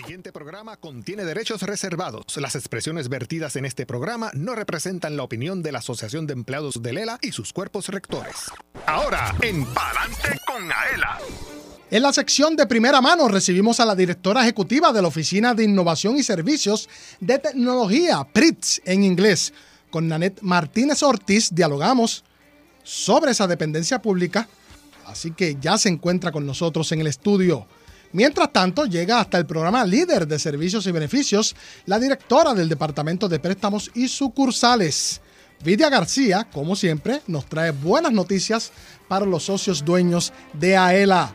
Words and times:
siguiente 0.00 0.32
programa 0.32 0.78
contiene 0.78 1.26
derechos 1.26 1.60
reservados. 1.60 2.24
Las 2.38 2.54
expresiones 2.54 3.10
vertidas 3.10 3.56
en 3.56 3.66
este 3.66 3.84
programa 3.84 4.30
no 4.32 4.54
representan 4.54 5.14
la 5.14 5.24
opinión 5.24 5.62
de 5.62 5.72
la 5.72 5.80
Asociación 5.80 6.26
de 6.26 6.32
Empleados 6.32 6.82
de 6.82 6.94
Lela 6.94 7.18
y 7.20 7.32
sus 7.32 7.52
cuerpos 7.52 7.88
rectores. 7.88 8.34
Ahora, 8.86 9.34
en 9.42 9.66
Palante 9.66 10.40
con 10.46 10.62
Aela. 10.72 11.18
En 11.90 12.02
la 12.02 12.14
sección 12.14 12.56
de 12.56 12.66
primera 12.66 13.02
mano 13.02 13.28
recibimos 13.28 13.78
a 13.78 13.84
la 13.84 13.94
directora 13.94 14.40
ejecutiva 14.40 14.90
de 14.90 15.02
la 15.02 15.08
Oficina 15.08 15.52
de 15.52 15.64
Innovación 15.64 16.16
y 16.16 16.22
Servicios 16.22 16.88
de 17.20 17.38
Tecnología, 17.38 18.26
PRITS 18.32 18.80
en 18.86 19.04
inglés. 19.04 19.52
Con 19.90 20.08
Nanette 20.08 20.40
Martínez 20.40 21.02
Ortiz 21.02 21.50
dialogamos 21.54 22.24
sobre 22.82 23.32
esa 23.32 23.46
dependencia 23.46 24.00
pública, 24.00 24.48
así 25.04 25.32
que 25.32 25.58
ya 25.60 25.76
se 25.76 25.90
encuentra 25.90 26.32
con 26.32 26.46
nosotros 26.46 26.90
en 26.92 27.02
el 27.02 27.06
estudio. 27.06 27.66
Mientras 28.12 28.52
tanto, 28.52 28.86
llega 28.86 29.20
hasta 29.20 29.38
el 29.38 29.46
programa 29.46 29.84
líder 29.84 30.26
de 30.26 30.38
servicios 30.38 30.86
y 30.86 30.92
beneficios 30.92 31.54
la 31.86 31.98
directora 31.98 32.54
del 32.54 32.68
Departamento 32.68 33.28
de 33.28 33.38
Préstamos 33.38 33.90
y 33.94 34.08
Sucursales. 34.08 35.20
Vidia 35.62 35.90
García, 35.90 36.48
como 36.52 36.74
siempre, 36.74 37.20
nos 37.26 37.46
trae 37.46 37.70
buenas 37.70 38.12
noticias 38.12 38.72
para 39.06 39.26
los 39.26 39.44
socios 39.44 39.84
dueños 39.84 40.32
de 40.54 40.76
AELA. 40.76 41.34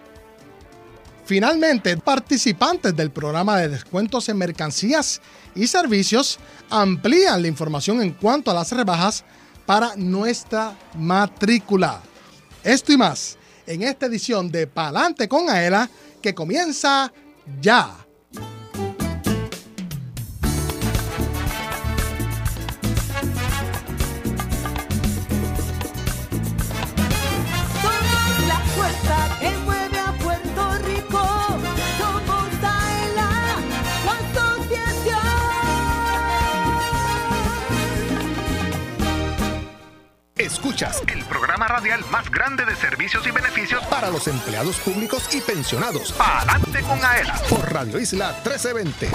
Finalmente, 1.26 1.96
participantes 1.98 2.96
del 2.96 3.12
programa 3.12 3.58
de 3.58 3.70
descuentos 3.70 4.28
en 4.30 4.38
mercancías 4.38 5.22
y 5.56 5.68
servicios 5.68 6.40
amplían 6.70 7.42
la 7.42 7.48
información 7.48 8.02
en 8.02 8.14
cuanto 8.14 8.52
a 8.52 8.54
las 8.54 8.72
rebajas 8.72 9.24
para 9.66 9.96
nuestra 9.96 10.78
matrícula. 10.96 12.02
Esto 12.64 12.92
y 12.92 12.98
más 12.98 13.38
en 13.68 13.82
esta 13.84 14.06
edición 14.06 14.52
de 14.52 14.68
Palante 14.68 15.28
con 15.28 15.50
AELA 15.50 15.90
que 16.26 16.34
comienza 16.34 17.14
ya. 17.62 18.05
Escuchas 40.38 41.02
el 41.08 41.24
programa 41.24 41.66
radial 41.66 42.04
más 42.12 42.30
grande 42.30 42.66
de 42.66 42.76
servicios 42.76 43.26
y 43.26 43.32
beneficios 43.32 43.82
para 43.86 44.12
los 44.12 44.28
empleados 44.28 44.76
públicos 44.80 45.34
y 45.34 45.40
pensionados. 45.40 46.12
Palante 46.12 46.82
con 46.82 47.00
Aela 47.06 47.42
por 47.50 47.72
Radio 47.72 47.98
Isla 47.98 48.32
1320. 48.44 49.12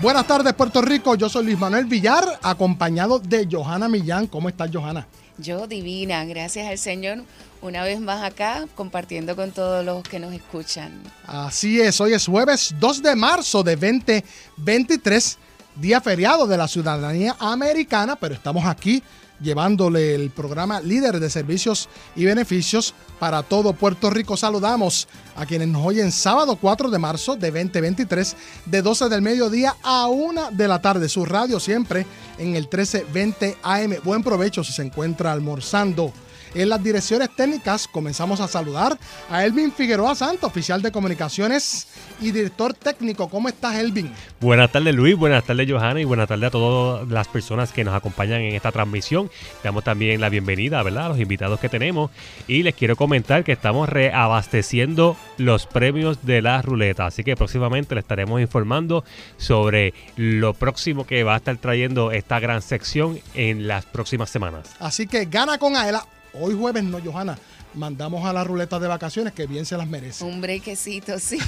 Buenas 0.00 0.26
tardes, 0.26 0.54
Puerto 0.54 0.80
Rico. 0.80 1.14
Yo 1.14 1.28
soy 1.28 1.44
Luis 1.44 1.58
Manuel 1.58 1.84
Villar, 1.84 2.24
acompañado 2.42 3.18
de 3.18 3.46
Johanna 3.52 3.86
Millán. 3.86 4.28
¿Cómo 4.28 4.48
estás, 4.48 4.70
Johanna? 4.72 5.06
Yo 5.36 5.66
divina, 5.66 6.24
gracias 6.24 6.68
al 6.68 6.78
Señor, 6.78 7.18
una 7.60 7.84
vez 7.84 8.00
más 8.00 8.22
acá 8.22 8.66
compartiendo 8.76 9.36
con 9.36 9.50
todos 9.50 9.84
los 9.84 10.02
que 10.04 10.18
nos 10.18 10.32
escuchan. 10.32 11.02
Así 11.26 11.82
es, 11.82 12.00
hoy 12.00 12.14
es 12.14 12.24
jueves 12.24 12.74
2 12.80 13.02
de 13.02 13.14
marzo 13.14 13.62
de 13.62 13.76
2023, 13.76 15.38
día 15.80 16.00
feriado 16.00 16.46
de 16.46 16.56
la 16.56 16.68
ciudadanía 16.68 17.36
americana, 17.38 18.16
pero 18.16 18.34
estamos 18.34 18.64
aquí 18.64 19.02
llevándole 19.40 20.14
el 20.14 20.30
programa 20.30 20.80
líder 20.80 21.20
de 21.20 21.30
servicios 21.30 21.88
y 22.16 22.24
beneficios 22.24 22.94
para 23.18 23.42
todo 23.42 23.72
Puerto 23.72 24.10
Rico. 24.10 24.36
Saludamos 24.36 25.06
a 25.36 25.46
quienes 25.46 25.68
nos 25.68 25.86
oyen 25.86 26.10
sábado 26.10 26.56
4 26.60 26.90
de 26.90 26.98
marzo 26.98 27.36
de 27.36 27.50
2023 27.50 28.36
de 28.66 28.82
12 28.82 29.08
del 29.08 29.22
mediodía 29.22 29.76
a 29.82 30.08
1 30.08 30.50
de 30.52 30.68
la 30.68 30.80
tarde. 30.80 31.08
Su 31.08 31.24
radio 31.24 31.60
siempre 31.60 32.06
en 32.38 32.56
el 32.56 32.62
1320 32.64 33.58
AM. 33.62 33.94
Buen 34.02 34.22
provecho 34.22 34.64
si 34.64 34.72
se 34.72 34.82
encuentra 34.82 35.32
almorzando. 35.32 36.12
En 36.54 36.68
las 36.68 36.82
direcciones 36.82 37.28
técnicas 37.34 37.86
comenzamos 37.88 38.40
a 38.40 38.48
saludar 38.48 38.98
a 39.30 39.44
Elvin 39.44 39.72
Figueroa 39.72 40.14
Santo, 40.14 40.46
oficial 40.46 40.82
de 40.82 40.90
comunicaciones 40.90 41.88
y 42.20 42.30
director 42.30 42.74
técnico. 42.74 43.28
¿Cómo 43.28 43.48
estás, 43.48 43.76
Elvin? 43.76 44.10
Buenas 44.40 44.72
tardes 44.72 44.94
Luis, 44.94 45.16
buenas 45.16 45.44
tardes 45.44 45.70
Johanna 45.70 46.00
y 46.00 46.04
buenas 46.04 46.28
tardes 46.28 46.48
a 46.48 46.50
todas 46.50 47.08
las 47.08 47.28
personas 47.28 47.72
que 47.72 47.84
nos 47.84 47.94
acompañan 47.94 48.40
en 48.40 48.54
esta 48.54 48.72
transmisión. 48.72 49.30
Damos 49.62 49.84
también 49.84 50.20
la 50.20 50.28
bienvenida 50.28 50.82
¿verdad? 50.82 51.06
a 51.06 51.08
los 51.10 51.20
invitados 51.20 51.60
que 51.60 51.68
tenemos 51.68 52.10
y 52.46 52.62
les 52.62 52.74
quiero 52.74 52.96
comentar 52.96 53.44
que 53.44 53.52
estamos 53.52 53.88
reabasteciendo 53.88 55.16
los 55.36 55.66
premios 55.66 56.24
de 56.24 56.42
la 56.42 56.62
ruleta. 56.62 57.06
Así 57.06 57.24
que 57.24 57.36
próximamente 57.36 57.94
les 57.94 58.04
estaremos 58.04 58.40
informando 58.40 59.04
sobre 59.36 59.94
lo 60.16 60.54
próximo 60.54 61.06
que 61.06 61.24
va 61.24 61.34
a 61.34 61.38
estar 61.38 61.56
trayendo 61.58 62.12
esta 62.12 62.40
gran 62.40 62.62
sección 62.62 63.20
en 63.34 63.68
las 63.68 63.84
próximas 63.84 64.30
semanas. 64.30 64.70
Así 64.80 65.06
que 65.06 65.26
gana 65.26 65.58
con 65.58 65.76
Aela. 65.76 66.06
Hoy 66.34 66.54
jueves 66.54 66.84
no, 66.84 67.00
Johanna. 67.00 67.38
Mandamos 67.74 68.24
a 68.24 68.32
la 68.32 68.44
ruleta 68.44 68.80
de 68.80 68.88
vacaciones 68.88 69.34
que 69.34 69.46
bien 69.46 69.66
se 69.66 69.76
las 69.76 69.86
merece. 69.86 70.24
Un 70.24 70.40
brequecito, 70.40 71.18
sí. 71.18 71.38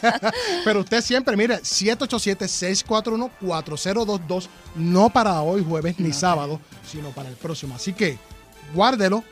Pero 0.64 0.78
usted 0.80 1.02
siempre, 1.02 1.36
mire, 1.36 1.60
787-641-4022, 1.60 4.46
no 4.76 5.10
para 5.10 5.42
hoy 5.42 5.64
jueves 5.66 5.98
ni 5.98 6.12
sábado, 6.12 6.60
sino 6.88 7.10
para 7.10 7.28
el 7.28 7.34
próximo. 7.34 7.74
Así 7.74 7.92
que 7.92 8.16
guárdelo. 8.74 9.24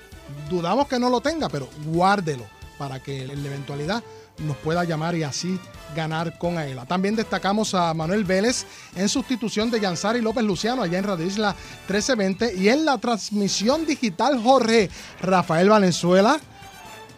Dudamos 0.48 0.88
que 0.88 0.98
no 0.98 1.10
lo 1.10 1.20
tenga, 1.20 1.50
pero 1.50 1.68
guárdelo 1.84 2.46
para 2.78 3.02
que 3.02 3.24
en 3.24 3.42
la 3.42 3.48
eventualidad 3.48 4.02
nos 4.38 4.56
pueda 4.58 4.84
llamar 4.84 5.14
y 5.14 5.22
así 5.22 5.58
ganar 5.94 6.38
con 6.38 6.58
AELA. 6.58 6.86
También 6.86 7.14
destacamos 7.14 7.74
a 7.74 7.94
Manuel 7.94 8.24
Vélez 8.24 8.66
en 8.96 9.08
sustitución 9.08 9.70
de 9.70 9.80
Yansari 9.80 10.20
López 10.20 10.44
Luciano 10.44 10.82
allá 10.82 10.98
en 10.98 11.04
Radio 11.04 11.26
Isla 11.26 11.54
1320 11.88 12.54
y 12.56 12.68
en 12.68 12.84
la 12.84 12.98
transmisión 12.98 13.86
digital 13.86 14.40
Jorge 14.42 14.90
Rafael 15.20 15.68
Valenzuela. 15.68 16.40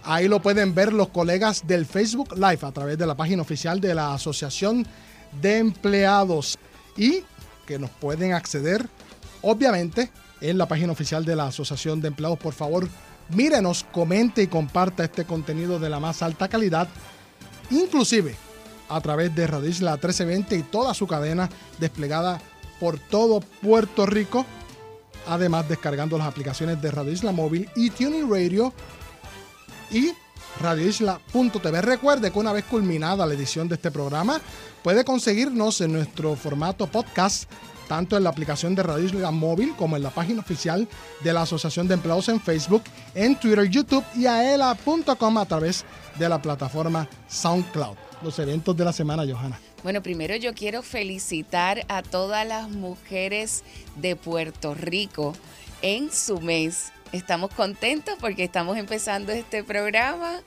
Ahí 0.04 0.28
lo 0.28 0.40
pueden 0.40 0.74
ver 0.74 0.92
los 0.92 1.08
colegas 1.08 1.66
del 1.66 1.86
Facebook 1.86 2.34
Live 2.36 2.60
a 2.62 2.72
través 2.72 2.96
de 2.98 3.06
la 3.06 3.16
página 3.16 3.42
oficial 3.42 3.80
de 3.80 3.94
la 3.94 4.14
Asociación 4.14 4.86
de 5.40 5.58
Empleados 5.58 6.58
y 6.96 7.24
que 7.66 7.78
nos 7.78 7.90
pueden 7.90 8.32
acceder 8.32 8.88
obviamente 9.42 10.12
en 10.40 10.58
la 10.58 10.66
página 10.66 10.92
oficial 10.92 11.24
de 11.24 11.34
la 11.34 11.46
Asociación 11.46 12.00
de 12.00 12.08
Empleados. 12.08 12.38
Por 12.38 12.52
favor, 12.52 12.88
mírenos, 13.30 13.84
comente 13.92 14.42
y 14.42 14.46
comparta 14.46 15.04
este 15.04 15.24
contenido 15.24 15.78
de 15.78 15.90
la 15.90 16.00
más 16.00 16.22
alta 16.22 16.48
calidad, 16.48 16.88
inclusive 17.70 18.36
a 18.88 19.00
través 19.00 19.34
de 19.34 19.46
Radio 19.46 19.68
Isla 19.68 19.92
1320 19.92 20.56
y 20.56 20.62
toda 20.62 20.94
su 20.94 21.06
cadena 21.06 21.48
desplegada 21.78 22.40
por 22.78 22.98
todo 22.98 23.40
Puerto 23.40 24.06
Rico. 24.06 24.44
Además, 25.28 25.68
descargando 25.68 26.16
las 26.16 26.28
aplicaciones 26.28 26.80
de 26.80 26.90
Radio 26.90 27.12
Isla 27.12 27.32
Móvil 27.32 27.68
y 27.74 27.90
Tuning 27.90 28.30
Radio 28.30 28.72
y 29.90 30.12
radioisla.tv. 30.60 31.82
Recuerde 31.82 32.30
que 32.30 32.38
una 32.38 32.52
vez 32.52 32.64
culminada 32.64 33.26
la 33.26 33.34
edición 33.34 33.68
de 33.68 33.74
este 33.74 33.90
programa, 33.90 34.40
puede 34.82 35.04
conseguirnos 35.04 35.80
en 35.80 35.92
nuestro 35.92 36.36
formato 36.36 36.86
podcast, 36.86 37.50
tanto 37.86 38.16
en 38.16 38.24
la 38.24 38.30
aplicación 38.30 38.74
de 38.74 38.82
Radio 38.82 39.04
Isla 39.04 39.30
Móvil 39.30 39.74
como 39.76 39.96
en 39.96 40.02
la 40.02 40.10
página 40.10 40.40
oficial 40.40 40.88
de 41.22 41.32
la 41.32 41.42
Asociación 41.42 41.88
de 41.88 41.94
Empleados 41.94 42.28
en 42.28 42.40
Facebook, 42.40 42.82
en 43.14 43.36
Twitter, 43.36 43.68
YouTube 43.68 44.04
y 44.14 44.26
aela.com 44.26 45.38
a 45.38 45.46
través 45.46 45.84
de 46.18 46.28
la 46.28 46.40
plataforma 46.40 47.08
SoundCloud. 47.28 47.96
Los 48.22 48.38
eventos 48.38 48.76
de 48.76 48.84
la 48.84 48.92
semana, 48.92 49.24
Johanna. 49.26 49.60
Bueno, 49.82 50.02
primero 50.02 50.34
yo 50.36 50.54
quiero 50.54 50.82
felicitar 50.82 51.84
a 51.88 52.02
todas 52.02 52.46
las 52.46 52.68
mujeres 52.70 53.62
de 53.96 54.16
Puerto 54.16 54.74
Rico 54.74 55.34
en 55.82 56.10
su 56.10 56.40
mes. 56.40 56.92
Estamos 57.12 57.52
contentos 57.54 58.14
porque 58.18 58.44
estamos 58.44 58.78
empezando 58.78 59.32
este 59.32 59.62
programa 59.62 60.40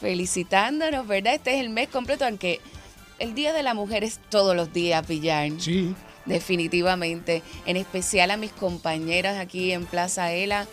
felicitándonos, 0.00 1.06
¿verdad? 1.06 1.34
Este 1.34 1.54
es 1.54 1.60
el 1.60 1.70
mes 1.70 1.88
completo, 1.88 2.24
aunque 2.24 2.60
el 3.18 3.34
Día 3.34 3.52
de 3.52 3.62
la 3.62 3.74
Mujer 3.74 4.04
es 4.04 4.20
todos 4.28 4.54
los 4.54 4.72
días, 4.72 5.06
Villar. 5.06 5.50
Sí. 5.58 5.94
Definitivamente. 6.26 7.42
En 7.66 7.76
especial 7.76 8.30
a 8.30 8.36
mis 8.36 8.52
compañeras 8.52 9.38
aquí 9.38 9.72
en 9.72 9.86
Plaza 9.86 10.32
Ela 10.32 10.66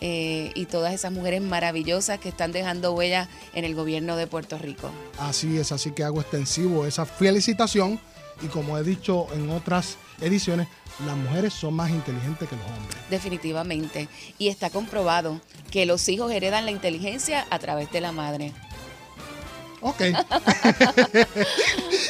eh, 0.00 0.52
y 0.54 0.66
todas 0.66 0.94
esas 0.94 1.12
mujeres 1.12 1.42
maravillosas 1.42 2.18
que 2.18 2.28
están 2.28 2.52
dejando 2.52 2.92
huella 2.92 3.28
en 3.54 3.64
el 3.64 3.74
gobierno 3.74 4.16
de 4.16 4.26
Puerto 4.26 4.58
Rico. 4.58 4.90
Así 5.18 5.58
es, 5.58 5.72
así 5.72 5.90
que 5.90 6.04
hago 6.04 6.20
extensivo 6.20 6.86
esa 6.86 7.04
felicitación 7.04 7.98
y 8.42 8.46
como 8.46 8.78
he 8.78 8.84
dicho 8.84 9.26
en 9.34 9.50
otras 9.50 9.96
ediciones, 10.20 10.68
las 11.04 11.16
mujeres 11.16 11.52
son 11.52 11.74
más 11.74 11.90
inteligentes 11.90 12.48
que 12.48 12.56
los 12.56 12.64
hombres. 12.64 12.96
Definitivamente. 13.10 14.08
Y 14.38 14.48
está 14.48 14.70
comprobado 14.70 15.40
que 15.70 15.86
los 15.86 16.08
hijos 16.08 16.30
heredan 16.32 16.64
la 16.64 16.70
inteligencia 16.70 17.46
a 17.50 17.58
través 17.58 17.90
de 17.92 18.00
la 18.00 18.12
madre. 18.12 18.52
Ok. 19.80 20.02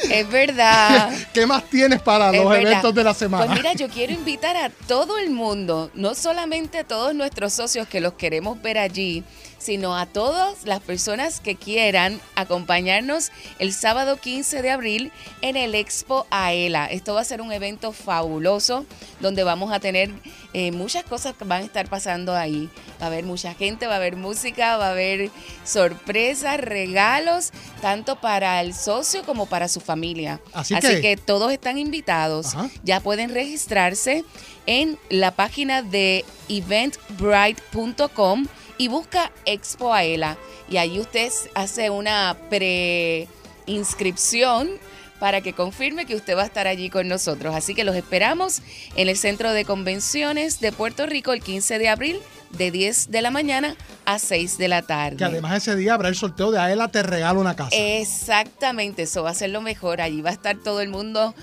Es 0.09 0.29
verdad. 0.29 1.11
¿Qué 1.33 1.45
más 1.45 1.63
tienes 1.69 2.01
para 2.01 2.31
Es 2.31 2.41
los 2.41 2.49
verdad. 2.49 2.71
eventos 2.71 2.95
de 2.95 3.03
la 3.03 3.13
semana? 3.13 3.45
Pues 3.45 3.57
mira, 3.57 3.73
yo 3.73 3.87
quiero 3.89 4.13
invitar 4.13 4.57
a 4.57 4.69
todo 4.69 5.17
el 5.17 5.29
mundo, 5.29 5.91
no 5.93 6.15
solamente 6.15 6.79
a 6.79 6.83
todos 6.83 7.13
nuestros 7.13 7.53
socios 7.53 7.87
que 7.87 8.01
los 8.01 8.13
queremos 8.13 8.59
ver 8.61 8.77
allí, 8.79 9.23
sino 9.59 9.95
a 9.95 10.05
todas 10.07 10.65
las 10.65 10.79
personas 10.79 11.39
que 11.41 11.55
quieran 11.55 12.19
acompañarnos 12.35 13.31
el 13.59 13.73
sábado 13.73 14.17
15 14.17 14.61
de 14.61 14.71
abril 14.71 15.11
en 15.41 15.55
el 15.57 15.75
Expo 15.75 16.25
AELA. 16.31 16.87
Esto 16.87 17.13
va 17.13 17.21
a 17.21 17.25
ser 17.25 17.41
un 17.41 17.51
evento 17.51 17.91
fabuloso 17.91 18.85
donde 19.19 19.43
vamos 19.43 19.71
a 19.71 19.79
tener 19.79 20.11
eh, 20.53 20.71
muchas 20.71 21.03
cosas 21.03 21.35
que 21.35 21.43
van 21.45 21.61
a 21.61 21.65
estar 21.65 21.87
pasando 21.89 22.35
ahí. 22.35 22.69
Va 23.01 23.05
a 23.05 23.07
haber 23.07 23.23
mucha 23.25 23.53
gente, 23.53 23.85
va 23.85 23.93
a 23.93 23.97
haber 23.97 24.15
música, 24.15 24.77
va 24.77 24.87
a 24.87 24.91
haber 24.91 25.29
sorpresas, 25.65 26.57
regalos, 26.59 27.51
tanto 27.81 28.15
para 28.15 28.61
el 28.61 28.73
socio 28.73 29.23
como 29.23 29.45
para 29.45 29.67
su 29.67 29.79
familia. 29.81 30.39
Así 30.53 30.73
que, 30.75 31.01
que- 31.01 31.17
todos 31.17 31.51
están 31.51 31.77
invitados. 31.77 32.55
Ajá. 32.55 32.69
Ya 32.83 32.99
pueden 33.01 33.33
registrarse 33.33 34.23
en 34.65 34.97
la 35.09 35.31
página 35.31 35.81
de 35.81 36.23
eventbrite.com 36.47 38.45
y 38.79 38.87
busca 38.87 39.31
Expo 39.45 39.93
Aela. 39.93 40.39
Y 40.67 40.77
ahí 40.77 40.99
usted 40.99 41.31
hace 41.53 41.91
una 41.91 42.35
pre-inscripción 42.49 44.71
para 45.19 45.41
que 45.41 45.53
confirme 45.53 46.05
que 46.05 46.15
usted 46.15 46.37
va 46.37 46.43
a 46.43 46.45
estar 46.45 46.65
allí 46.65 46.89
con 46.89 47.09
nosotros. 47.09 47.53
Así 47.53 47.75
que 47.75 47.83
los 47.83 47.93
esperamos 47.95 48.61
en 48.95 49.09
el 49.09 49.17
Centro 49.17 49.51
de 49.51 49.65
Convenciones 49.65 50.61
de 50.61 50.71
Puerto 50.71 51.05
Rico 51.05 51.33
el 51.33 51.43
15 51.43 51.77
de 51.77 51.89
abril 51.89 52.21
de 52.51 52.71
10 52.71 53.11
de 53.11 53.21
la 53.21 53.29
mañana 53.29 53.75
a 54.05 54.17
6 54.17 54.57
de 54.57 54.69
la 54.69 54.81
tarde. 54.81 55.17
Que 55.17 55.25
además 55.25 55.57
ese 55.57 55.75
día 55.75 55.93
habrá 55.93 56.07
el 56.07 56.15
sorteo 56.15 56.51
de 56.51 56.59
Aela 56.59 56.87
Te 56.87 57.03
Regalo 57.03 57.41
una 57.41 57.57
Casa. 57.57 57.75
Exactamente, 57.75 59.01
eso 59.03 59.23
va 59.23 59.31
a 59.31 59.35
ser 59.35 59.49
lo 59.49 59.59
mejor. 59.61 59.99
Allí 59.99 60.21
va 60.21 60.29
a 60.29 60.33
estar 60.33 60.55
todo 60.57 60.79
el 60.79 60.87
mundo 60.87 61.35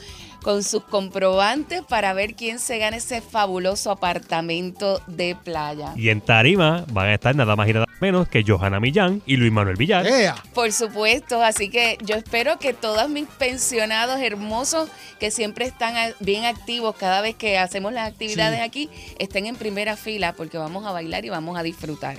con 0.47 0.63
sus 0.63 0.85
comprobantes 0.85 1.83
para 1.83 2.13
ver 2.13 2.37
quién 2.37 2.61
se 2.61 2.79
gana 2.79 2.99
ese 2.99 3.21
fabuloso 3.21 3.91
apartamento 3.91 5.03
de 5.09 5.35
playa. 5.35 5.93
Y 5.97 6.09
en 6.11 6.21
Tarima 6.21 6.85
van 6.93 7.09
a 7.09 7.15
estar 7.15 7.35
nada 7.35 7.57
más 7.57 7.69
y 7.69 7.73
nada 7.73 7.87
menos 8.01 8.29
que 8.29 8.45
Johanna 8.47 8.79
Millán 8.79 9.23
y 9.27 9.39
Luis 9.39 9.51
Manuel 9.51 9.75
Villar. 9.75 10.07
¡Ea! 10.07 10.37
Por 10.55 10.73
supuesto, 10.73 11.43
así 11.43 11.69
que 11.69 11.99
yo 12.05 12.15
espero 12.15 12.61
que 12.61 12.73
todos 12.73 13.09
mis 13.09 13.27
pensionados 13.27 14.21
hermosos 14.21 14.89
que 15.19 15.33
siempre 15.33 15.65
están 15.65 15.97
bien 16.21 16.45
activos 16.45 16.95
cada 16.95 17.23
vez 17.23 17.35
que 17.35 17.59
hacemos 17.59 17.93
las 17.93 18.09
actividades 18.09 18.61
Sí. 18.61 18.65
aquí 18.65 18.91
estén 19.19 19.47
en 19.47 19.57
primera 19.57 19.97
fila 19.97 20.33
porque 20.35 20.59
vamos 20.59 20.87
a 20.87 20.93
bailar 20.93 21.25
y 21.25 21.29
vamos 21.29 21.59
a 21.59 21.65
disfrutar. 21.65 22.19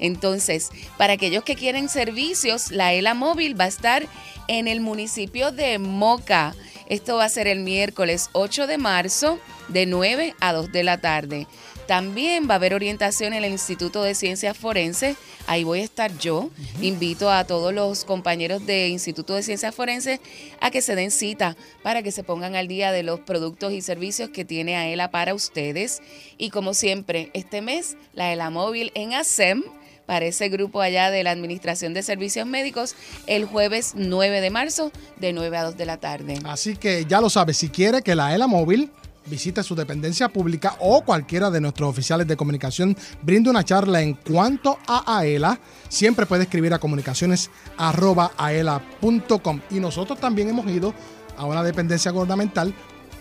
Entonces, 0.00 0.70
para 0.96 1.14
aquellos 1.14 1.44
que 1.44 1.54
quieren 1.54 1.90
servicios, 1.90 2.70
la 2.70 2.94
ELA 2.94 3.12
móvil 3.12 3.60
va 3.60 3.64
a 3.64 3.68
estar 3.68 4.06
en 4.46 4.68
el 4.68 4.80
municipio 4.80 5.52
de 5.52 5.78
Moca. 5.78 6.54
Esto 6.88 7.16
va 7.16 7.24
a 7.24 7.28
ser 7.28 7.46
el 7.46 7.60
miércoles 7.60 8.30
8 8.32 8.66
de 8.66 8.78
marzo 8.78 9.38
de 9.68 9.84
9 9.84 10.34
a 10.40 10.52
2 10.54 10.72
de 10.72 10.82
la 10.84 10.98
tarde. 10.98 11.46
También 11.86 12.48
va 12.48 12.54
a 12.54 12.56
haber 12.56 12.74
orientación 12.74 13.34
en 13.34 13.44
el 13.44 13.52
Instituto 13.52 14.02
de 14.02 14.14
Ciencias 14.14 14.56
Forenses. 14.56 15.16
Ahí 15.46 15.64
voy 15.64 15.80
a 15.80 15.84
estar 15.84 16.16
yo. 16.18 16.50
Invito 16.80 17.30
a 17.30 17.44
todos 17.44 17.74
los 17.74 18.04
compañeros 18.04 18.64
de 18.64 18.88
Instituto 18.88 19.34
de 19.34 19.42
Ciencias 19.42 19.74
Forenses 19.74 20.20
a 20.60 20.70
que 20.70 20.82
se 20.82 20.94
den 20.94 21.10
cita 21.10 21.56
para 21.82 22.02
que 22.02 22.12
se 22.12 22.24
pongan 22.24 22.56
al 22.56 22.68
día 22.68 22.90
de 22.90 23.02
los 23.02 23.20
productos 23.20 23.72
y 23.72 23.82
servicios 23.82 24.30
que 24.30 24.44
tiene 24.46 24.76
AELA 24.76 25.10
para 25.10 25.34
ustedes. 25.34 26.00
Y 26.38 26.50
como 26.50 26.72
siempre, 26.72 27.30
este 27.34 27.60
mes, 27.60 27.96
la 28.14 28.32
ELA 28.32 28.50
móvil 28.50 28.92
en 28.94 29.12
ASEM 29.12 29.62
para 30.08 30.24
ese 30.24 30.48
grupo 30.48 30.80
allá 30.80 31.10
de 31.10 31.22
la 31.22 31.32
Administración 31.32 31.92
de 31.92 32.02
Servicios 32.02 32.46
Médicos 32.46 32.96
el 33.26 33.44
jueves 33.44 33.92
9 33.94 34.40
de 34.40 34.48
marzo 34.48 34.90
de 35.18 35.34
9 35.34 35.54
a 35.54 35.64
2 35.64 35.76
de 35.76 35.84
la 35.84 35.98
tarde. 35.98 36.38
Así 36.44 36.76
que 36.76 37.04
ya 37.04 37.20
lo 37.20 37.28
sabes, 37.28 37.58
si 37.58 37.68
quiere 37.68 38.00
que 38.00 38.14
la 38.14 38.34
ELA 38.34 38.46
móvil 38.46 38.90
visite 39.26 39.62
su 39.62 39.74
dependencia 39.74 40.30
pública 40.30 40.76
o 40.80 41.02
cualquiera 41.02 41.50
de 41.50 41.60
nuestros 41.60 41.90
oficiales 41.90 42.26
de 42.26 42.38
comunicación 42.38 42.96
brinde 43.20 43.50
una 43.50 43.62
charla 43.62 44.00
en 44.00 44.14
cuanto 44.14 44.78
a 44.86 45.18
AELA, 45.18 45.60
siempre 45.90 46.24
puede 46.24 46.44
escribir 46.44 46.72
a 46.72 46.78
comunicaciones 46.78 47.50
arroba 47.76 48.32
aela.com. 48.38 49.60
Y 49.70 49.78
nosotros 49.78 50.18
también 50.18 50.48
hemos 50.48 50.66
ido 50.68 50.94
a 51.36 51.44
una 51.44 51.62
dependencia 51.62 52.10
gubernamental 52.12 52.72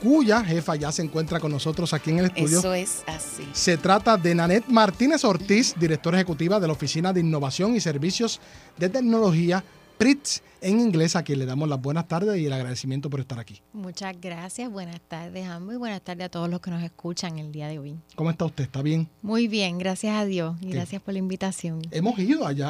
cuya 0.01 0.43
jefa 0.43 0.75
ya 0.75 0.91
se 0.91 1.01
encuentra 1.01 1.39
con 1.39 1.51
nosotros 1.51 1.93
aquí 1.93 2.11
en 2.11 2.19
el 2.19 2.25
estudio. 2.25 2.59
Eso 2.59 2.73
es 2.73 3.03
así. 3.07 3.47
Se 3.53 3.77
trata 3.77 4.17
de 4.17 4.35
Nanette 4.35 4.69
Martínez 4.69 5.23
Ortiz, 5.23 5.75
directora 5.77 6.17
ejecutiva 6.17 6.59
de 6.59 6.67
la 6.67 6.73
Oficina 6.73 7.13
de 7.13 7.21
Innovación 7.21 7.75
y 7.75 7.79
Servicios 7.79 8.39
de 8.77 8.89
Tecnología, 8.89 9.63
PRITS 9.97 10.41
en 10.61 10.79
inglés, 10.79 11.15
a 11.15 11.23
quien 11.23 11.39
le 11.39 11.45
damos 11.45 11.67
las 11.69 11.81
buenas 11.81 12.07
tardes 12.07 12.39
y 12.39 12.45
el 12.45 12.53
agradecimiento 12.53 13.09
por 13.09 13.19
estar 13.19 13.39
aquí. 13.39 13.61
Muchas 13.73 14.15
gracias, 14.19 14.71
buenas 14.71 14.99
tardes 15.01 15.45
ambos 15.47 15.75
y 15.75 15.77
buenas 15.77 16.01
tardes 16.01 16.25
a 16.25 16.29
todos 16.29 16.49
los 16.49 16.59
que 16.61 16.71
nos 16.71 16.83
escuchan 16.83 17.39
el 17.39 17.51
día 17.51 17.67
de 17.67 17.79
hoy. 17.79 17.95
¿Cómo 18.15 18.29
está 18.29 18.45
usted? 18.45 18.63
¿Está 18.63 18.81
bien? 18.81 19.07
Muy 19.21 19.47
bien, 19.47 19.77
gracias 19.77 20.15
a 20.15 20.25
Dios 20.25 20.55
y 20.61 20.67
Qué- 20.67 20.73
gracias 20.73 21.01
por 21.01 21.13
la 21.13 21.19
invitación. 21.19 21.81
Hemos 21.91 22.17
ido 22.19 22.45
allá 22.47 22.67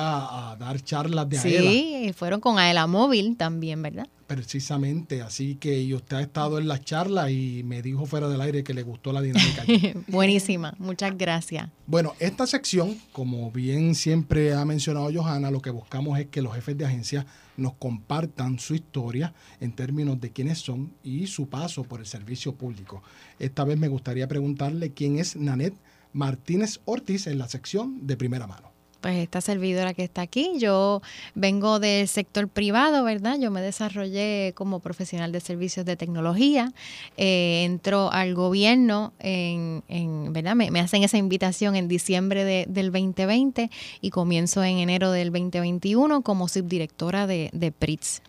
a 0.51 0.55
dar 0.57 0.81
charlas 0.81 1.29
de 1.29 1.37
AELA, 1.39 1.61
Sí, 1.71 2.11
fueron 2.15 2.39
con 2.39 2.59
Aela 2.59 2.87
Móvil 2.87 3.35
también, 3.37 3.81
¿verdad? 3.81 4.07
precisamente. 4.27 5.21
Así 5.21 5.55
que 5.55 5.79
y 5.79 5.93
usted 5.93 6.17
ha 6.17 6.21
estado 6.21 6.57
en 6.59 6.67
las 6.67 6.83
charlas 6.83 7.31
y 7.31 7.61
me 7.63 7.81
dijo 7.81 8.05
fuera 8.05 8.27
del 8.27 8.41
aire 8.41 8.63
que 8.63 8.73
le 8.73 8.83
gustó 8.83 9.13
la 9.13 9.21
dinámica. 9.21 9.63
Buenísima, 10.07 10.73
muchas 10.79 11.17
gracias. 11.17 11.69
Bueno, 11.85 12.13
esta 12.19 12.45
sección, 12.45 12.97
como 13.13 13.51
bien 13.51 13.95
siempre 13.95 14.53
ha 14.53 14.65
mencionado 14.65 15.09
Johanna, 15.13 15.49
lo 15.49 15.61
que 15.61 15.69
buscamos 15.69 16.19
es 16.19 16.25
que 16.27 16.41
los 16.41 16.53
jefes 16.55 16.77
de 16.77 16.85
agencia 16.85 17.25
nos 17.57 17.73
compartan 17.73 18.59
su 18.59 18.75
historia 18.75 19.33
en 19.59 19.73
términos 19.73 20.21
de 20.21 20.31
quiénes 20.31 20.59
son 20.59 20.93
y 21.03 21.27
su 21.27 21.49
paso 21.49 21.83
por 21.83 21.99
el 21.99 22.05
servicio 22.05 22.55
público. 22.55 23.03
Esta 23.39 23.63
vez 23.63 23.77
me 23.77 23.87
gustaría 23.87 24.27
preguntarle 24.27 24.93
quién 24.93 25.19
es 25.19 25.35
Nanette 25.35 25.77
Martínez 26.13 26.79
Ortiz 26.85 27.27
en 27.27 27.37
la 27.37 27.47
sección 27.47 28.07
de 28.07 28.17
primera 28.17 28.47
mano. 28.47 28.76
Pues 29.01 29.15
esta 29.17 29.41
servidora 29.41 29.93
que 29.93 30.03
está 30.03 30.21
aquí, 30.23 30.53
yo 30.57 31.01
vengo 31.35 31.79
del 31.79 32.07
sector 32.07 32.47
privado, 32.47 33.03
¿verdad? 33.03 33.37
Yo 33.39 33.51
me 33.51 33.61
desarrollé 33.61 34.53
como 34.55 34.79
profesional 34.79 35.31
de 35.31 35.39
servicios 35.39 35.85
de 35.85 35.95
tecnología, 35.95 36.73
eh, 37.15 37.63
entro 37.63 38.11
al 38.11 38.33
gobierno, 38.33 39.13
en, 39.19 39.83
en- 39.87 40.33
¿verdad? 40.33 40.55
Me, 40.55 40.79
hacen 40.79 41.03
esa 41.03 41.17
invitación 41.17 41.75
en 41.75 41.87
diciembre 41.87 42.43
de- 42.43 42.65
del 42.67 42.91
2020 42.91 43.69
y 44.01 44.09
comienzo 44.09 44.63
en 44.63 44.79
enero 44.79 45.11
del 45.11 45.31
2021 45.31 46.21
como 46.23 46.47
subdirectora 46.47 47.27
de, 47.27 47.49
de 47.53 47.71
PRITS. 47.71 48.21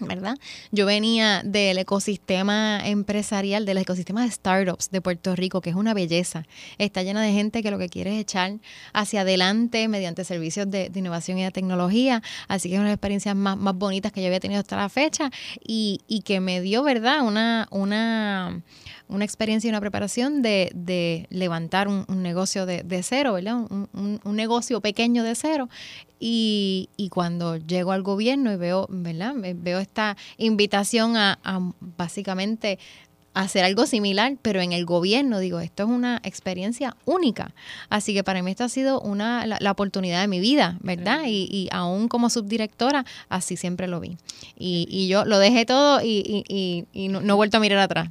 ¿Verdad? 0.00 0.36
Yo 0.72 0.86
venía 0.86 1.42
del 1.44 1.78
ecosistema 1.78 2.80
empresarial, 2.84 3.64
del 3.64 3.78
ecosistema 3.78 4.24
de 4.24 4.30
startups 4.30 4.90
de 4.90 5.00
Puerto 5.00 5.34
Rico, 5.36 5.60
que 5.60 5.70
es 5.70 5.76
una 5.76 5.94
belleza. 5.94 6.44
Está 6.78 7.02
llena 7.02 7.22
de 7.22 7.32
gente 7.32 7.62
que 7.62 7.70
lo 7.70 7.78
que 7.78 7.88
quiere 7.88 8.14
es 8.14 8.20
echar 8.22 8.54
hacia 8.92 9.20
adelante 9.20 9.86
mediante 9.88 10.24
servicios 10.24 10.70
de, 10.70 10.90
innovación 10.94 11.38
y 11.38 11.44
de 11.44 11.50
tecnología. 11.50 12.22
Así 12.48 12.68
que 12.68 12.74
es 12.74 12.78
una 12.80 12.88
de 12.88 12.92
las 12.92 12.96
experiencias 12.96 13.36
más, 13.36 13.56
más 13.56 13.74
bonitas 13.76 14.10
que 14.12 14.20
yo 14.20 14.26
había 14.26 14.40
tenido 14.40 14.60
hasta 14.60 14.76
la 14.76 14.88
fecha 14.88 15.30
y, 15.64 16.00
y 16.08 16.22
que 16.22 16.40
me 16.40 16.60
dio, 16.60 16.82
¿verdad? 16.82 17.22
Una, 17.22 17.68
una, 17.70 18.62
una 19.08 19.24
experiencia 19.24 19.68
y 19.68 19.70
una 19.70 19.80
preparación 19.80 20.42
de, 20.42 20.70
de 20.74 21.26
levantar 21.30 21.88
un, 21.88 22.04
negocio 22.08 22.66
de, 22.66 22.82
de 22.82 23.02
cero, 23.02 23.34
¿verdad? 23.34 23.56
Un, 23.70 23.88
un- 23.92 24.20
un 24.24 24.36
negocio 24.36 24.80
pequeño 24.80 25.22
de 25.22 25.34
cero. 25.34 25.68
Y, 26.20 26.88
y 26.96 27.10
cuando 27.10 27.56
llego 27.58 27.92
al 27.92 28.02
gobierno 28.02 28.50
y 28.52 28.56
veo, 28.56 28.86
¿verdad? 28.88 29.34
Veo 29.56 29.78
esta 29.84 30.16
invitación 30.36 31.16
a, 31.16 31.38
a 31.44 31.60
básicamente 31.80 32.78
hacer 33.34 33.64
algo 33.64 33.84
similar, 33.86 34.36
pero 34.42 34.60
en 34.60 34.72
el 34.72 34.84
gobierno, 34.84 35.40
digo, 35.40 35.58
esto 35.58 35.82
es 35.82 35.88
una 35.88 36.20
experiencia 36.22 36.96
única. 37.04 37.52
Así 37.88 38.14
que 38.14 38.22
para 38.22 38.44
mí 38.44 38.52
esto 38.52 38.62
ha 38.62 38.68
sido 38.68 39.00
una, 39.00 39.44
la, 39.44 39.58
la 39.60 39.72
oportunidad 39.72 40.20
de 40.20 40.28
mi 40.28 40.38
vida, 40.38 40.78
¿verdad? 40.82 41.22
Y, 41.26 41.48
y 41.50 41.68
aún 41.72 42.06
como 42.06 42.30
subdirectora, 42.30 43.04
así 43.28 43.56
siempre 43.56 43.88
lo 43.88 43.98
vi. 43.98 44.18
Y, 44.56 44.86
y 44.88 45.08
yo 45.08 45.24
lo 45.24 45.40
dejé 45.40 45.66
todo 45.66 46.00
y, 46.00 46.22
y- 46.24 46.44
y- 46.48 46.84
y 46.92 47.08
no, 47.08 47.20
no 47.22 47.32
he 47.32 47.36
vuelto 47.36 47.56
a 47.56 47.60
mirar 47.60 47.80
atrás. 47.80 48.08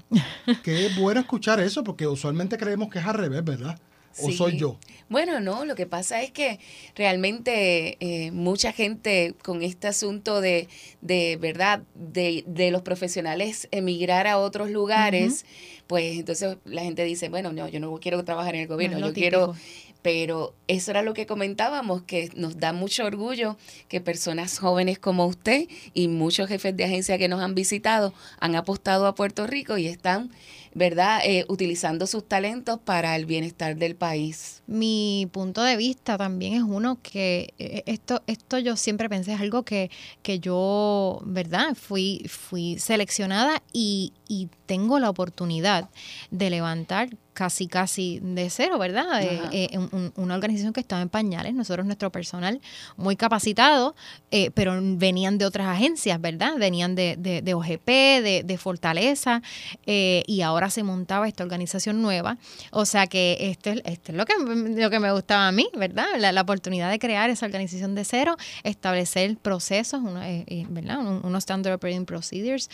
Qué 0.61 0.89
bueno 0.97 1.21
escuchar 1.21 1.61
eso, 1.61 1.85
porque 1.85 2.05
usualmente 2.05 2.57
creemos 2.57 2.89
que 2.89 2.99
es 2.99 3.05
al 3.05 3.13
revés, 3.13 3.45
¿verdad? 3.45 3.79
¿O 4.19 4.27
Sí. 4.27 4.37
soy 4.37 4.57
yo? 4.57 4.77
Bueno, 5.09 5.39
no, 5.39 5.65
lo 5.65 5.75
que 5.75 5.85
pasa 5.85 6.21
es 6.21 6.31
que 6.31 6.59
realmente 6.95 7.97
eh, 7.99 8.31
mucha 8.31 8.71
gente 8.71 9.35
con 9.43 9.61
este 9.61 9.87
asunto 9.87 10.41
de, 10.41 10.67
de 11.01 11.37
verdad, 11.37 11.83
de, 11.93 12.43
de 12.47 12.71
los 12.71 12.81
profesionales 12.81 13.67
emigrar 13.71 14.27
a 14.27 14.37
otros 14.39 14.69
lugares, 14.69 15.45
pues 15.87 16.17
entonces 16.17 16.57
la 16.65 16.81
gente 16.83 17.03
dice, 17.03 17.29
bueno, 17.29 17.53
no, 17.53 17.67
yo 17.67 17.79
no 17.79 17.93
quiero 17.99 18.23
trabajar 18.23 18.55
en 18.55 18.61
el 18.61 18.67
gobierno, 18.67 18.99
No 18.99 19.07
yo 19.07 19.13
quiero... 19.13 19.55
Pero 20.03 20.53
eso 20.67 20.91
era 20.91 21.01
lo 21.01 21.13
que 21.13 21.25
comentábamos, 21.25 22.03
que 22.03 22.29
nos 22.35 22.59
da 22.59 22.73
mucho 22.73 23.05
orgullo 23.05 23.57
que 23.87 24.01
personas 24.01 24.59
jóvenes 24.59 24.99
como 24.99 25.25
usted 25.25 25.67
y 25.93 26.09
muchos 26.09 26.49
jefes 26.49 26.77
de 26.77 26.83
agencia 26.83 27.17
que 27.17 27.29
nos 27.29 27.41
han 27.41 27.55
visitado 27.55 28.13
han 28.39 28.55
apostado 28.55 29.07
a 29.07 29.15
Puerto 29.15 29.47
Rico 29.47 29.77
y 29.77 29.87
están, 29.87 30.29
¿verdad?, 30.75 31.21
eh, 31.23 31.45
utilizando 31.47 32.05
sus 32.05 32.27
talentos 32.27 32.79
para 32.79 33.15
el 33.15 33.25
bienestar 33.25 33.77
del 33.77 33.95
país. 33.95 34.61
mi 34.67 35.27
punto 35.31 35.63
de 35.63 35.77
vista 35.77 36.17
también 36.17 36.53
es 36.53 36.63
uno 36.63 36.99
que 37.01 37.53
eh, 37.57 37.83
esto, 37.85 38.21
esto 38.27 38.59
yo 38.59 38.75
siempre 38.75 39.09
pensé 39.09 39.33
es 39.33 39.41
algo 39.41 39.63
que, 39.63 39.89
que 40.21 40.39
yo, 40.39 41.21
¿verdad? 41.25 41.75
Fui, 41.75 42.25
fui 42.27 42.77
seleccionada 42.77 43.63
y, 43.71 44.13
y 44.27 44.49
tengo 44.65 44.99
la 44.99 45.09
oportunidad 45.09 45.89
de 46.31 46.49
levantar 46.49 47.09
casi, 47.33 47.67
casi 47.67 48.19
de 48.21 48.49
cero, 48.49 48.77
¿verdad? 48.79 49.21
Eh, 49.23 49.41
eh, 49.73 49.77
un- 49.77 49.89
un- 49.91 50.13
una 50.15 50.35
organización 50.35 50.71
que 50.73 50.79
estaba 50.81 51.01
en 51.01 51.09
pañales, 51.09 51.53
nosotros, 51.53 51.85
nuestro 51.85 52.11
personal 52.11 52.61
muy 52.95 53.15
capacitado, 53.15 53.95
eh, 54.31 54.51
pero 54.53 54.79
venían 54.81 55.37
de 55.37 55.45
otras 55.45 55.67
agencias, 55.67 56.21
¿verdad? 56.21 56.53
Venían 56.57 56.95
de, 56.95 57.15
de, 57.17 57.41
de 57.41 57.53
OGP, 57.53 57.87
de, 58.21 58.43
de 58.45 58.57
Fortaleza, 58.57 59.41
y 59.85 60.41
ahora 60.41 60.69
se 60.69 60.83
montaba 60.83 61.27
esta 61.27 61.43
organización 61.43 62.01
nueva. 62.01 62.37
O 62.71 62.85
sea 62.85 63.07
que 63.07 63.37
esto 63.39 63.69
es, 63.71 63.81
esto 63.85 64.11
es 64.11 64.17
lo, 64.17 64.25
que, 64.25 64.33
lo 64.37 64.89
que 64.89 64.99
me 64.99 65.11
gustaba 65.11 65.47
a 65.47 65.51
mí, 65.51 65.67
¿verdad? 65.77 66.05
La, 66.19 66.31
la 66.31 66.41
oportunidad 66.41 66.89
de 66.89 66.99
crear 66.99 67.29
esa 67.29 67.45
organización 67.45 67.95
de 67.95 68.05
cero, 68.05 68.35
establecer 68.63 69.37
procesos, 69.37 70.01
eh, 70.23 70.65
¿verdad? 70.69 70.99
Un- 70.99 71.21
unos 71.23 71.39
standard 71.43 71.73
operating 71.75 72.05
procedures 72.05 72.69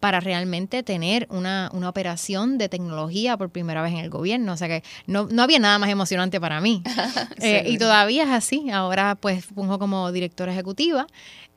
para 0.00 0.20
realmente 0.20 0.82
tener 0.82 1.26
una, 1.30 1.70
una 1.72 1.88
operación 1.88 2.58
de 2.58 2.68
tecnología 2.68 3.31
por 3.36 3.50
primera 3.50 3.82
vez 3.82 3.92
en 3.92 3.98
el 3.98 4.10
gobierno. 4.10 4.52
O 4.52 4.56
sea 4.56 4.68
que 4.68 4.82
no, 5.06 5.26
no 5.30 5.42
había 5.42 5.58
nada 5.58 5.78
más 5.78 5.90
emocionante 5.90 6.40
para 6.40 6.60
mí. 6.60 6.82
Eh, 7.40 7.64
y 7.66 7.78
todavía 7.78 8.22
es 8.24 8.30
así. 8.30 8.70
Ahora 8.70 9.16
pues 9.16 9.46
pongo 9.54 9.78
como 9.78 10.12
directora 10.12 10.52
ejecutiva 10.52 11.06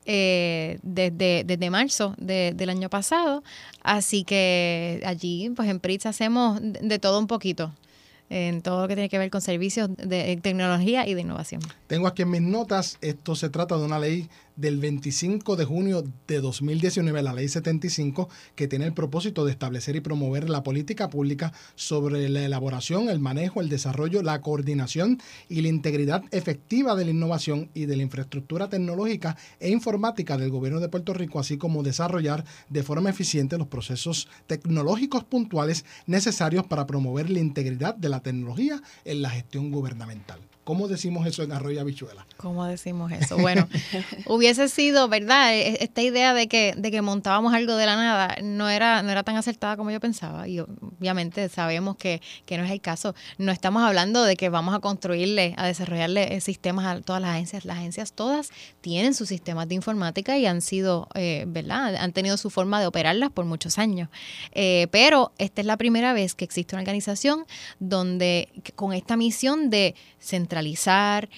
eh, 0.04 0.78
desde, 0.82 1.44
desde 1.44 1.70
marzo 1.70 2.14
de- 2.18 2.52
del 2.54 2.70
año 2.70 2.88
pasado. 2.88 3.42
Así 3.82 4.24
que 4.24 5.00
allí 5.04 5.50
pues 5.54 5.68
en 5.68 5.80
PRITS 5.80 6.06
hacemos 6.06 6.60
de, 6.60 6.78
de 6.82 6.98
todo 6.98 7.18
un 7.18 7.26
poquito. 7.26 7.72
En 8.28 8.60
todo 8.60 8.82
lo 8.82 8.88
que 8.88 8.94
tiene 8.96 9.08
que 9.08 9.18
ver 9.18 9.30
con 9.30 9.40
servicios 9.40 9.88
de 9.96 10.36
tecnología 10.42 11.06
y 11.06 11.14
de 11.14 11.20
innovación. 11.20 11.60
Tengo 11.86 12.08
aquí 12.08 12.22
en 12.22 12.30
mis 12.30 12.42
notas, 12.42 12.98
esto 13.00 13.36
se 13.36 13.50
trata 13.50 13.76
de 13.76 13.84
una 13.84 14.00
ley 14.00 14.28
del 14.56 14.78
25 14.78 15.56
de 15.56 15.64
junio 15.64 16.02
de 16.26 16.40
2019, 16.40 17.22
la 17.22 17.34
ley 17.34 17.48
75, 17.48 18.28
que 18.54 18.68
tiene 18.68 18.86
el 18.86 18.94
propósito 18.94 19.44
de 19.44 19.52
establecer 19.52 19.96
y 19.96 20.00
promover 20.00 20.48
la 20.48 20.62
política 20.62 21.10
pública 21.10 21.52
sobre 21.74 22.28
la 22.28 22.44
elaboración, 22.44 23.08
el 23.08 23.20
manejo, 23.20 23.60
el 23.60 23.68
desarrollo, 23.68 24.22
la 24.22 24.40
coordinación 24.40 25.20
y 25.48 25.60
la 25.60 25.68
integridad 25.68 26.24
efectiva 26.30 26.94
de 26.94 27.04
la 27.04 27.10
innovación 27.10 27.70
y 27.74 27.86
de 27.86 27.96
la 27.96 28.02
infraestructura 28.02 28.68
tecnológica 28.68 29.36
e 29.60 29.70
informática 29.70 30.38
del 30.38 30.50
gobierno 30.50 30.80
de 30.80 30.88
Puerto 30.88 31.12
Rico, 31.12 31.38
así 31.38 31.58
como 31.58 31.82
desarrollar 31.82 32.44
de 32.68 32.82
forma 32.82 33.10
eficiente 33.10 33.58
los 33.58 33.68
procesos 33.68 34.28
tecnológicos 34.46 35.24
puntuales 35.24 35.84
necesarios 36.06 36.66
para 36.66 36.86
promover 36.86 37.30
la 37.30 37.40
integridad 37.40 37.94
de 37.94 38.08
la 38.08 38.20
tecnología 38.20 38.82
en 39.04 39.22
la 39.22 39.30
gestión 39.30 39.70
gubernamental. 39.70 40.40
¿Cómo 40.66 40.88
decimos 40.88 41.24
eso 41.28 41.44
en 41.44 41.52
Arroyo 41.52 41.80
Habichuela? 41.80 42.26
¿Cómo 42.38 42.64
decimos 42.64 43.12
eso? 43.12 43.38
Bueno, 43.38 43.68
hubiese 44.26 44.68
sido, 44.68 45.06
¿verdad? 45.06 45.54
E- 45.54 45.78
Esta 45.84 46.02
idea 46.02 46.34
de 46.34 46.48
que, 46.48 46.74
de 46.76 46.90
que 46.90 47.02
montábamos 47.02 47.54
algo 47.54 47.76
de 47.76 47.86
la 47.86 47.94
nada 47.94 48.36
no 48.42 48.68
era, 48.68 49.00
no 49.04 49.12
era 49.12 49.22
tan 49.22 49.36
acertada 49.36 49.76
como 49.76 49.92
yo 49.92 50.00
pensaba. 50.00 50.48
Y 50.48 50.58
obviamente 50.58 51.48
sabemos 51.50 51.96
que, 51.96 52.20
que 52.46 52.58
no 52.58 52.64
es 52.64 52.72
el 52.72 52.80
caso. 52.80 53.14
No 53.38 53.52
estamos 53.52 53.84
hablando 53.84 54.24
de 54.24 54.34
que 54.36 54.48
vamos 54.48 54.74
a 54.74 54.80
construirle, 54.80 55.54
a 55.56 55.68
desarrollarle 55.68 56.34
eh, 56.34 56.40
sistemas 56.40 56.84
a 56.84 57.00
todas 57.00 57.22
las 57.22 57.30
agencias. 57.30 57.64
Las 57.64 57.76
agencias 57.78 58.12
todas 58.12 58.50
tienen 58.80 59.14
sus 59.14 59.28
sistemas 59.28 59.68
de 59.68 59.76
informática 59.76 60.36
y 60.36 60.46
han 60.46 60.62
sido, 60.62 61.06
eh, 61.14 61.44
¿verdad? 61.46 61.94
Han 61.94 62.12
tenido 62.12 62.36
su 62.38 62.50
forma 62.50 62.80
de 62.80 62.88
operarlas 62.88 63.30
por 63.30 63.44
muchos 63.44 63.78
años. 63.78 64.08
Eh, 64.50 64.88
pero 64.90 65.30
esta 65.38 65.60
es 65.60 65.66
la 65.68 65.76
primera 65.76 66.12
vez 66.12 66.34
que 66.34 66.44
existe 66.44 66.74
una 66.74 66.82
organización 66.82 67.46
donde 67.78 68.48
con 68.74 68.92
esta 68.92 69.16
misión 69.16 69.70
de 69.70 69.94
centralizar, 70.56 71.28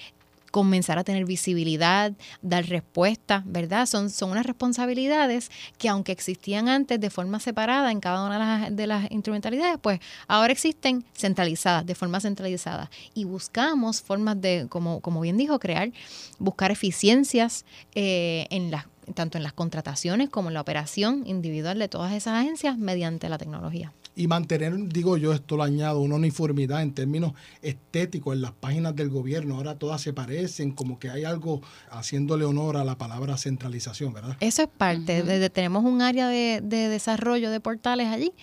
comenzar 0.51 0.97
a 0.97 1.03
tener 1.03 1.25
visibilidad, 1.25 2.13
dar 2.41 2.65
respuesta, 2.65 3.43
¿verdad? 3.45 3.85
Son, 3.85 4.09
son 4.09 4.31
unas 4.31 4.45
responsabilidades 4.45 5.51
que 5.77 5.89
aunque 5.89 6.11
existían 6.11 6.69
antes 6.69 6.99
de 6.99 7.09
forma 7.09 7.39
separada 7.39 7.91
en 7.91 7.99
cada 7.99 8.25
una 8.25 8.39
de 8.39 8.39
las, 8.39 8.75
de 8.75 8.87
las 8.87 9.11
instrumentalidades, 9.11 9.77
pues 9.79 9.99
ahora 10.27 10.53
existen 10.53 11.03
centralizadas, 11.13 11.85
de 11.85 11.93
forma 11.93 12.19
centralizada. 12.19 12.89
Y 13.13 13.25
buscamos 13.25 14.01
formas 14.01 14.41
de, 14.41 14.67
como, 14.69 15.01
como 15.01 15.21
bien 15.21 15.37
dijo, 15.37 15.59
crear, 15.59 15.91
buscar 16.39 16.71
eficiencias 16.71 17.65
eh, 17.93 18.47
en 18.49 18.71
las 18.71 18.85
tanto 19.15 19.39
en 19.39 19.43
las 19.43 19.53
contrataciones 19.53 20.29
como 20.29 20.49
en 20.49 20.53
la 20.53 20.61
operación 20.61 21.23
individual 21.25 21.79
de 21.79 21.87
todas 21.87 22.13
esas 22.13 22.35
agencias 22.35 22.77
mediante 22.77 23.27
la 23.27 23.39
tecnología. 23.39 23.91
Y 24.19 24.27
mantener, 24.27 24.73
digo 24.89 25.15
yo, 25.15 25.31
esto 25.33 25.55
lo 25.55 25.63
añado, 25.63 26.01
una 26.01 26.15
uniformidad 26.15 26.81
en 26.81 26.93
términos 26.93 27.31
estéticos 27.61 28.35
en 28.35 28.41
las 28.41 28.51
páginas 28.51 28.93
del 28.95 29.09
gobierno. 29.09 29.55
Ahora 29.55 29.75
todas 29.75 30.01
se 30.01 30.11
parecen, 30.11 30.71
como 30.73 30.99
que 30.99 31.09
hay 31.09 31.23
algo 31.23 31.61
haciéndole 31.89 32.43
honor 32.43 32.75
a 32.75 32.83
la 32.83 32.97
palabra 32.97 33.37
centralización, 33.37 34.11
¿verdad? 34.11 34.35
Eso 34.41 34.63
es 34.63 34.67
parte. 34.67 35.23
de- 35.23 35.49
tenemos 35.49 35.85
un 35.85 36.01
área 36.01 36.27
de, 36.27 36.59
de 36.61 36.89
desarrollo 36.89 37.49
de 37.49 37.61
portales 37.61 38.07
allí 38.07 38.33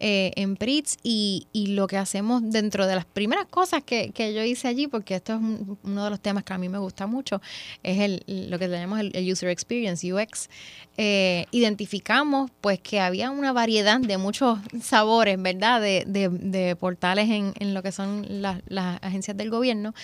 eh, 0.00 0.32
en 0.36 0.56
PRITS 0.56 0.98
y, 1.02 1.46
y 1.52 1.68
lo 1.68 1.86
que 1.86 1.96
hacemos 1.96 2.42
dentro 2.44 2.86
de 2.86 2.94
las 2.94 3.06
primeras 3.06 3.46
cosas 3.46 3.82
que, 3.82 4.10
que 4.10 4.34
yo 4.34 4.42
hice 4.44 4.68
allí, 4.68 4.86
porque 4.86 5.14
esto 5.14 5.32
es 5.32 5.38
un- 5.40 5.78
uno 5.82 6.04
de 6.04 6.10
los 6.10 6.20
temas 6.20 6.44
que 6.44 6.52
a 6.52 6.58
mí 6.58 6.68
me 6.68 6.78
gusta 6.78 7.06
mucho, 7.06 7.40
es 7.82 7.98
el, 8.00 8.22
lo 8.50 8.58
que 8.58 8.68
llamamos 8.68 9.00
el, 9.00 9.12
el 9.16 9.32
User 9.32 9.48
Experience, 9.48 10.12
UX. 10.12 10.50
Eh, 10.98 11.46
identificamos 11.52 12.50
pues 12.60 12.78
que 12.80 13.00
había 13.00 13.30
una 13.30 13.52
variedad 13.54 13.98
de 13.98 14.18
muchos 14.18 14.58
sabores, 14.82 15.21
¿verdad? 15.38 15.80
De, 15.80 16.76
portales 16.78 17.28
en, 17.30 17.52
en 17.58 17.74
lo 17.74 17.82
que 17.82 17.92
son 17.92 18.26
las, 18.28 18.60
las 18.66 18.98
agencias 19.02 19.36
del 19.36 19.50
gobierno 19.50 19.94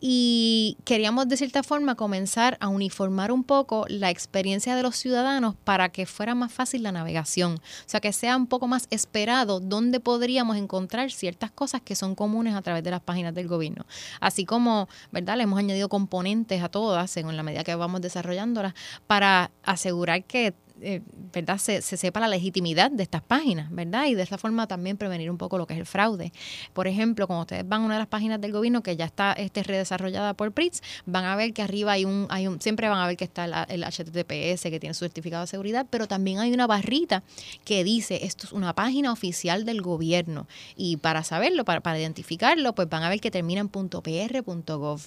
y 0.00 0.76
queríamos 0.84 1.28
de 1.28 1.36
cierta 1.36 1.62
forma 1.62 1.94
comenzar 1.94 2.56
a 2.60 2.68
uniformar 2.68 3.32
un 3.32 3.44
poco 3.44 3.84
la 3.88 4.10
experiencia 4.10 4.76
de 4.76 4.82
los 4.82 4.96
ciudadanos 4.96 5.54
para 5.64 5.90
que 5.90 6.06
fuera 6.06 6.34
más 6.34 6.52
fácil 6.52 6.82
la 6.82 6.92
navegación, 6.92 7.54
o 7.54 7.88
sea, 7.88 8.00
que 8.00 8.12
sea 8.12 8.36
un 8.36 8.46
poco 8.46 8.66
más 8.66 8.86
esperado 8.90 9.60
dónde 9.60 10.00
podríamos 10.00 10.56
encontrar 10.56 11.10
ciertas 11.10 11.50
cosas 11.50 11.80
que 11.82 11.94
son 11.94 12.14
comunes 12.14 12.54
a 12.54 12.62
través 12.62 12.82
de 12.84 12.90
las 12.90 13.00
páginas 13.00 13.34
del 13.34 13.48
gobierno. 13.48 13.86
Así 14.20 14.44
como, 14.44 14.88
¿verdad? 15.12 15.36
Le 15.36 15.44
hemos 15.44 15.58
añadido 15.58 15.88
componentes 15.88 16.62
a 16.62 16.68
todas, 16.68 17.10
según 17.10 17.36
la 17.36 17.42
medida 17.42 17.64
que 17.64 17.74
vamos 17.74 18.00
desarrollándolas, 18.00 18.74
para 19.06 19.50
asegurar 19.62 20.24
que 20.24 20.54
eh, 20.84 21.02
¿verdad? 21.32 21.58
Se, 21.58 21.82
se 21.82 21.96
sepa 21.96 22.20
la 22.20 22.28
legitimidad 22.28 22.90
de 22.90 23.02
estas 23.02 23.22
páginas, 23.22 23.70
¿verdad? 23.70 24.06
Y 24.06 24.14
de 24.14 24.22
esa 24.22 24.38
forma 24.38 24.66
también 24.66 24.96
prevenir 24.96 25.30
un 25.30 25.38
poco 25.38 25.58
lo 25.58 25.66
que 25.66 25.74
es 25.74 25.80
el 25.80 25.86
fraude. 25.86 26.32
Por 26.72 26.86
ejemplo, 26.86 27.26
cuando 27.26 27.42
ustedes 27.42 27.66
van 27.66 27.82
a 27.82 27.84
una 27.86 27.94
de 27.94 28.00
las 28.00 28.08
páginas 28.08 28.40
del 28.40 28.52
gobierno 28.52 28.82
que 28.82 28.96
ya 28.96 29.04
está 29.04 29.32
este, 29.32 29.62
redesarrollada 29.62 30.34
por 30.34 30.52
PRITS, 30.52 30.82
van 31.06 31.24
a 31.24 31.36
ver 31.36 31.52
que 31.52 31.62
arriba 31.62 31.92
hay 31.92 32.04
un, 32.04 32.26
hay 32.30 32.46
un, 32.46 32.60
siempre 32.60 32.88
van 32.88 32.98
a 32.98 33.06
ver 33.06 33.16
que 33.16 33.24
está 33.24 33.44
el 33.64 33.84
HTTPS 33.84 34.62
que 34.62 34.78
tiene 34.80 34.94
su 34.94 35.04
certificado 35.04 35.42
de 35.42 35.48
seguridad, 35.48 35.86
pero 35.90 36.06
también 36.06 36.38
hay 36.38 36.52
una 36.52 36.66
barrita 36.66 37.22
que 37.64 37.84
dice 37.84 38.24
esto 38.24 38.46
es 38.46 38.52
una 38.52 38.74
página 38.74 39.12
oficial 39.12 39.64
del 39.64 39.82
gobierno. 39.82 40.46
Y 40.76 40.98
para 40.98 41.24
saberlo, 41.24 41.64
para, 41.64 41.80
para 41.80 41.98
identificarlo, 41.98 42.74
pues 42.74 42.88
van 42.88 43.02
a 43.02 43.08
ver 43.08 43.20
que 43.20 43.30
termina 43.30 43.60
en 43.60 43.68
.pr.gov. 43.68 45.00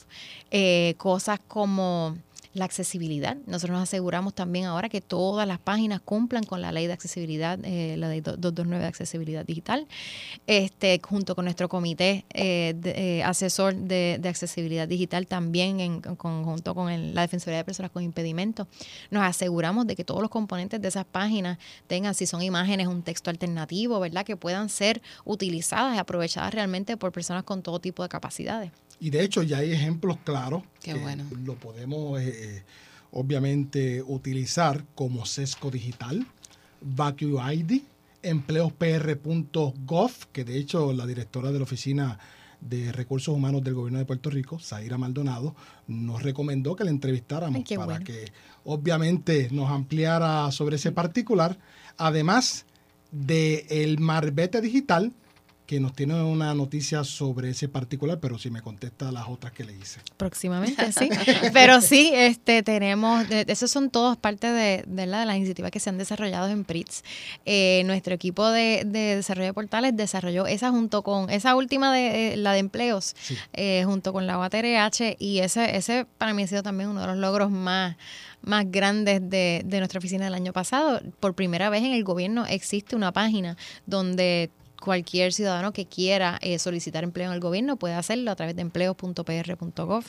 Eh, 0.52 0.96
cosas 0.98 1.40
como 1.48 2.18
la 2.58 2.66
accesibilidad. 2.66 3.38
Nosotros 3.46 3.78
nos 3.78 3.84
aseguramos 3.84 4.34
también 4.34 4.66
ahora 4.66 4.90
que 4.90 5.02
todas 5.02 5.48
las 5.48 5.60
páginas 5.60 6.02
cumplan 6.02 6.44
con 6.44 6.62
la 6.62 6.72
ley 6.72 6.88
de 6.88 6.94
accesibilidad, 6.94 7.60
eh, 7.64 7.96
la 7.98 8.10
ley 8.10 8.22
229 8.22 8.82
de 8.82 8.88
accesibilidad 8.88 9.46
digital, 9.46 9.88
este, 10.48 11.00
junto 11.04 11.36
con 11.36 11.46
nuestro 11.46 11.70
comité 11.70 12.26
eh, 12.34 12.74
de- 12.78 13.20
eh, 13.20 13.24
asesor 13.24 13.76
de, 13.76 14.20
accesibilidad 14.28 14.88
digital 14.88 15.28
también 15.28 15.80
en 15.80 16.02
conjunto 16.02 16.76
con 16.76 17.14
la 17.14 17.22
Defensoría 17.22 17.58
de 17.58 17.64
Personas 17.64 17.92
con 17.92 18.04
Impedimentos. 18.04 18.68
Nos 19.12 19.24
aseguramos 19.24 19.88
de 19.88 19.96
que 19.96 20.04
todos 20.04 20.22
los 20.22 20.30
componentes 20.30 20.82
de 20.82 20.88
esas 20.88 21.06
páginas 21.06 21.58
tengan, 21.88 22.14
si 22.14 22.26
son 22.26 22.42
imágenes, 22.42 22.88
un 22.88 23.04
texto 23.04 23.30
alternativo, 23.30 24.00
¿verdad? 24.00 24.26
Que 24.26 24.36
puedan 24.36 24.70
ser 24.70 25.02
utilizadas 25.26 25.96
y 25.96 26.00
aprovechadas 26.00 26.54
realmente 26.54 26.98
por 26.98 27.12
personas 27.12 27.44
con 27.44 27.62
todo 27.62 27.80
tipo 27.80 28.04
de 28.04 28.10
capacidades. 28.10 28.72
Y 29.00 29.10
de 29.12 29.24
hecho 29.24 29.44
ya 29.44 29.60
hay 29.60 29.72
ejemplos 29.72 30.18
claros 30.24 30.64
Qué 30.82 30.94
que 30.94 31.00
bueno. 31.00 31.26
lo 31.46 31.56
podemos 31.56 32.20
eh, 32.20 32.34
eh, 32.58 32.64
obviamente 33.12 34.02
utilizar 34.02 34.84
como 34.96 35.26
sesco 35.26 35.70
digital, 35.70 36.26
Vacuum 36.82 37.40
ID, 37.52 37.82
empleospr.gov, 38.24 40.12
que 40.32 40.44
de 40.44 40.58
hecho 40.58 40.94
la 40.94 41.06
directora 41.06 41.52
de 41.52 41.60
la 41.60 41.64
Oficina 41.64 42.20
de 42.62 42.92
Recursos 42.92 43.36
Humanos 43.36 43.64
del 43.64 43.76
Gobierno 43.76 44.00
de 44.00 44.06
Puerto 44.06 44.30
Rico, 44.30 44.60
Zaira 44.60 44.98
Maldonado, 44.98 45.56
nos 45.88 46.24
recomendó 46.24 46.76
que 46.76 46.84
la 46.84 46.90
entrevistáramos 46.90 47.64
Ay, 47.70 47.78
para 47.78 47.86
bueno. 47.86 48.06
que 48.06 48.32
obviamente 48.66 49.50
nos 49.52 49.70
ampliara 49.70 50.52
sobre 50.52 50.78
ese 50.78 50.92
particular, 50.92 51.58
además 51.98 52.66
de 53.12 53.66
el 53.70 54.00
Marbete 54.00 54.60
Digital, 54.60 55.14
que 55.68 55.80
nos 55.82 55.94
tiene 55.94 56.16
una 56.24 56.54
noticia 56.56 57.04
sobre 57.04 57.50
ese 57.50 57.68
particular, 57.68 58.20
pero 58.22 58.40
si 58.40 58.50
me 58.50 58.62
contesta 58.62 59.12
las 59.12 59.28
otras 59.28 59.52
que 59.52 59.66
le 59.66 59.74
hice. 59.78 60.00
Próximamente, 60.16 60.92
sí. 60.98 61.10
Pero 61.52 61.82
sí, 61.82 62.10
este, 62.16 62.64
tenemos, 62.64 63.26
esos 63.30 63.70
son 63.70 63.90
todos 63.90 64.16
parte 64.16 64.48
de, 64.48 64.84
de, 64.88 65.06
la- 65.06 65.20
de 65.20 65.26
las 65.26 65.36
iniciativas 65.36 65.70
que 65.70 65.82
se 65.82 65.90
han 65.90 65.98
desarrollado 65.98 66.48
en 66.48 66.64
PRITS. 66.64 67.04
Eh, 67.46 67.84
nuestro 67.86 68.14
equipo 68.16 68.50
de, 68.50 68.84
de 68.86 69.18
desarrollo 69.18 69.48
de 69.48 69.54
portales 69.54 69.96
desarrolló 69.96 70.48
esa 70.48 70.72
junto 70.72 71.04
con, 71.04 71.30
esa 71.30 71.54
última 71.54 71.94
de 71.94 72.34
eh, 72.34 72.38
la 72.38 72.54
de 72.54 72.60
empleos, 72.60 73.14
Sí. 73.22 73.36
eh, 73.54 73.84
junto 73.86 74.14
con 74.14 74.26
la 74.26 74.40
UATRH, 74.40 75.18
y 75.20 75.40
ese, 75.40 75.76
ese 75.76 76.06
para 76.18 76.34
mí 76.34 76.44
ha 76.44 76.48
sido 76.48 76.64
también 76.64 76.90
uno 76.90 77.02
de 77.02 77.08
los 77.08 77.18
logros 77.18 77.52
más 77.52 77.98
más 78.42 78.72
grandes 78.72 79.20
de, 79.30 79.64
de 79.66 79.80
nuestra 79.80 79.98
oficina 79.98 80.24
del 80.26 80.34
año 80.36 80.54
pasado. 80.54 81.02
Por 81.20 81.34
primera 81.34 81.70
vez 81.70 81.84
en 81.84 81.92
el 81.92 82.06
gobierno 82.06 82.46
existe 82.46 82.96
una 82.96 83.12
página 83.12 83.58
donde 83.88 84.52
cualquier 84.82 85.34
ciudadano 85.34 85.74
que 85.74 85.86
quiera 85.86 86.38
eh, 86.42 86.60
solicitar 86.60 87.04
empleo 87.04 87.28
en 87.28 87.34
el 87.34 87.40
gobierno 87.40 87.78
puede 87.78 87.96
hacerlo 87.96 88.32
a 88.32 88.36
través 88.36 88.56
de 88.56 88.62
empleos.pr.gov 88.62 90.04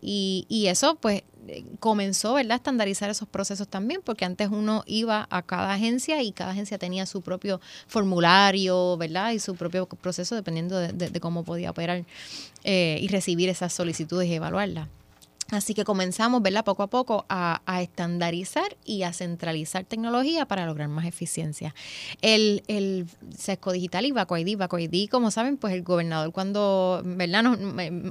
y, 0.00 0.46
y 0.48 0.66
eso 0.66 0.96
pues 0.96 1.22
eh, 1.46 1.64
comenzó 1.80 2.34
¿verdad? 2.34 2.52
a 2.52 2.56
estandarizar 2.56 3.10
esos 3.10 3.28
procesos 3.28 3.68
también, 3.68 4.00
porque 4.02 4.24
antes 4.24 4.48
uno 4.50 4.82
iba 4.86 5.26
a 5.30 5.42
cada 5.42 5.72
agencia 5.74 6.22
y 6.22 6.32
cada 6.32 6.52
agencia 6.52 6.78
tenía 6.78 7.04
su 7.06 7.20
propio 7.22 7.60
formulario, 7.86 8.96
¿verdad? 8.96 9.32
Y 9.32 9.38
su 9.38 9.54
propio 9.54 9.86
proceso 9.86 10.34
dependiendo 10.34 10.78
de, 10.78 10.92
de- 10.92 11.10
de 11.10 11.20
cómo 11.20 11.44
podía 11.44 11.70
operar 11.70 12.04
eh, 12.64 12.98
y 13.00 13.08
recibir 13.08 13.48
esas 13.48 13.72
solicitudes 13.72 14.28
y 14.28 14.34
evaluarlas. 14.34 14.88
Así 15.54 15.74
que 15.74 15.84
comenzamos, 15.84 16.42
¿verdad? 16.42 16.64
Poco 16.64 16.82
a 16.82 16.88
poco 16.88 17.24
a, 17.28 17.62
a 17.66 17.82
estandarizar 17.82 18.76
y 18.84 19.02
a 19.02 19.12
centralizar 19.12 19.84
tecnología 19.84 20.46
para 20.46 20.66
lograr 20.66 20.88
más 20.88 21.06
eficiencia. 21.06 21.74
El, 22.22 22.62
el 22.68 23.06
Sesco 23.36 23.72
Digital 23.72 24.06
y 24.06 24.12
Baco 24.12 24.36
ID, 24.36 24.56
Baco 24.56 24.78
ID, 24.78 25.08
como 25.08 25.30
saben, 25.30 25.56
pues 25.56 25.72
el 25.74 25.82
gobernador 25.82 26.32
cuando, 26.32 27.02
¿verdad? 27.04 27.42
Nos, 27.42 27.58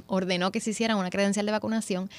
ordenó 0.06 0.52
que 0.52 0.60
se 0.60 0.70
hiciera 0.70 0.96
una 0.96 1.10
credencial 1.10 1.46
de 1.46 1.52
vacunación, 1.52 2.10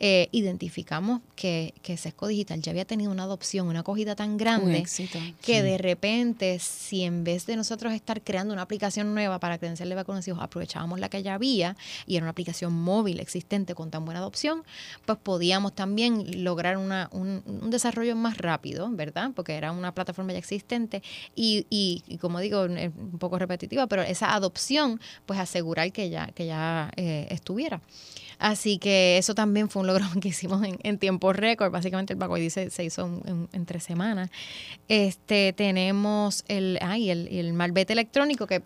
eh, 0.00 0.28
identificamos 0.32 1.20
que, 1.36 1.74
que 1.82 1.96
Sesco 1.96 2.26
Digital 2.26 2.60
ya 2.60 2.70
había 2.70 2.84
tenido 2.84 3.10
una 3.10 3.24
adopción, 3.24 3.68
una 3.68 3.80
acogida 3.80 4.14
tan 4.14 4.36
grande 4.36 4.78
éxito. 4.78 5.18
que 5.42 5.62
de 5.62 5.78
repente, 5.78 6.58
si 6.58 7.02
en 7.02 7.24
vez 7.24 7.46
de 7.46 7.56
nosotros 7.56 7.92
estar 7.92 8.22
creando 8.22 8.52
una 8.52 8.62
aplicación 8.62 9.14
nueva 9.14 9.38
para 9.38 9.58
credencial 9.58 9.88
de 9.88 9.94
vacunación, 9.94 10.40
aprovechábamos 10.40 11.00
la 11.00 11.08
que 11.08 11.22
ya 11.22 11.34
había 11.34 11.76
y 12.06 12.16
era 12.16 12.24
una 12.24 12.30
aplicación 12.30 12.72
móvil 12.72 13.20
existente 13.20 13.74
con 13.74 13.90
tan 13.90 14.04
buena 14.04 14.20
adopción, 14.20 14.64
pues 15.04 15.18
podíamos 15.22 15.74
también 15.74 16.44
lograr 16.44 16.76
una, 16.76 17.08
un, 17.12 17.42
un 17.46 17.70
desarrollo 17.70 18.16
más 18.16 18.38
rápido, 18.38 18.88
¿verdad? 18.90 19.30
Porque 19.34 19.54
era 19.54 19.72
una 19.72 19.92
plataforma 19.94 20.32
ya 20.32 20.38
existente 20.38 21.02
y, 21.34 21.66
y, 21.70 22.02
y 22.06 22.18
como 22.18 22.40
digo, 22.40 22.62
un 22.62 23.18
poco 23.18 23.38
repetitiva, 23.38 23.86
pero 23.86 24.02
esa 24.02 24.34
adopción, 24.34 25.00
pues 25.26 25.38
asegurar 25.38 25.92
que 25.92 26.10
ya, 26.10 26.26
que 26.28 26.46
ya 26.46 26.90
eh, 26.96 27.26
estuviera. 27.30 27.80
Así 28.38 28.78
que 28.78 29.16
eso 29.16 29.34
también 29.34 29.68
fue 29.70 29.80
un 29.80 29.86
logro 29.86 30.04
que 30.20 30.28
hicimos 30.28 30.62
en, 30.64 30.78
en 30.82 30.98
tiempo 30.98 31.32
récord. 31.32 31.70
Básicamente 31.70 32.12
el 32.14 32.18
Paco 32.18 32.36
ID 32.36 32.48
se, 32.50 32.70
se 32.70 32.84
hizo 32.84 33.06
en, 33.06 33.22
en- 33.26 33.48
en 33.52 33.66
tres 33.66 33.84
semanas. 33.84 34.30
Este, 34.88 35.52
tenemos 35.52 36.44
el, 36.48 36.78
ay, 36.82 37.10
el, 37.10 37.28
el 37.28 37.52
malvete 37.52 37.92
electrónico 37.92 38.46
que 38.46 38.62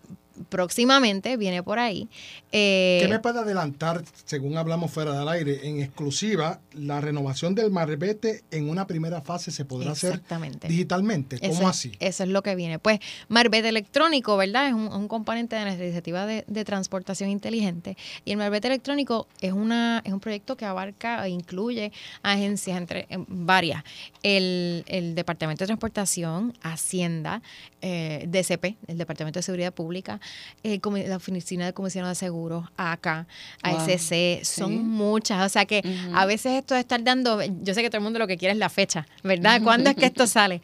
próximamente 0.49 1.37
viene 1.37 1.63
por 1.63 1.79
ahí. 1.79 2.07
Eh, 2.51 2.99
¿Qué 3.01 3.07
me 3.07 3.19
puede 3.19 3.39
adelantar, 3.39 4.03
según 4.25 4.57
hablamos 4.57 4.91
fuera 4.91 5.17
del 5.17 5.27
aire, 5.27 5.67
en 5.67 5.81
exclusiva, 5.81 6.59
la 6.73 7.01
renovación 7.01 7.55
del 7.55 7.71
marbete 7.71 8.43
en 8.51 8.69
una 8.69 8.87
primera 8.87 9.21
fase 9.21 9.51
se 9.51 9.65
podrá 9.65 9.91
hacer 9.91 10.21
digitalmente? 10.67 11.39
¿Cómo 11.39 11.53
Eso 11.53 11.67
así? 11.67 11.91
Eso 11.99 12.23
es 12.23 12.29
lo 12.29 12.41
que 12.41 12.55
viene. 12.55 12.79
Pues 12.79 12.99
Marbete 13.27 13.69
Electrónico, 13.69 14.37
¿verdad? 14.37 14.67
Es 14.67 14.73
un, 14.73 14.87
un 14.87 15.07
componente 15.07 15.55
de 15.55 15.63
nuestra 15.63 15.83
iniciativa 15.83 16.25
de, 16.25 16.45
de 16.47 16.65
transportación 16.65 17.29
inteligente. 17.29 17.97
Y 18.25 18.31
el 18.31 18.37
Marbete 18.37 18.67
Electrónico 18.67 19.27
es, 19.41 19.53
una, 19.53 20.01
es 20.05 20.13
un 20.13 20.19
proyecto 20.19 20.55
que 20.55 20.65
abarca 20.65 21.25
e 21.25 21.29
incluye 21.29 21.91
agencias, 22.23 22.77
entre 22.77 23.07
eh, 23.09 23.17
varias. 23.27 23.83
El, 24.23 24.83
el 24.87 25.15
Departamento 25.15 25.63
de 25.63 25.67
Transportación, 25.67 26.53
Hacienda, 26.61 27.41
eh, 27.81 28.25
DCP, 28.27 28.77
el 28.87 28.97
Departamento 28.97 29.39
de 29.39 29.43
Seguridad 29.43 29.73
Pública, 29.73 30.19
comi- 30.63 31.05
la 31.07 31.17
Oficina 31.17 31.65
de 31.65 31.73
Comisionado 31.73 32.09
de 32.09 32.15
Seguros, 32.15 32.65
ACA, 32.77 33.27
Wow. 33.63 33.77
ASC, 33.77 34.43
son 34.43 34.71
Sí. 34.71 34.77
muchas. 34.79 35.45
O 35.45 35.49
sea 35.49 35.65
que 35.65 35.81
a 36.13 36.25
veces 36.25 36.53
esto 36.53 36.73
de 36.75 36.81
estar 36.81 37.03
dando, 37.03 37.41
yo 37.63 37.73
sé 37.73 37.81
que 37.81 37.89
todo 37.89 37.97
el 37.99 38.03
mundo 38.03 38.19
lo 38.19 38.27
que 38.27 38.37
quiere 38.37 38.53
es 38.53 38.57
la 38.59 38.69
fecha, 38.69 39.07
¿verdad? 39.23 39.61
¿Cuándo 39.63 39.89
es 39.89 39.95
que 39.95 40.05
esto 40.05 40.27
sale? 40.27 40.61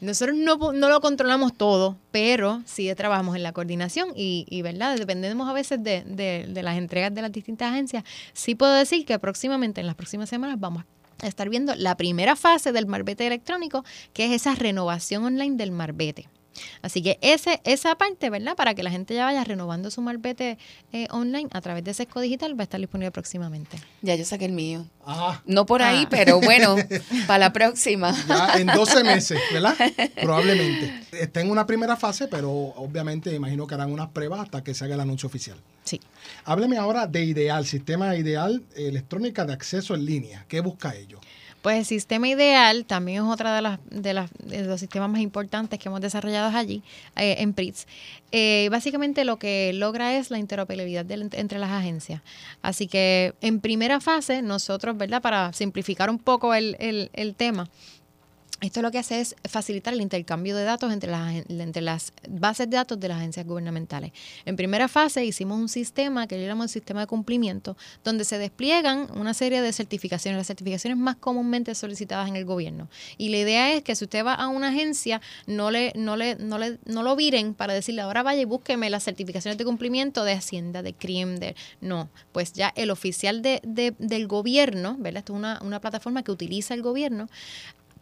Nosotros 0.00 0.34
no, 0.34 0.72
no 0.72 0.88
lo 0.88 1.00
controlamos 1.02 1.52
todo, 1.54 1.98
pero 2.10 2.62
sí 2.64 2.90
trabajamos 2.94 3.36
en 3.36 3.42
la 3.42 3.52
coordinación 3.52 4.08
y, 4.16 4.46
y 4.48 4.62
¿verdad? 4.62 4.96
Dependemos 4.96 5.46
a 5.46 5.52
veces 5.52 5.82
de, 5.84 6.02
de- 6.06 6.46
de 6.48 6.62
las 6.62 6.78
entregas 6.78 7.14
de 7.14 7.20
las 7.20 7.30
distintas 7.30 7.70
agencias. 7.72 8.02
Sí 8.32 8.54
puedo 8.54 8.72
decir 8.72 9.04
que 9.04 9.18
próximamente, 9.18 9.82
en 9.82 9.86
las 9.86 9.96
próximas 9.96 10.30
semanas, 10.30 10.58
vamos 10.58 10.84
a 11.22 11.26
estar 11.26 11.50
viendo 11.50 11.74
la 11.74 11.98
primera 11.98 12.34
fase 12.34 12.72
del 12.72 12.86
marbete 12.86 13.26
electrónico, 13.26 13.84
que 14.14 14.24
es 14.24 14.32
esa 14.32 14.54
renovación 14.54 15.22
online 15.24 15.56
del 15.58 15.70
marbete. 15.70 16.28
Así 16.82 17.02
que 17.02 17.18
ese, 17.22 17.60
esa 17.64 17.94
parte, 17.96 18.28
¿verdad? 18.30 18.56
Para 18.56 18.74
que 18.74 18.82
la 18.82 18.90
gente 18.90 19.14
ya 19.14 19.24
vaya 19.24 19.44
renovando 19.44 19.90
su 19.90 20.02
marbete 20.02 20.58
eh, 20.92 21.06
online 21.10 21.48
a 21.52 21.60
través 21.60 21.84
de 21.84 21.94
Sesco 21.94 22.20
Digital, 22.20 22.58
va 22.58 22.62
a 22.62 22.64
estar 22.64 22.80
disponible 22.80 23.10
próximamente. 23.12 23.78
Ya 24.02 24.14
yo 24.16 24.24
saqué 24.24 24.46
el 24.46 24.52
mío. 24.52 24.84
Ah, 25.06 25.40
No 25.46 25.64
por 25.66 25.82
ahí, 25.82 26.04
Ah. 26.04 26.08
pero 26.10 26.40
bueno, 26.40 26.76
para 27.26 27.38
la 27.38 27.52
próxima. 27.52 28.14
ya 28.28 28.54
en 28.58 28.66
12 28.66 29.04
meses, 29.04 29.40
¿verdad? 29.52 29.74
Probablemente. 30.22 30.92
Está 31.12 31.40
en 31.40 31.50
una 31.50 31.66
primera 31.66 31.96
fase, 31.96 32.28
pero 32.28 32.50
obviamente 32.50 33.34
imagino 33.34 33.66
que 33.66 33.74
harán 33.74 33.92
unas 33.92 34.08
pruebas 34.10 34.40
hasta 34.40 34.62
que 34.64 34.74
se 34.74 34.84
haga 34.84 34.94
el 34.94 35.00
anuncio 35.00 35.26
oficial. 35.28 35.58
Sí. 35.84 36.00
Hábleme 36.44 36.76
ahora 36.76 37.06
de 37.06 37.24
Ideal, 37.24 37.66
Sistema 37.66 38.14
Ideal 38.16 38.62
Electrónica 38.76 39.44
de 39.44 39.52
Acceso 39.52 39.94
en 39.94 40.04
Línea. 40.04 40.44
¿Qué 40.48 40.60
busca 40.60 40.94
ello? 40.94 41.20
Pues 41.62 41.76
el 41.78 41.84
sistema 41.84 42.26
ideal 42.26 42.86
también 42.86 43.22
es 43.24 43.28
otra 43.30 43.54
de, 43.54 43.60
las, 43.60 43.78
de, 43.90 44.14
las, 44.14 44.30
de 44.38 44.64
los 44.64 44.80
sistemas 44.80 45.10
más 45.10 45.20
importantes 45.20 45.78
que 45.78 45.88
hemos 45.90 46.00
desarrollado 46.00 46.56
allí 46.56 46.82
eh, 47.16 47.36
en 47.38 47.52
PRITS. 47.52 47.86
Eh, 48.32 48.68
básicamente 48.70 49.24
lo 49.24 49.38
que 49.38 49.72
logra 49.74 50.16
es 50.16 50.30
la 50.30 50.38
interoperabilidad 50.38 51.10
entre 51.10 51.58
las 51.58 51.70
agencias. 51.70 52.22
Así 52.62 52.86
que 52.86 53.34
en 53.42 53.60
primera 53.60 54.00
fase, 54.00 54.40
nosotros, 54.40 54.96
¿verdad? 54.96 55.20
Para 55.20 55.52
simplificar 55.52 56.08
un 56.08 56.18
poco 56.18 56.54
el- 56.54 56.76
el 57.12 57.34
tema, 57.34 57.68
esto 58.60 58.82
lo 58.82 58.90
que 58.90 58.98
hace 58.98 59.20
es 59.20 59.36
facilitar 59.48 59.94
el 59.94 60.00
intercambio 60.00 60.54
de 60.54 60.64
datos 60.64 60.92
entre 60.92 61.10
las, 61.10 61.34
entre 61.48 61.82
las 61.82 62.12
bases 62.28 62.68
de 62.68 62.76
datos 62.76 63.00
de 63.00 63.08
las 63.08 63.18
agencias 63.18 63.46
gubernamentales. 63.46 64.12
En 64.44 64.56
primera 64.56 64.86
fase 64.88 65.24
hicimos 65.24 65.58
un 65.58 65.68
sistema 65.68 66.26
que 66.26 66.40
llamamos 66.40 66.66
el 66.66 66.70
sistema 66.70 67.00
de 67.00 67.06
cumplimiento, 67.06 67.76
donde 68.04 68.24
se 68.24 68.38
despliegan 68.38 69.08
una 69.16 69.32
serie 69.34 69.62
de 69.62 69.72
certificaciones, 69.72 70.36
las 70.38 70.46
certificaciones 70.46 70.98
más 70.98 71.16
comúnmente 71.16 71.74
solicitadas 71.74 72.28
en 72.28 72.36
el 72.36 72.44
gobierno. 72.44 72.88
Y 73.16 73.30
la 73.30 73.38
idea 73.38 73.72
es 73.72 73.82
que 73.82 73.94
si 73.96 74.04
usted 74.04 74.24
va 74.24 74.34
a 74.34 74.48
una 74.48 74.68
agencia, 74.68 75.22
no 75.46 75.70
le, 75.70 75.92
no 75.96 76.16
le, 76.16 76.36
no 76.36 76.58
le, 76.58 76.78
no 76.84 77.02
lo 77.02 77.16
viren 77.16 77.54
para 77.54 77.72
decirle 77.72 78.02
ahora 78.02 78.22
vaya 78.22 78.42
y 78.42 78.44
búsqueme 78.44 78.90
las 78.90 79.04
certificaciones 79.04 79.56
de 79.56 79.64
cumplimiento 79.64 80.24
de 80.24 80.32
Hacienda, 80.32 80.82
de 80.82 80.92
CRIM, 80.92 81.36
de 81.36 81.56
no, 81.80 82.10
pues 82.32 82.52
ya 82.52 82.72
el 82.76 82.90
oficial 82.90 83.40
de- 83.42 83.60
del 83.98 84.26
gobierno, 84.26 84.96
¿verdad? 84.98 85.20
Esto 85.20 85.32
es 85.32 85.38
una, 85.38 85.60
una 85.62 85.80
plataforma 85.80 86.22
que 86.22 86.30
utiliza 86.30 86.74
el 86.74 86.82
gobierno, 86.82 87.28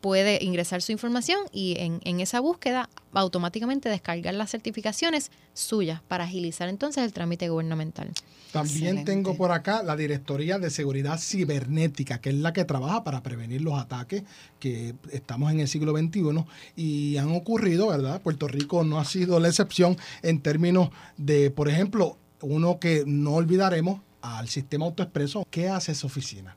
puede 0.00 0.42
ingresar 0.42 0.82
su 0.82 0.92
información 0.92 1.40
y 1.52 1.76
en, 1.78 2.00
en 2.04 2.20
esa 2.20 2.40
búsqueda 2.40 2.88
automáticamente 3.12 3.88
descargar 3.88 4.34
las 4.34 4.50
certificaciones 4.50 5.30
suyas 5.54 6.00
para 6.06 6.24
agilizar 6.24 6.68
entonces 6.68 7.04
el 7.04 7.12
trámite 7.12 7.48
gubernamental. 7.48 8.10
También 8.52 8.76
Excelente. 8.76 9.12
tengo 9.12 9.36
por 9.36 9.52
acá 9.52 9.82
la 9.82 9.94
Directoría 9.94 10.58
de 10.58 10.70
Seguridad 10.70 11.18
Cibernética, 11.18 12.20
que 12.20 12.30
es 12.30 12.36
la 12.36 12.52
que 12.52 12.64
trabaja 12.64 13.04
para 13.04 13.22
prevenir 13.22 13.60
los 13.60 13.78
ataques 13.78 14.22
que 14.58 14.94
estamos 15.12 15.52
en 15.52 15.60
el 15.60 15.68
siglo 15.68 15.96
XXI 15.96 16.44
y 16.74 17.18
han 17.18 17.30
ocurrido, 17.32 17.88
¿verdad? 17.88 18.22
Puerto 18.22 18.48
Rico 18.48 18.84
no 18.84 18.98
ha 18.98 19.04
sido 19.04 19.38
la 19.38 19.48
excepción 19.48 19.98
en 20.22 20.40
términos 20.40 20.90
de, 21.18 21.50
por 21.50 21.68
ejemplo, 21.68 22.16
uno 22.40 22.78
que 22.78 23.04
no 23.06 23.34
olvidaremos 23.34 24.00
al 24.22 24.48
sistema 24.48 24.86
autoexpreso. 24.86 25.46
¿Qué 25.50 25.68
hace 25.68 25.92
esa 25.92 26.06
oficina? 26.06 26.56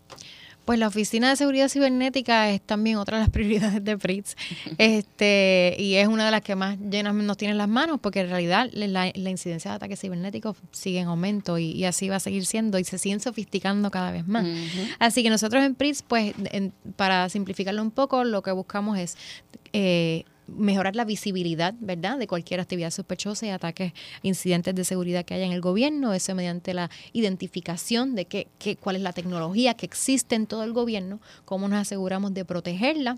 Pues 0.65 0.77
la 0.79 0.87
Oficina 0.87 1.29
de 1.29 1.35
Seguridad 1.35 1.69
Cibernética 1.69 2.49
es 2.51 2.61
también 2.61 2.97
otra 2.97 3.17
de 3.17 3.23
las 3.23 3.29
prioridades 3.31 3.83
de 3.83 3.97
Fritz. 3.97 4.35
Este, 4.77 5.75
y 5.79 5.95
es 5.95 6.07
una 6.07 6.25
de 6.25 6.31
las 6.31 6.41
que 6.41 6.55
más 6.55 6.77
llenas 6.79 7.13
nos 7.15 7.37
tiene 7.37 7.53
en 7.53 7.57
las 7.57 7.67
manos, 7.67 7.99
porque 8.01 8.21
en 8.21 8.29
realidad 8.29 8.69
la, 8.73 9.11
la 9.13 9.29
incidencia 9.29 9.71
de 9.71 9.75
ataques 9.77 9.99
cibernéticos 9.99 10.57
sigue 10.71 10.99
en 10.99 11.07
aumento 11.07 11.57
y, 11.57 11.71
y 11.71 11.85
así 11.85 12.09
va 12.09 12.17
a 12.17 12.19
seguir 12.19 12.45
siendo 12.45 12.77
y 12.79 12.83
se 12.83 12.97
siguen 12.97 13.19
sofisticando 13.19 13.89
cada 13.91 14.11
vez 14.11 14.27
más. 14.27 14.45
Así 14.99 15.23
que 15.23 15.29
nosotros 15.29 15.63
en 15.63 15.75
PRITS, 15.75 16.03
pues, 16.03 16.33
en- 16.51 16.73
para 16.95 17.27
simplificarlo 17.29 17.81
un 17.81 17.91
poco, 17.91 18.23
lo 18.23 18.41
que 18.41 18.51
buscamos 18.51 18.97
es 18.97 19.17
eh, 19.73 20.25
mejorar 20.55 20.95
la 20.95 21.05
visibilidad, 21.05 21.73
¿verdad?, 21.79 22.17
de 22.17 22.27
cualquier 22.27 22.59
actividad 22.59 22.91
sospechosa 22.91 23.45
y 23.45 23.49
ataques, 23.49 23.93
incidentes 24.23 24.75
de 24.75 24.83
seguridad 24.83 25.25
que 25.25 25.33
haya 25.33 25.45
en 25.45 25.51
el 25.51 25.61
gobierno, 25.61 26.13
eso 26.13 26.35
mediante 26.35 26.73
la 26.73 26.89
identificación 27.13 28.15
de 28.15 28.25
qué, 28.25 28.47
qué, 28.59 28.75
cuál 28.75 28.95
es 28.95 29.01
la 29.01 29.13
tecnología 29.13 29.73
que 29.73 29.85
existe 29.85 30.35
en 30.35 30.47
todo 30.47 30.63
el 30.63 30.73
gobierno, 30.73 31.19
cómo 31.45 31.67
nos 31.67 31.79
aseguramos 31.79 32.33
de 32.33 32.45
protegerla 32.45 33.17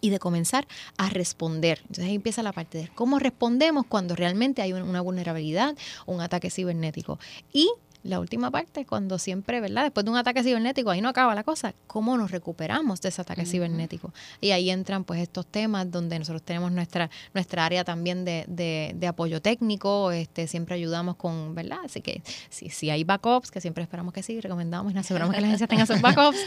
y 0.00 0.10
de 0.10 0.18
comenzar 0.18 0.66
a 0.96 1.10
responder. 1.10 1.78
Entonces 1.82 2.06
ahí 2.06 2.14
empieza 2.14 2.42
la 2.42 2.52
parte 2.52 2.78
de 2.78 2.88
cómo 2.88 3.18
respondemos 3.18 3.84
cuando 3.86 4.16
realmente 4.16 4.62
hay 4.62 4.72
un- 4.72 4.82
una 4.82 5.00
vulnerabilidad 5.00 5.76
un 6.06 6.20
ataque 6.20 6.50
cibernético. 6.50 7.18
Y 7.52 7.70
la 8.04 8.18
última 8.18 8.50
parte, 8.50 8.84
cuando 8.84 9.18
siempre, 9.18 9.60
¿verdad? 9.60 9.84
Después 9.84 10.04
de 10.04 10.10
un 10.10 10.16
ataque 10.16 10.42
cibernético, 10.42 10.90
ahí 10.90 11.00
no 11.00 11.08
acaba 11.08 11.34
la 11.34 11.44
cosa, 11.44 11.74
¿cómo 11.86 12.16
nos 12.16 12.30
recuperamos 12.30 13.00
de 13.00 13.10
ese 13.10 13.22
ataque 13.22 13.46
cibernético? 13.46 14.12
Y 14.40 14.50
ahí 14.50 14.70
entran 14.70 15.04
pues 15.04 15.20
estos 15.20 15.46
temas 15.46 15.90
donde 15.90 16.18
nosotros 16.18 16.42
tenemos 16.42 16.72
nuestra, 16.72 17.10
nuestra 17.32 17.64
área 17.64 17.84
también 17.84 18.24
de, 18.24 18.44
de, 18.48 18.92
de 18.96 19.06
apoyo 19.06 19.40
técnico, 19.40 20.10
este, 20.10 20.48
siempre 20.48 20.74
ayudamos 20.74 21.16
con, 21.16 21.54
¿verdad? 21.54 21.78
Así 21.84 22.00
que 22.00 22.22
si, 22.50 22.70
si 22.70 22.90
hay 22.90 23.04
backups, 23.04 23.50
que 23.50 23.60
siempre 23.60 23.84
esperamos 23.84 24.12
que 24.12 24.22
sí, 24.22 24.40
recomendamos 24.40 24.92
y 24.92 24.94
nos 24.94 25.06
aseguramos 25.06 25.34
que 25.34 25.40
la 25.40 25.46
agencia 25.46 25.66
tenga 25.66 25.86
sus 25.86 26.00
backups, 26.02 26.38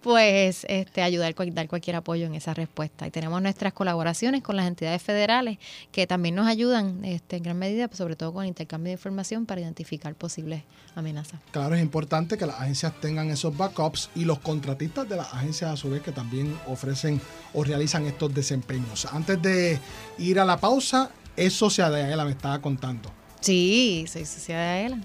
pues 0.00 0.64
este, 0.68 1.02
ayudar, 1.02 1.34
dar 1.52 1.68
cualquier 1.68 1.96
apoyo 1.96 2.26
en 2.26 2.34
esa 2.34 2.54
respuesta. 2.54 3.06
Y 3.06 3.10
tenemos 3.10 3.40
nuestras 3.42 3.72
colaboraciones 3.72 4.42
con 4.42 4.56
las 4.56 4.66
entidades 4.66 5.02
federales 5.02 5.58
que 5.92 6.06
también 6.06 6.34
nos 6.34 6.46
ayudan 6.46 7.04
este, 7.04 7.36
en 7.36 7.42
gran 7.42 7.58
medida, 7.58 7.88
pues, 7.88 7.98
sobre 7.98 8.16
todo 8.16 8.32
con 8.32 8.44
el 8.44 8.48
intercambio 8.48 8.90
de 8.90 8.92
información 8.92 9.46
para 9.46 9.60
identificar 9.60 10.14
posibles 10.14 10.62
amenazas. 10.96 11.40
Claro, 11.52 11.74
es 11.74 11.82
importante 11.82 12.36
que 12.36 12.46
las 12.46 12.60
agencias 12.60 12.92
tengan 13.00 13.30
esos 13.30 13.56
backups 13.56 14.10
y 14.14 14.24
los 14.24 14.38
contratistas 14.38 15.08
de 15.08 15.16
las 15.16 15.32
agencias 15.32 15.70
a 15.70 15.76
su 15.76 15.90
vez 15.90 16.02
que 16.02 16.12
también 16.12 16.58
ofrecen 16.66 17.20
o 17.54 17.62
realizan 17.62 18.06
estos 18.06 18.34
desempeños. 18.34 19.06
Antes 19.12 19.40
de 19.40 19.78
ir 20.18 20.40
a 20.40 20.44
la 20.44 20.58
pausa, 20.58 21.10
eso 21.36 21.70
se 21.70 21.82
Adela 21.82 22.24
me 22.24 22.30
estaba 22.30 22.60
contando. 22.60 23.12
Sí, 23.40 24.06
soy 24.08 24.24
sociedad 24.24 24.74
de 24.74 24.86
ELA. 24.86 25.00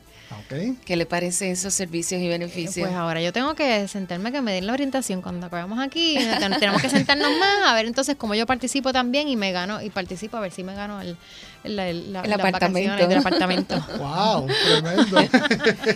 ¿Qué 0.85 0.95
le 0.95 1.05
parecen 1.05 1.51
esos 1.51 1.73
servicios 1.73 2.21
y 2.21 2.27
beneficios? 2.27 2.87
Pues 2.87 2.97
ahora 2.97 3.21
yo 3.21 3.31
tengo 3.33 3.53
que 3.55 3.87
sentarme 3.87 4.31
que 4.31 4.41
me 4.41 4.53
den 4.53 4.67
la 4.67 4.73
orientación 4.73 5.21
cuando 5.21 5.47
acabamos 5.47 5.79
aquí. 5.79 6.15
Ten- 6.39 6.59
Tenemos 6.59 6.81
que 6.81 6.89
sentarnos 6.89 7.31
más 7.37 7.67
a 7.69 7.73
ver 7.73 7.85
entonces 7.85 8.15
cómo 8.17 8.35
yo 8.35 8.45
participo 8.45 8.91
también 8.93 9.27
y 9.27 9.35
me 9.35 9.51
gano 9.51 9.81
y 9.81 9.89
participo 9.89 10.37
a 10.37 10.39
ver 10.41 10.51
si 10.51 10.63
me 10.63 10.73
gano 10.75 11.01
el, 11.01 11.17
el, 11.63 11.79
el- 11.79 12.13
la- 12.13 12.21
El 12.21 12.33
apartamento. 12.33 12.89
vacaciones 12.91 13.09
del 13.09 13.17
apartamento. 13.19 13.85
¡Wow! 13.97 14.47
Tremendo. 14.81 15.17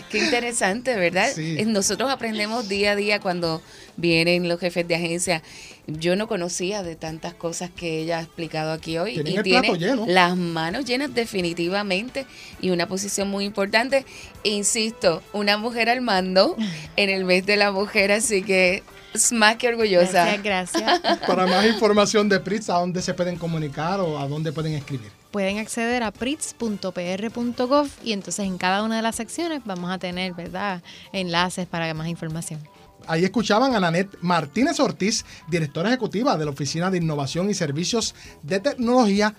Qué 0.09 0.17
interesante, 0.19 0.95
¿verdad? 0.95 1.29
Sí. 1.33 1.55
Eh, 1.59 1.65
Nosotros 1.65 2.09
aprendemos 2.09 2.67
día 2.69 2.91
a 2.91 2.95
día 2.95 3.19
cuando 3.19 3.61
vienen 3.97 4.47
los 4.47 4.59
jefes 4.59 4.87
de 4.87 4.95
agencia. 4.95 5.41
Yo 5.87 6.15
no 6.15 6.27
conocía 6.27 6.81
de 6.81 6.95
tantas 6.95 7.33
cosas 7.35 7.69
que 7.69 7.99
ella 7.99 8.17
ha 8.17 8.21
explicado 8.21 8.71
aquí 8.71 8.97
hoy. 8.97 9.13
Tienen 9.13 9.33
y 9.33 9.37
el 9.37 9.43
tiene 9.43 9.61
plato 9.61 9.75
lleno. 9.75 10.05
las 10.07 10.35
manos 10.35 10.85
llenas 10.85 11.13
definitivamente 11.13 12.25
y 12.59 12.71
una 12.71 12.87
posición 12.87 13.29
muy 13.29 13.45
importante. 13.45 14.05
Insisto, 14.43 15.21
una 15.31 15.57
mujer 15.57 15.89
al 15.89 16.01
mando 16.01 16.55
en 16.95 17.09
el 17.09 17.23
mes 17.25 17.45
de 17.45 17.57
la 17.57 17.71
mujer, 17.71 18.11
así 18.11 18.41
que 18.41 18.83
es 19.13 19.31
más 19.31 19.57
que 19.57 19.67
orgullosa. 19.67 20.37
Gracias, 20.41 20.43
gracias. 20.43 21.19
Para 21.27 21.45
más 21.45 21.65
información 21.65 22.27
de 22.29 22.39
PRITS, 22.39 22.69
¿a 22.69 22.79
dónde 22.79 23.01
se 23.01 23.13
pueden 23.13 23.37
comunicar 23.37 23.99
o 23.99 24.19
a 24.19 24.27
dónde 24.27 24.51
pueden 24.51 24.73
escribir? 24.73 25.11
Pueden 25.31 25.59
acceder 25.59 26.01
a 26.01 26.11
prits.pr.gov 26.11 27.89
y 28.03 28.13
entonces 28.13 28.45
en 28.45 28.57
cada 28.57 28.83
una 28.83 28.97
de 28.97 29.01
las 29.01 29.15
secciones 29.15 29.61
vamos 29.65 29.91
a 29.91 29.97
tener, 29.97 30.33
¿verdad?, 30.33 30.81
enlaces 31.11 31.67
para 31.67 31.93
más 31.93 32.07
información. 32.07 32.59
Ahí 33.07 33.23
escuchaban 33.23 33.75
a 33.75 33.79
Nanette 33.79 34.17
Martínez 34.21 34.79
Ortiz, 34.79 35.25
directora 35.47 35.89
ejecutiva 35.89 36.37
de 36.37 36.45
la 36.45 36.51
Oficina 36.51 36.89
de 36.89 36.97
Innovación 36.97 37.49
y 37.49 37.53
Servicios 37.53 38.15
de 38.43 38.59
Tecnología, 38.59 39.35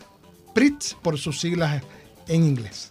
PRITS 0.54 0.96
por 1.02 1.18
sus 1.18 1.40
siglas 1.40 1.82
en 2.28 2.44
inglés. 2.44 2.90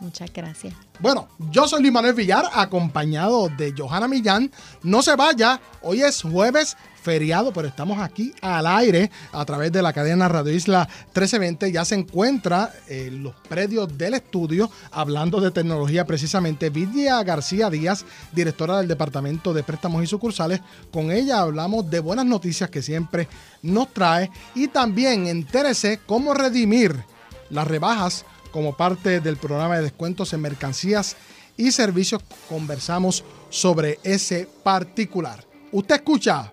Muchas 0.00 0.32
gracias. 0.32 0.74
Bueno, 1.00 1.28
yo 1.50 1.66
soy 1.66 1.80
Luis 1.80 1.92
Manuel 1.92 2.14
Villar, 2.14 2.44
acompañado 2.54 3.48
de 3.48 3.74
Johanna 3.76 4.08
Millán. 4.08 4.50
No 4.82 5.02
se 5.02 5.16
vaya, 5.16 5.60
hoy 5.82 6.02
es 6.02 6.22
jueves 6.22 6.76
feriado, 7.06 7.52
pero 7.52 7.68
estamos 7.68 8.00
aquí 8.00 8.34
al 8.42 8.66
aire 8.66 9.12
a 9.30 9.44
través 9.44 9.70
de 9.70 9.80
la 9.80 9.92
cadena 9.92 10.26
Radio 10.26 10.52
Isla 10.52 10.88
1320. 11.04 11.70
Ya 11.70 11.84
se 11.84 11.94
encuentra 11.94 12.72
en 12.88 13.22
los 13.22 13.32
predios 13.48 13.96
del 13.96 14.14
estudio 14.14 14.68
hablando 14.90 15.40
de 15.40 15.52
tecnología 15.52 16.04
precisamente 16.04 16.68
Vidia 16.68 17.22
García 17.22 17.70
Díaz, 17.70 18.04
directora 18.32 18.78
del 18.78 18.88
Departamento 18.88 19.54
de 19.54 19.62
Préstamos 19.62 20.02
y 20.02 20.08
Sucursales. 20.08 20.60
Con 20.90 21.12
ella 21.12 21.38
hablamos 21.38 21.88
de 21.88 22.00
buenas 22.00 22.26
noticias 22.26 22.70
que 22.70 22.82
siempre 22.82 23.28
nos 23.62 23.94
trae 23.94 24.28
y 24.56 24.66
también 24.66 25.28
entérese 25.28 26.00
cómo 26.06 26.34
redimir 26.34 27.04
las 27.50 27.68
rebajas 27.68 28.24
como 28.50 28.76
parte 28.76 29.20
del 29.20 29.36
programa 29.36 29.76
de 29.76 29.84
descuentos 29.84 30.32
en 30.32 30.40
mercancías 30.40 31.16
y 31.56 31.70
servicios. 31.70 32.20
Conversamos 32.48 33.22
sobre 33.48 34.00
ese 34.02 34.48
particular. 34.64 35.44
Usted 35.70 35.94
escucha 35.94 36.52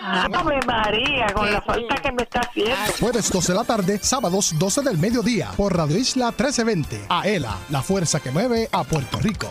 ¡Ave 0.00 0.60
María! 0.66 1.26
Con 1.34 1.52
la 1.52 1.60
falta 1.62 1.96
que 1.96 2.12
me 2.12 2.22
está 2.22 2.38
haciendo. 2.40 2.76
Jueves 3.00 3.28
12 3.30 3.52
de 3.52 3.58
la 3.58 3.64
tarde, 3.64 3.98
sábados 4.00 4.54
12 4.56 4.82
del 4.82 4.98
mediodía 4.98 5.50
por 5.56 5.76
Radio 5.76 5.98
Isla 5.98 6.26
1320. 6.26 7.06
Aela, 7.08 7.58
la 7.70 7.82
fuerza 7.82 8.20
que 8.20 8.30
mueve 8.30 8.68
a 8.70 8.84
Puerto 8.84 9.18
Rico. 9.18 9.50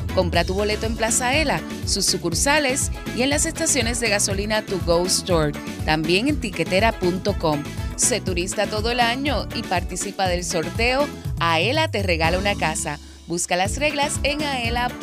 Compra 0.15 0.43
tu 0.43 0.53
boleto 0.53 0.85
en 0.85 0.95
Plaza 0.95 1.29
Aela, 1.29 1.61
sus 1.85 2.05
sucursales 2.05 2.91
y 3.15 3.21
en 3.21 3.29
las 3.29 3.45
estaciones 3.45 3.99
de 3.99 4.09
gasolina 4.09 4.65
To 4.65 4.79
Go 4.85 5.05
Store. 5.05 5.51
También 5.85 6.27
en 6.27 6.39
tiquetera.com. 6.39 7.63
Sé 7.95 8.19
turista 8.21 8.67
todo 8.67 8.91
el 8.91 8.99
año 8.99 9.47
y 9.55 9.63
participa 9.63 10.27
del 10.27 10.43
sorteo 10.43 11.07
Aela 11.41 11.89
te 11.89 12.03
regala 12.03 12.37
una 12.37 12.53
casa. 12.53 12.99
Busca 13.25 13.55
las 13.55 13.77
reglas 13.77 14.19
en 14.21 14.43
aela.com. 14.43 15.01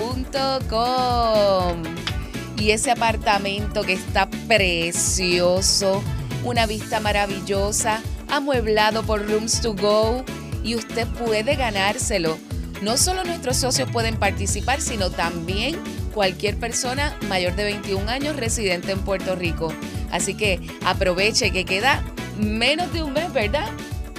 Y 2.57 2.71
ese 2.71 2.93
apartamento 2.93 3.83
que 3.83 3.95
está 3.95 4.31
precioso, 4.47 6.01
una 6.45 6.67
vista 6.67 7.01
maravillosa, 7.01 8.01
amueblado 8.29 9.03
por 9.03 9.27
Rooms 9.29 9.61
to 9.61 9.75
Go 9.75 10.25
y 10.63 10.77
usted 10.77 11.09
puede 11.09 11.57
ganárselo. 11.57 12.39
No 12.83 12.97
solo 12.97 13.25
nuestros 13.25 13.57
socios 13.57 13.91
pueden 13.91 14.17
participar, 14.17 14.81
sino 14.81 15.11
también 15.11 15.77
cualquier 16.15 16.57
persona 16.57 17.17
mayor 17.29 17.55
de 17.57 17.65
21 17.65 18.09
años 18.09 18.37
residente 18.37 18.93
en 18.93 19.01
Puerto 19.01 19.35
Rico. 19.35 19.73
Así 20.11 20.35
que 20.35 20.61
aproveche 20.85 21.51
que 21.51 21.65
queda 21.65 22.03
menos 22.39 22.93
de 22.93 23.03
un 23.03 23.13
mes, 23.13 23.33
¿verdad? 23.33 23.69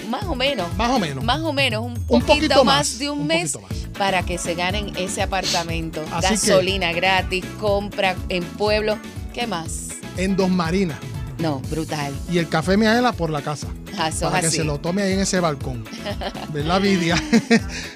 Más 0.10 0.24
o 0.26 0.36
menos. 0.36 0.74
Más 0.76 0.90
o 0.92 1.00
menos. 1.00 1.24
Más 1.24 1.40
o 1.42 1.54
menos, 1.54 1.84
un 1.86 1.94
poquito, 1.94 2.16
Un 2.16 2.22
poquito 2.24 2.66
más, 2.66 2.76
más, 2.90 3.00
de 3.00 3.10
un, 3.10 3.20
un 3.22 3.28
mes 3.28 3.58
para 3.98 4.24
que 4.24 4.38
se 4.38 4.56
ganen 4.56 4.92
ese 4.98 5.22
apartamento. 5.22 6.04
Así 6.12 6.28
que- 6.28 6.52
Gasolina 6.52 6.92
gratis, 6.92 7.46
compra 7.60 8.16
en 8.30 8.44
pueblo. 8.44 8.98
¿Qué 9.34 9.46
más? 9.48 9.90
En 10.18 10.36
Dos 10.36 10.50
Marinas. 10.50 10.98
No, 11.38 11.60
brutal. 11.70 12.14
Y 12.32 12.38
el 12.40 12.50
café 12.50 12.76
Miaela 12.76 13.14
por 13.14 13.30
la 13.30 13.42
casa. 13.42 13.68
Ah, 14.00 14.08
Eso 14.10 14.26
para 14.28 14.38
es 14.38 14.42
que 14.44 14.48
así. 14.48 14.58
se 14.58 14.64
lo 14.64 14.80
tome 14.80 15.02
ahí 15.04 15.14
en 15.14 15.20
ese 15.20 15.40
balcón. 15.40 15.84
¿Verdad, 16.54 16.80
Vidia? 16.82 17.16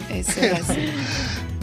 Eso 0.09 0.41
es 0.41 0.53
así. 0.69 0.85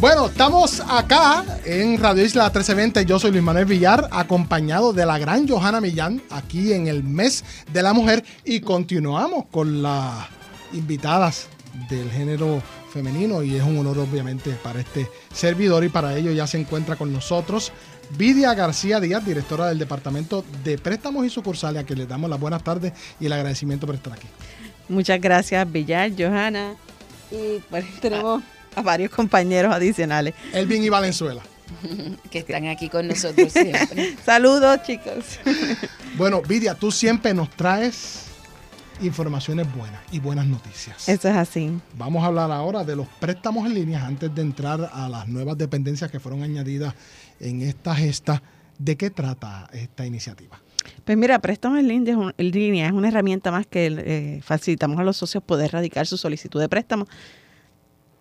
Bueno, 0.01 0.29
estamos 0.29 0.81
acá 0.89 1.45
en 1.67 2.01
Radio 2.01 2.25
Isla 2.25 2.45
1320. 2.45 3.05
Yo 3.05 3.19
soy 3.19 3.33
Luis 3.33 3.43
Manuel 3.43 3.67
Villar, 3.67 4.09
acompañado 4.13 4.95
de 4.95 5.05
la 5.05 5.19
gran 5.19 5.47
Johanna 5.47 5.79
Millán, 5.83 6.23
aquí 6.31 6.73
en 6.73 6.87
el 6.87 7.05
mes 7.05 7.45
de 7.71 7.83
la 7.83 7.93
mujer. 7.93 8.25
Y 8.47 8.61
continuamos 8.61 9.45
con 9.51 9.83
las 9.83 10.27
invitadas 10.73 11.49
del 11.91 12.11
género 12.11 12.63
femenino. 12.91 13.43
Y 13.43 13.57
es 13.57 13.63
un 13.63 13.77
honor, 13.77 13.99
obviamente, 13.99 14.53
para 14.63 14.81
este 14.81 15.07
servidor. 15.35 15.85
Y 15.85 15.91
para 15.91 16.17
ello 16.17 16.33
ya 16.33 16.47
se 16.47 16.59
encuentra 16.59 16.97
con 16.97 17.13
nosotros 17.13 17.71
Vidia 18.17 18.55
García 18.55 19.01
Díaz, 19.01 19.25
directora 19.25 19.69
del 19.69 19.79
Departamento 19.79 20.45
de 20.65 20.79
Préstamos 20.79 21.25
y 21.25 21.31
Sucursales, 21.31 21.83
a 21.83 21.87
quien 21.87 21.99
le 21.99 22.07
damos 22.07 22.29
las 22.29 22.41
buenas 22.41 22.63
tardes 22.63 22.93
y 23.19 23.27
el 23.27 23.33
agradecimiento 23.33 23.87
por 23.87 23.95
estar 23.95 24.13
aquí. 24.13 24.27
Muchas 24.89 25.21
gracias, 25.21 25.71
Villar, 25.71 26.11
Johanna. 26.19 26.75
Y 27.31 27.63
bueno, 27.71 27.87
tenemos 28.01 28.43
a 28.75 28.83
varios 28.83 29.11
compañeros 29.11 29.73
adicionales. 29.73 30.35
Elvin 30.53 30.83
y 30.83 30.89
Valenzuela. 30.89 31.43
que 32.31 32.41
están 32.41 32.67
aquí 32.67 32.89
con 32.89 33.07
nosotros 33.07 33.53
siempre. 33.53 34.17
Saludos, 34.25 34.81
chicos. 34.85 35.39
Bueno, 36.17 36.43
Vidia, 36.43 36.75
tú 36.75 36.91
siempre 36.91 37.33
nos 37.33 37.49
traes 37.51 38.27
informaciones 39.01 39.73
buenas 39.75 40.01
y 40.13 40.19
buenas 40.19 40.45
noticias. 40.47 41.09
Eso 41.09 41.29
es 41.29 41.37
así. 41.37 41.71
Vamos 41.97 42.23
a 42.23 42.27
hablar 42.27 42.51
ahora 42.51 42.85
de 42.85 42.97
los 42.97 43.07
préstamos 43.21 43.65
en 43.67 43.75
línea 43.75 44.05
antes 44.05 44.35
de 44.35 44.43
entrar 44.43 44.91
a 44.93 45.09
las 45.09 45.29
nuevas 45.29 45.57
dependencias 45.57 46.11
que 46.11 46.21
fueron 46.21 46.43
añadidas 46.43 46.95
en 47.41 47.63
esta 47.63 47.95
gesta. 47.95 48.43
¿De 48.79 48.97
qué 48.97 49.11
trata 49.11 49.69
esta 49.73 50.07
iniciativa? 50.07 50.61
Pues 51.05 51.19
mira, 51.19 51.39
préstamo 51.41 51.77
en 51.77 51.89
línea, 51.89 52.87
es 52.87 52.93
una 52.93 53.09
herramienta 53.09 53.51
más 53.51 53.67
que 53.67 53.87
eh, 53.87 54.41
facilitamos 54.43 54.99
a 54.99 55.05
los 55.05 55.17
socios 55.17 55.43
poder 55.43 55.73
radicar 55.73 56.07
su 56.07 56.17
solicitud 56.17 56.61
de 56.61 56.69
préstamo 56.69 57.07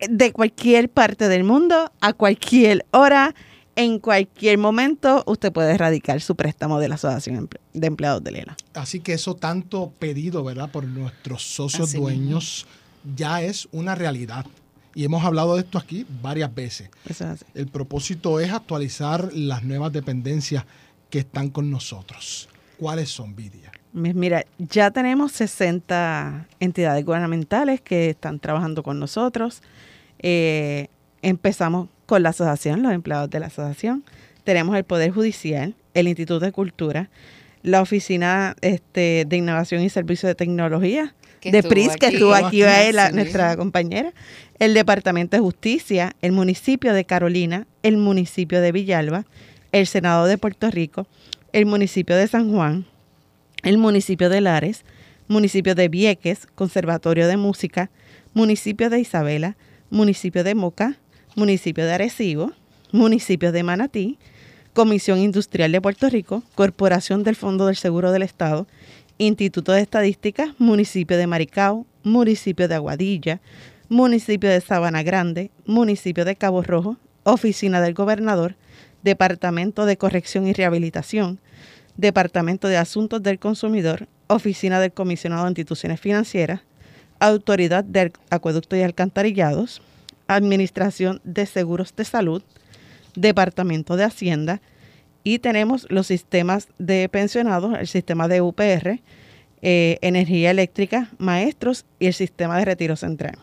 de 0.08 0.32
cualquier 0.32 0.88
parte 0.88 1.28
del 1.28 1.44
mundo, 1.44 1.92
a 2.00 2.12
cualquier 2.12 2.86
hora, 2.90 3.34
en 3.76 3.98
cualquier 3.98 4.58
momento, 4.58 5.22
usted 5.26 5.52
puede 5.52 5.76
radicar 5.76 6.20
su 6.20 6.34
préstamo 6.34 6.80
de 6.80 6.88
la 6.88 6.96
Asociación 6.96 7.48
de 7.72 7.86
Empleados 7.86 8.22
de 8.22 8.32
Lela. 8.32 8.56
Así 8.74 9.00
que 9.00 9.14
eso 9.14 9.34
tanto 9.34 9.92
pedido, 9.98 10.42
¿verdad? 10.44 10.70
Por 10.70 10.84
nuestros 10.84 11.42
socios 11.42 11.88
Así 11.88 11.98
dueños 11.98 12.66
ya 13.16 13.42
es 13.42 13.68
una 13.72 13.94
realidad. 13.94 14.44
Y 14.94 15.04
hemos 15.04 15.24
hablado 15.24 15.54
de 15.54 15.60
esto 15.62 15.78
aquí 15.78 16.04
varias 16.22 16.54
veces. 16.54 16.90
Es. 17.08 17.22
El 17.54 17.68
propósito 17.68 18.40
es 18.40 18.52
actualizar 18.52 19.32
las 19.32 19.62
nuevas 19.62 19.92
dependencias 19.92 20.64
que 21.10 21.20
están 21.20 21.50
con 21.50 21.70
nosotros. 21.70 22.48
¿Cuáles 22.78 23.08
son, 23.10 23.36
Vidia? 23.36 23.70
Mi- 23.92 24.14
Mira, 24.14 24.44
ya 24.58 24.90
tenemos 24.90 25.32
60 25.32 26.46
entidades 26.60 27.04
gubernamentales 27.04 27.80
que 27.80 28.10
están 28.10 28.38
trabajando 28.40 28.82
con 28.82 28.98
nosotros. 28.98 29.62
Eh, 30.20 30.88
empezamos 31.22 31.88
con 32.06 32.22
la 32.22 32.30
asociación, 32.30 32.82
los 32.82 32.92
empleados 32.92 33.30
de 33.30 33.40
la 33.40 33.46
asociación. 33.46 34.04
Tenemos 34.44 34.76
el 34.76 34.84
Poder 34.84 35.10
Judicial, 35.12 35.74
el 35.94 36.08
Instituto 36.08 36.40
de 36.40 36.52
Cultura, 36.52 37.10
la 37.62 37.82
Oficina 37.82 38.56
este, 38.62 39.24
de 39.28 39.36
Innovación 39.36 39.82
y 39.82 39.90
Servicios 39.90 40.28
de 40.30 40.34
Tecnología, 40.34 41.14
Que 41.40 41.52
de 41.52 41.62
PRIS, 41.62 41.96
que 41.96 42.08
estuvo 42.08 42.34
aquí, 42.34 42.62
sí. 42.62 43.14
nuestra 43.14 43.56
compañera, 43.56 44.12
el 44.58 44.74
Departamento 44.74 45.36
de 45.36 45.40
Justicia, 45.40 46.14
el 46.20 46.32
municipio 46.32 46.92
de 46.92 47.04
Carolina, 47.04 47.66
el 47.82 47.96
municipio 47.96 48.60
de 48.60 48.72
Villalba, 48.72 49.24
el 49.72 49.86
Senado 49.86 50.26
de 50.26 50.36
Puerto 50.36 50.70
Rico, 50.70 51.06
el 51.52 51.66
municipio 51.66 52.14
de 52.16 52.28
San 52.28 52.52
Juan, 52.52 52.84
el 53.62 53.78
municipio 53.78 54.28
de 54.28 54.40
Lares, 54.40 54.84
municipio 55.28 55.74
de 55.74 55.88
Vieques, 55.88 56.46
Conservatorio 56.54 57.26
de 57.26 57.36
Música, 57.36 57.90
municipio 58.34 58.90
de 58.90 59.00
Isabela, 59.00 59.56
municipio 59.90 60.44
de 60.44 60.54
Moca, 60.54 60.98
municipio 61.36 61.86
de 61.86 61.94
Arecibo, 61.94 62.52
municipio 62.92 63.52
de 63.52 63.62
Manatí, 63.62 64.18
Comisión 64.72 65.18
Industrial 65.18 65.72
de 65.72 65.80
Puerto 65.80 66.08
Rico, 66.08 66.42
Corporación 66.54 67.22
del 67.22 67.36
Fondo 67.36 67.66
del 67.66 67.76
Seguro 67.76 68.12
del 68.12 68.22
Estado, 68.22 68.66
Instituto 69.20 69.72
de 69.72 69.82
Estadística, 69.82 70.54
municipio 70.56 71.18
de 71.18 71.26
Maricao, 71.26 71.84
municipio 72.02 72.68
de 72.68 72.76
Aguadilla, 72.76 73.42
municipio 73.90 74.48
de 74.48 74.62
Sabana 74.62 75.02
Grande, 75.02 75.50
municipio 75.66 76.24
de 76.24 76.36
Cabo 76.36 76.62
Rojo, 76.62 76.96
Oficina 77.24 77.82
del 77.82 77.92
Gobernador, 77.92 78.56
Departamento 79.02 79.84
de 79.84 79.98
Corrección 79.98 80.46
y 80.46 80.54
Rehabilitación, 80.54 81.38
Departamento 81.98 82.66
de 82.66 82.78
Asuntos 82.78 83.22
del 83.22 83.38
Consumidor, 83.38 84.08
Oficina 84.26 84.80
del 84.80 84.92
Comisionado 84.94 85.44
de 85.44 85.50
Instituciones 85.50 86.00
Financieras, 86.00 86.62
Autoridad 87.18 87.84
de 87.84 88.12
Acueductos 88.30 88.78
y 88.78 88.82
Alcantarillados, 88.82 89.82
Administración 90.28 91.20
de 91.24 91.44
Seguros 91.44 91.94
de 91.94 92.06
Salud, 92.06 92.42
Departamento 93.14 93.96
de 93.96 94.04
Hacienda 94.04 94.62
y 95.24 95.38
tenemos 95.38 95.86
los 95.90 96.06
sistemas 96.06 96.68
de 96.78 97.08
pensionados, 97.08 97.78
el 97.78 97.86
sistema 97.86 98.28
de 98.28 98.40
UPR, 98.40 99.00
eh, 99.62 99.98
energía 100.00 100.50
eléctrica, 100.50 101.10
maestros 101.18 101.84
y 101.98 102.06
el 102.06 102.14
sistema 102.14 102.58
de 102.58 102.64
retiro 102.64 102.96
central. 102.96 103.38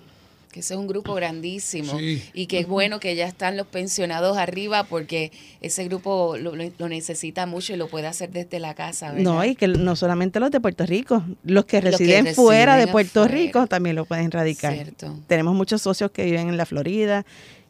que 0.52 0.62
ese 0.62 0.74
es 0.74 0.80
un 0.80 0.88
grupo 0.88 1.13
grandísimo 1.13 2.00
Sí. 2.00 2.24
y 2.34 2.48
que 2.48 2.58
es 2.60 2.68
bueno 2.68 3.00
que 3.00 3.16
ya 3.16 3.28
están 3.28 3.58
los 3.58 3.68
pensionados 3.68 4.38
arriba 4.38 4.86
porque 4.86 5.32
ese 5.62 5.84
grupo 5.84 6.36
lo, 6.38 6.56
necesita 6.88 7.46
mucho 7.46 7.74
y 7.74 7.76
lo 7.76 7.88
puede 7.90 8.08
hacer 8.08 8.32
desde 8.32 8.60
la 8.60 8.74
casa. 8.74 9.12
¿verdad? 9.12 9.24
No, 9.24 9.46
y 9.46 9.54
que 9.54 9.68
no 9.68 9.96
solamente 9.96 10.40
los 10.40 10.50
de 10.50 10.60
Puerto 10.60 10.84
Rico, 10.88 11.24
los 11.44 11.66
que 11.66 11.82
Los 11.82 11.98
que 11.98 12.06
residen 12.06 12.34
fuera 12.34 12.76
de 12.78 12.88
Puerto 12.88 13.22
afuera. 13.24 13.38
Rico 13.40 13.68
también 13.68 13.96
lo 13.96 14.06
pueden 14.06 14.32
radicar. 14.32 14.74
Cierto. 14.74 15.20
Tenemos 15.28 15.54
muchos 15.54 15.84
socios 15.84 16.10
que 16.10 16.26
viven 16.26 16.50
en 16.50 16.58
la 16.58 16.66
Florida 16.66 17.24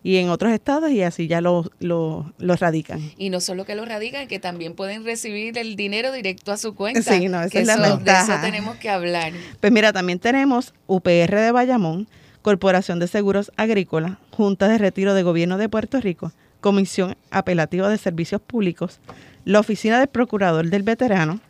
y 0.03 0.17
en 0.17 0.29
otros 0.29 0.51
estados 0.53 0.91
y 0.91 1.01
así 1.01 1.27
ya 1.27 1.41
lo, 1.41 1.69
lo, 1.79 2.31
lo 2.37 2.55
radican. 2.55 3.01
Y 3.17 3.29
no 3.29 3.39
solo 3.41 3.65
que 3.65 3.75
lo 3.75 3.83
radican, 3.85 4.27
que 4.27 4.39
también 4.39 4.73
pueden 4.73 5.03
recibir 5.03 5.57
el 5.57 5.75
dinero 5.75 6.11
directo 6.11 6.51
a 6.51 6.57
su 6.57 6.75
cuenta. 6.75 7.01
Sí, 7.01 7.27
no, 7.27 7.41
esa 7.41 7.49
que 7.49 7.59
es 7.61 7.67
la 7.67 7.73
eso- 7.73 7.97
De 7.97 8.11
eso 8.11 8.33
tenemos 8.41 8.77
que 8.77 8.89
hablar. 8.89 9.33
Pues 9.59 9.71
mira, 9.73 9.91
también 9.93 10.19
tenemos 10.19 10.73
UPR 10.85 11.35
de 11.41 11.51
Bayamón, 11.51 12.07
Corporación 12.41 12.99
de 12.99 13.07
Seguros 13.07 13.51
Agrícolas, 13.57 14.13
Junta 14.31 14.67
de 14.69 14.77
Retiro 14.77 15.13
de 15.13 15.23
Gobierno 15.23 15.57
de 15.57 15.67
Puerto 15.67 15.99
Rico, 15.99 16.31
Comisión 16.61 17.17
Apelativa 17.29 17.89
de 17.89 17.97
Servicios 17.97 18.39
Públicos, 18.41 18.99
la 19.43 19.59
Oficina 19.59 19.99
del 19.99 20.07
Procurador 20.07 20.69
del 20.69 20.83
Veterano, 20.83 21.41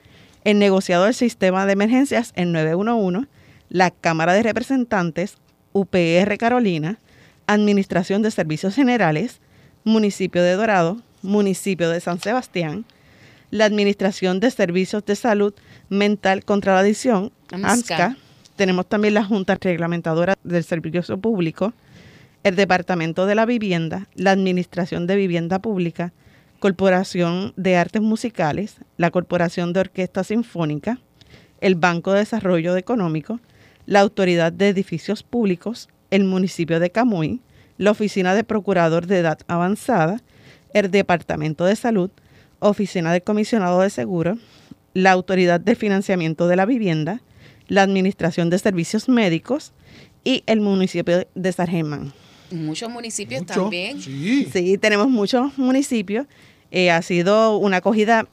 el 0.43 0.57
negociado 0.59 1.03
del 1.05 1.13
Sistema 1.13 1.65
de 1.65 1.73
Emergencias, 1.73 2.31
el 2.35 2.51
911, 2.53 3.27
la 3.69 3.91
Cámara 3.91 4.33
de 4.33 4.43
Representantes, 4.43 5.35
UPR 5.73 6.37
Carolina, 6.37 6.99
Administración 7.47 8.21
de 8.21 8.31
Servicios 8.31 8.75
Generales, 8.75 9.39
Municipio 9.83 10.43
de 10.43 10.53
Dorado, 10.53 11.01
Municipio 11.21 11.89
de 11.89 12.01
San 12.01 12.19
Sebastián, 12.19 12.85
la 13.49 13.65
Administración 13.65 14.39
de 14.39 14.51
Servicios 14.51 15.05
de 15.05 15.15
Salud 15.15 15.53
Mental 15.89 16.43
contra 16.43 16.73
la 16.73 16.81
Adicción, 16.81 17.31
AMSCA. 17.51 18.17
Tenemos 18.57 18.87
también 18.87 19.13
la 19.13 19.23
Junta 19.23 19.57
Reglamentadora 19.59 20.35
del 20.43 20.63
Servicio 20.63 21.17
Público, 21.17 21.73
el 22.43 22.55
Departamento 22.55 23.25
de 23.25 23.35
la 23.35 23.45
Vivienda, 23.45 24.07
la 24.15 24.31
Administración 24.31 25.07
de 25.07 25.15
Vivienda 25.15 25.59
Pública, 25.59 26.11
Corporación 26.59 27.53
de 27.55 27.77
Artes 27.77 28.01
Musicales, 28.01 28.77
la 28.97 29.11
Corporación 29.11 29.73
de 29.73 29.81
Orquesta 29.81 30.23
Sinfónica, 30.23 30.99
el 31.61 31.75
Banco 31.75 32.11
de 32.11 32.19
Desarrollo 32.19 32.75
Económico, 32.75 33.39
la 33.85 34.01
Autoridad 34.01 34.51
de 34.51 34.69
Edificios 34.69 35.23
Públicos, 35.23 35.87
el 36.11 36.23
municipio 36.23 36.79
de 36.79 36.89
Camuy, 36.89 37.41
la 37.77 37.91
Oficina 37.91 38.33
de 38.35 38.43
Procurador 38.43 39.07
de 39.07 39.19
Edad 39.19 39.39
Avanzada, 39.47 40.21
el 40.73 40.91
Departamento 40.91 41.65
de 41.65 41.75
Salud, 41.75 42.09
Oficina 42.59 43.11
del 43.11 43.23
Comisionado 43.23 43.81
de 43.81 43.89
Seguros, 43.89 44.39
la 44.93 45.11
Autoridad 45.11 45.59
de 45.59 45.75
Financiamiento 45.75 46.47
de 46.47 46.55
la 46.55 46.65
Vivienda, 46.65 47.21
la 47.67 47.83
Administración 47.83 48.49
de 48.49 48.59
Servicios 48.59 49.09
Médicos 49.09 49.73
y 50.23 50.43
el 50.45 50.61
municipio 50.61 51.27
de 51.33 51.51
Sargemán. 51.51 52.13
Muchos 52.51 52.89
municipios 52.89 53.41
Mucho, 53.41 53.61
también. 53.61 54.01
Sí. 54.01 54.47
Sí, 54.51 54.77
tenemos 54.77 55.09
muchos 55.09 55.57
municipios. 55.57 56.25
Eh, 56.71 56.91
ha 56.91 57.01
sido 57.01 57.57
una 57.57 57.77
acogida 57.77 58.27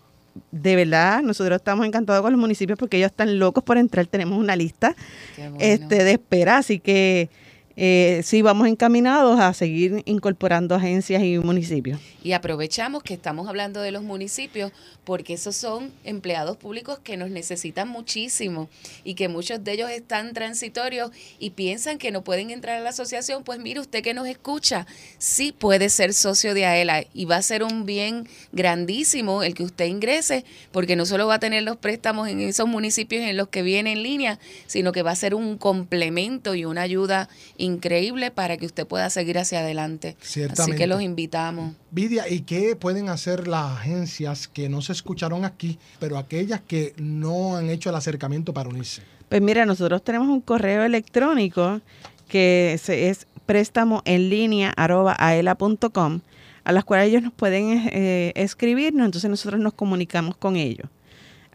de 0.51 0.77
verdad. 0.77 1.23
Nosotros 1.23 1.57
estamos 1.57 1.87
encantados 1.87 2.23
con 2.23 2.33
los 2.33 2.41
municipios 2.41 2.79
porque 2.79 2.97
ellos 2.97 3.11
están 3.11 3.39
locos 3.39 3.63
por 3.65 3.77
entrar. 3.77 4.07
Tenemos 4.07 4.39
una 4.39 4.57
lista 4.57 4.97
bueno. 5.37 5.57
este, 5.61 6.05
de 6.05 6.13
espera, 6.13 6.59
así 6.59 6.79
que 6.79 7.29
eh, 7.77 8.21
sí 8.25 8.43
vamos 8.43 8.69
encaminados 8.69 9.41
a 9.41 9.53
seguir 9.53 10.03
incorporando 10.05 10.75
agencias 10.75 11.23
y 11.23 11.39
municipios. 11.39 11.99
Y 12.23 12.33
aprovechamos 12.33 13.03
que 13.03 13.15
estamos 13.15 13.49
hablando 13.49 13.81
de 13.81 13.91
los 13.91 14.03
municipios 14.03 14.73
porque 15.05 15.35
esos 15.35 15.57
son 15.57 15.93
empleados 16.05 16.57
públicos 16.57 16.99
que 17.03 17.17
nos 17.17 17.31
necesitan 17.31 17.89
muchísimo 17.89 18.69
y 19.05 19.15
que 19.15 19.29
muchos 19.29 19.63
de 19.63 19.73
ellos 19.73 19.91
están 19.91 20.33
transitorios 20.33 21.11
y 21.39 21.51
piensan 21.51 21.99
que 21.99 22.11
no 22.11 22.23
pueden 22.23 22.51
entrar 22.51 22.77
a 22.77 22.81
la 22.81 22.91
asociación. 22.91 23.45
Pues 23.45 23.59
mire, 23.59 23.81
usted 23.81 24.03
que 24.03 24.15
nos 24.15 24.27
escucha, 24.27 24.87
sí 25.19 25.53
puede 25.53 25.91
ser 25.91 26.15
socio 26.15 26.55
de 26.55 26.65
AELA 26.65 27.05
y 27.13 27.25
va 27.27 27.37
a 27.37 27.43
ser 27.43 27.63
un 27.63 27.85
bien 27.85 28.29
grandísimo 28.53 29.43
el 29.43 29.55
que 29.55 29.65
usted 29.65 29.87
ingrese 29.87 30.45
porque 30.73 30.97
no 30.97 31.07
solo 31.07 31.27
va 31.27 31.35
a 31.35 31.41
tener 31.41 31.63
los 31.63 31.77
préstamos 31.77 32.29
en 32.29 32.41
esos 32.41 32.69
municipios 32.69 33.23
en 33.23 33.37
los 33.37 33.49
que 33.49 33.63
viene 33.63 33.93
en 33.93 34.03
línea, 34.03 34.39
sino 34.67 34.93
que 34.93 35.03
va 35.03 35.11
a 35.11 35.17
ser 35.17 35.35
un 35.35 35.59
complemento 35.59 36.55
y 36.55 36.65
una 36.65 36.83
ayuda 36.83 37.29
increíble 37.65 38.31
para 38.31 38.57
que 38.57 38.67
usted 38.67 38.87
pueda 38.87 39.11
seguir 39.11 39.39
hacia 39.39 39.61
adelante. 39.61 40.17
Así 40.23 40.73
que 40.73 40.87
los 40.87 41.03
invitamos. 41.03 41.75
Vidia, 41.91 42.29
¿y 42.29 42.41
qué 42.43 42.77
pueden 42.77 43.09
hacer 43.09 43.49
las 43.49 43.79
agencias 43.79 44.49
que 44.49 44.69
no 44.69 44.83
se 44.83 44.93
escucharon 44.93 45.45
aquí, 45.45 45.79
pero 45.99 46.19
aquellas 46.19 46.61
que 46.61 46.95
no 46.97 47.57
han 47.57 47.71
hecho 47.71 47.91
el 47.91 47.97
acercamiento 47.97 48.55
para 48.55 48.69
unirse? 48.69 49.03
Pues 49.29 49.43
mira, 49.43 49.67
nosotros 49.67 50.03
tenemos 50.05 50.29
un 50.29 50.41
correo 50.41 50.85
electrónico 50.85 51.81
que 52.29 52.81
es 52.87 53.27
préstamo 53.47 54.03
en 54.05 54.31
línea 54.31 54.73
arroba 54.77 55.15
aela.com 55.19 56.21
a 56.65 56.73
las 56.73 56.85
cuales 56.85 57.09
ellos 57.09 57.23
nos 57.23 57.33
pueden 57.33 57.89
eh, 57.93 58.33
escribirnos, 58.37 59.05
entonces 59.05 59.31
nosotros 59.31 59.61
nos 59.61 59.75
comunicamos 59.75 60.37
con 60.37 60.57
ellos. 60.57 60.89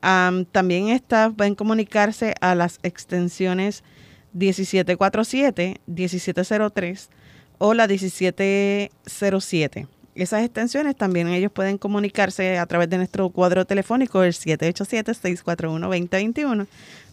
Am, 0.02 0.46
también 0.46 0.90
está, 0.90 1.32
pueden 1.32 1.56
comunicarse 1.56 2.36
a 2.40 2.56
las 2.56 2.80
extensiones 2.84 3.84
1747, 4.34 5.82
1703 5.86 7.10
o 7.58 7.74
la 7.74 7.88
1707. 7.88 9.88
Esas 10.16 10.44
extensiones 10.44 10.96
también 10.96 11.28
ellos 11.30 11.52
pueden 11.52 11.78
comunicarse 11.78 12.58
a 12.58 12.66
través 12.66 12.90
de 12.90 12.98
nuestro 12.98 13.30
cuadro 13.30 13.66
telefónico, 13.66 14.24
el 14.24 14.34
787-641-2021, 14.34 16.66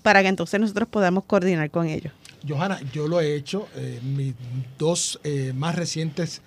para 0.03 0.23
que 0.23 0.29
entonces 0.29 0.59
nosotros 0.59 0.89
podamos 0.89 1.25
coordinar 1.25 1.71
con 1.71 1.87
ellos. 1.87 2.13
Johanna, 2.49 2.81
yo 2.93 3.07
lo 3.07 3.21
he 3.21 3.37
hecho. 3.37 3.69
eh, 3.77 4.01
mis 4.03 4.35
dos 4.79 5.21
eh, 5.25 5.53
más 5.55 5.77
recientes 5.77 6.41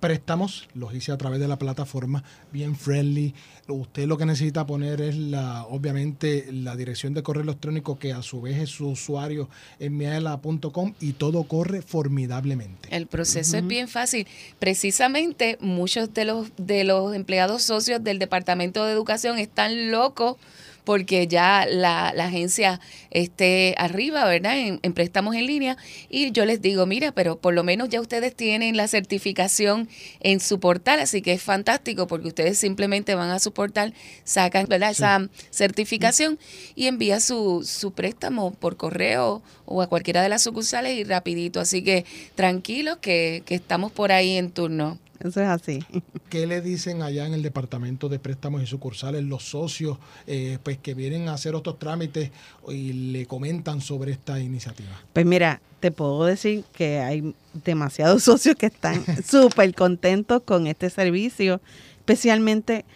préstamos 0.00 0.68
los 0.74 0.94
hice 0.94 1.12
a 1.12 1.18
través 1.18 1.38
de 1.40 1.48
la 1.48 1.58
plataforma, 1.58 2.24
bien 2.52 2.74
friendly. 2.74 3.34
Usted 3.68 4.06
lo 4.06 4.18
que 4.18 4.26
necesita 4.26 4.66
poner 4.66 5.00
es 5.00 5.16
la, 5.16 5.64
obviamente, 5.64 6.48
la 6.52 6.74
dirección 6.74 7.14
de 7.14 7.22
correo 7.22 7.42
electrónico 7.42 7.98
que 7.98 8.12
a 8.12 8.22
su 8.22 8.40
vez 8.40 8.58
es 8.58 8.70
su 8.70 8.88
usuario 8.88 9.48
en 9.78 9.96
miaela.com 9.96 10.94
y 11.00 11.12
todo 11.12 11.44
corre 11.44 11.82
formidablemente. 11.82 12.88
El 12.90 13.06
proceso 13.06 13.56
es 13.58 13.66
bien 13.66 13.86
fácil. 13.86 14.26
Precisamente 14.58 15.58
muchos 15.60 16.12
de 16.14 16.24
los 16.24 16.48
de 16.56 16.84
los 16.84 17.14
empleados 17.14 17.62
socios 17.62 18.02
del 18.02 18.18
Departamento 18.18 18.84
de 18.84 18.92
Educación 18.92 19.38
están 19.38 19.90
locos 19.90 20.36
porque 20.84 21.26
ya 21.26 21.66
la, 21.66 22.12
la 22.14 22.26
agencia 22.26 22.80
esté 23.10 23.74
arriba, 23.78 24.24
¿verdad? 24.26 24.58
En, 24.58 24.80
en 24.82 24.92
préstamos 24.92 25.34
en 25.34 25.46
línea. 25.46 25.76
Y 26.08 26.32
yo 26.32 26.44
les 26.44 26.60
digo, 26.60 26.86
mira, 26.86 27.12
pero 27.12 27.38
por 27.38 27.54
lo 27.54 27.64
menos 27.64 27.88
ya 27.88 28.00
ustedes 28.00 28.34
tienen 28.34 28.76
la 28.76 28.88
certificación 28.88 29.88
en 30.20 30.40
su 30.40 30.60
portal, 30.60 31.00
así 31.00 31.22
que 31.22 31.32
es 31.32 31.42
fantástico 31.42 32.06
porque 32.06 32.28
ustedes 32.28 32.58
simplemente 32.58 33.14
van 33.14 33.30
a 33.30 33.38
su 33.38 33.52
portal, 33.52 33.94
sacan 34.24 34.66
¿verdad? 34.68 34.90
esa 34.90 35.28
certificación 35.50 36.38
y 36.74 36.86
envía 36.86 37.20
su, 37.20 37.62
su 37.64 37.92
préstamo 37.92 38.52
por 38.52 38.76
correo 38.76 39.42
o 39.64 39.82
a 39.82 39.88
cualquiera 39.88 40.22
de 40.22 40.28
las 40.28 40.42
sucursales 40.42 40.98
y 40.98 41.04
rapidito. 41.04 41.60
Así 41.60 41.82
que 41.82 42.04
tranquilos 42.34 42.98
que, 42.98 43.42
que 43.46 43.54
estamos 43.54 43.92
por 43.92 44.12
ahí 44.12 44.36
en 44.36 44.50
turno. 44.50 44.98
Eso 45.20 45.42
es 45.42 45.48
así. 45.48 45.84
¿Qué 46.30 46.46
le 46.46 46.62
dicen 46.62 47.02
allá 47.02 47.26
en 47.26 47.34
el 47.34 47.42
departamento 47.42 48.08
de 48.08 48.18
préstamos 48.18 48.62
y 48.62 48.66
sucursales 48.66 49.22
los 49.22 49.42
socios 49.42 49.98
eh, 50.26 50.58
pues 50.62 50.78
que 50.78 50.94
vienen 50.94 51.28
a 51.28 51.34
hacer 51.34 51.54
otros 51.54 51.78
trámites 51.78 52.30
y 52.68 52.92
le 53.12 53.26
comentan 53.26 53.82
sobre 53.82 54.12
esta 54.12 54.40
iniciativa? 54.40 54.90
Pues 55.12 55.26
mira, 55.26 55.60
te 55.80 55.90
puedo 55.90 56.24
decir 56.24 56.64
que 56.72 57.00
hay 57.00 57.34
demasiados 57.64 58.22
socios 58.24 58.56
que 58.56 58.66
están 58.66 59.04
súper 59.22 59.74
contentos 59.74 60.42
con 60.42 60.66
este 60.66 60.88
servicio, 60.88 61.60
especialmente, 61.98 62.86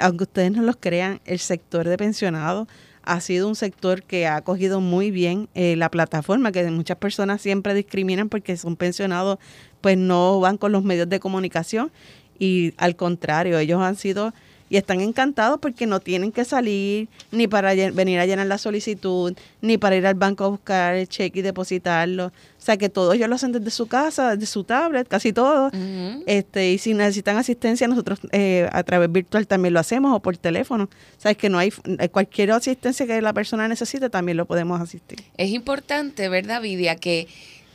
aunque 0.00 0.24
ustedes 0.24 0.50
no 0.50 0.62
los 0.62 0.76
crean, 0.76 1.20
el 1.24 1.38
sector 1.38 1.88
de 1.88 1.96
pensionados 1.96 2.66
ha 3.04 3.20
sido 3.20 3.48
un 3.48 3.56
sector 3.56 4.02
que 4.02 4.26
ha 4.26 4.36
acogido 4.36 4.80
muy 4.80 5.10
bien 5.10 5.48
eh, 5.54 5.76
la 5.76 5.90
plataforma, 5.90 6.52
que 6.52 6.68
muchas 6.70 6.96
personas 6.98 7.40
siempre 7.40 7.74
discriminan 7.74 8.28
porque 8.28 8.56
son 8.56 8.76
pensionados, 8.76 9.38
pues 9.80 9.98
no 9.98 10.40
van 10.40 10.58
con 10.58 10.72
los 10.72 10.84
medios 10.84 11.08
de 11.08 11.20
comunicación 11.20 11.90
y 12.38 12.74
al 12.76 12.96
contrario, 12.96 13.58
ellos 13.58 13.80
han 13.80 13.96
sido 13.96 14.32
y 14.72 14.78
están 14.78 15.02
encantados 15.02 15.60
porque 15.60 15.86
no 15.86 16.00
tienen 16.00 16.32
que 16.32 16.46
salir 16.46 17.06
ni 17.30 17.46
para 17.46 17.74
venir 17.74 18.18
a 18.18 18.24
llenar 18.24 18.46
la 18.46 18.56
solicitud, 18.56 19.36
ni 19.60 19.76
para 19.76 19.96
ir 19.96 20.06
al 20.06 20.14
banco 20.14 20.44
a 20.44 20.48
buscar 20.48 20.94
el 20.94 21.06
cheque 21.06 21.40
y 21.40 21.42
depositarlo. 21.42 22.28
O 22.28 22.32
sea 22.56 22.78
que 22.78 22.88
todo 22.88 23.12
ellos 23.12 23.28
lo 23.28 23.34
hacen 23.34 23.52
desde 23.52 23.70
su 23.70 23.86
casa, 23.86 24.34
desde 24.34 24.46
su 24.46 24.64
tablet, 24.64 25.06
casi 25.06 25.34
todo. 25.34 25.70
este 26.24 26.72
Y 26.72 26.78
si 26.78 26.94
necesitan 26.94 27.36
asistencia, 27.36 27.86
nosotros 27.86 28.20
eh, 28.30 28.66
a 28.72 28.82
través 28.82 29.12
virtual 29.12 29.46
también 29.46 29.74
lo 29.74 29.80
hacemos 29.80 30.16
o 30.16 30.20
por 30.20 30.38
teléfono. 30.38 30.84
O 30.84 31.20
sea, 31.20 31.32
es 31.32 31.36
que 31.36 31.50
no 31.50 31.58
hay 31.58 31.70
eh, 31.98 32.08
cualquier 32.08 32.52
asistencia 32.52 33.06
que 33.06 33.20
la 33.20 33.34
persona 33.34 33.68
necesite, 33.68 34.08
también 34.08 34.38
lo 34.38 34.46
podemos 34.46 34.80
asistir. 34.80 35.18
Es 35.36 35.50
importante, 35.50 36.30
¿verdad, 36.30 36.62
Vidia? 36.62 36.96
Que 36.96 37.28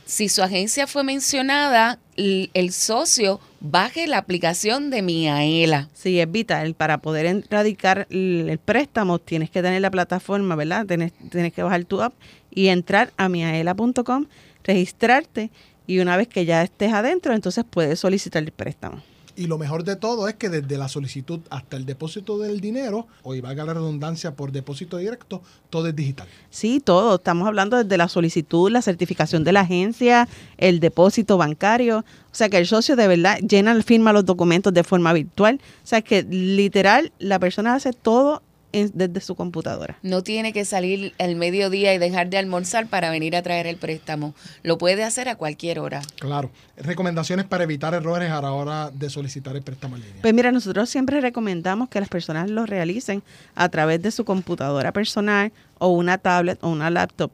si 0.08 0.30
su 0.30 0.42
agencia 0.42 0.86
fue 0.86 1.04
mencionada, 1.04 1.98
el 2.16 2.72
socio 2.72 3.40
baje 3.60 4.06
la 4.06 4.16
aplicación 4.16 4.88
de 4.88 5.02
Miaela. 5.02 5.90
Sí, 5.92 6.18
es 6.18 6.32
vital. 6.32 6.72
Para 6.74 6.96
poder 6.98 7.26
erradicar 7.26 8.06
el, 8.08 8.48
el 8.48 8.58
préstamo, 8.58 9.18
tienes 9.18 9.50
que 9.50 9.60
tener 9.60 9.82
la 9.82 9.90
plataforma, 9.90 10.56
¿verdad? 10.56 10.86
Tienes, 10.86 11.12
tienes 11.30 11.52
que 11.52 11.62
bajar 11.62 11.84
tu 11.84 12.00
app 12.00 12.14
y 12.50 12.68
entrar 12.68 13.12
a 13.18 13.28
miaela.com, 13.28 14.24
registrarte 14.64 15.50
y 15.86 15.98
una 15.98 16.16
vez 16.16 16.26
que 16.26 16.46
ya 16.46 16.62
estés 16.62 16.94
adentro, 16.94 17.34
entonces 17.34 17.66
puedes 17.68 18.00
solicitar 18.00 18.42
el 18.42 18.50
préstamo. 18.50 19.02
Y 19.38 19.46
lo 19.46 19.56
mejor 19.56 19.84
de 19.84 19.94
todo 19.94 20.26
es 20.26 20.34
que 20.34 20.48
desde 20.48 20.76
la 20.76 20.88
solicitud 20.88 21.38
hasta 21.48 21.76
el 21.76 21.86
depósito 21.86 22.38
del 22.38 22.60
dinero, 22.60 23.06
o 23.22 23.36
y 23.36 23.40
valga 23.40 23.64
la 23.64 23.74
redundancia 23.74 24.34
por 24.34 24.50
depósito 24.50 24.96
directo, 24.96 25.42
todo 25.70 25.86
es 25.86 25.94
digital. 25.94 26.26
Sí, 26.50 26.80
todo. 26.80 27.14
Estamos 27.14 27.46
hablando 27.46 27.76
desde 27.76 27.96
la 27.96 28.08
solicitud, 28.08 28.68
la 28.68 28.82
certificación 28.82 29.44
de 29.44 29.52
la 29.52 29.60
agencia, 29.60 30.28
el 30.56 30.80
depósito 30.80 31.38
bancario. 31.38 31.98
O 31.98 32.34
sea 32.34 32.48
que 32.48 32.58
el 32.58 32.66
socio 32.66 32.96
de 32.96 33.06
verdad 33.06 33.38
llena, 33.38 33.80
firma 33.84 34.12
los 34.12 34.26
documentos 34.26 34.74
de 34.74 34.82
forma 34.82 35.12
virtual. 35.12 35.60
O 35.84 35.86
sea 35.86 36.02
que 36.02 36.24
literal 36.24 37.12
la 37.20 37.38
persona 37.38 37.76
hace 37.76 37.92
todo 37.92 38.42
en- 38.72 38.90
desde 38.94 39.20
su 39.20 39.34
computadora. 39.34 39.98
No 40.02 40.22
tiene 40.22 40.52
que 40.52 40.64
salir 40.64 41.14
al 41.18 41.36
mediodía 41.36 41.94
y 41.94 41.98
dejar 41.98 42.28
de 42.28 42.38
almorzar 42.38 42.86
para 42.86 43.10
venir 43.10 43.34
a 43.36 43.42
traer 43.42 43.66
el 43.66 43.76
préstamo. 43.76 44.34
Lo 44.62 44.78
puede 44.78 45.04
hacer 45.04 45.28
a 45.28 45.36
cualquier 45.36 45.78
hora. 45.78 46.02
Claro. 46.20 46.50
Recomendaciones 46.76 47.46
para 47.46 47.64
evitar 47.64 47.94
errores 47.94 48.30
a 48.30 48.40
la 48.40 48.52
hora 48.52 48.90
de 48.90 49.10
solicitar 49.10 49.56
el 49.56 49.62
préstamo 49.62 49.96
en 49.96 50.02
línea. 50.02 50.22
Pues 50.22 50.34
mira, 50.34 50.52
nosotros 50.52 50.88
siempre 50.90 51.20
recomendamos 51.20 51.88
que 51.88 52.00
las 52.00 52.08
personas 52.08 52.50
lo 52.50 52.66
realicen 52.66 53.22
a 53.54 53.68
través 53.68 54.02
de 54.02 54.10
su 54.10 54.24
computadora 54.24 54.92
personal 54.92 55.52
o 55.78 55.88
una 55.88 56.18
tablet 56.18 56.58
o 56.62 56.68
una 56.68 56.90
laptop, 56.90 57.30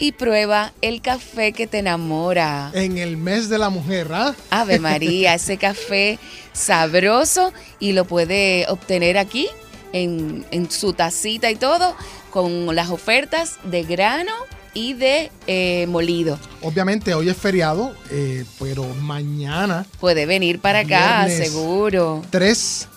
y 0.00 0.12
prueba 0.12 0.72
el 0.80 1.02
café 1.02 1.52
que 1.52 1.68
te 1.68 1.78
enamora. 1.78 2.72
En 2.74 2.98
el 2.98 3.16
mes 3.16 3.48
de 3.48 3.58
la 3.58 3.68
mujer, 3.70 4.08
¿ah? 4.12 4.34
Ave 4.50 4.80
María, 4.80 5.34
ese 5.34 5.56
café 5.58 6.18
sabroso 6.52 7.52
y 7.78 7.92
lo 7.92 8.06
puede 8.06 8.66
obtener 8.68 9.18
aquí 9.18 9.46
en, 9.92 10.44
en 10.50 10.70
su 10.70 10.94
tacita 10.94 11.50
y 11.50 11.56
todo 11.56 11.94
con 12.30 12.74
las 12.74 12.90
ofertas 12.90 13.58
de 13.64 13.82
grano 13.82 14.32
y 14.72 14.94
de 14.94 15.30
eh, 15.46 15.86
molido. 15.88 16.38
Obviamente 16.62 17.12
hoy 17.14 17.28
es 17.28 17.36
feriado, 17.36 17.94
eh, 18.10 18.44
pero 18.58 18.84
mañana, 19.02 19.84
Puede 20.00 20.26
venir 20.26 20.60
para 20.60 20.80
acá, 20.80 21.28
seguro. 21.28 22.22
3 22.30 22.88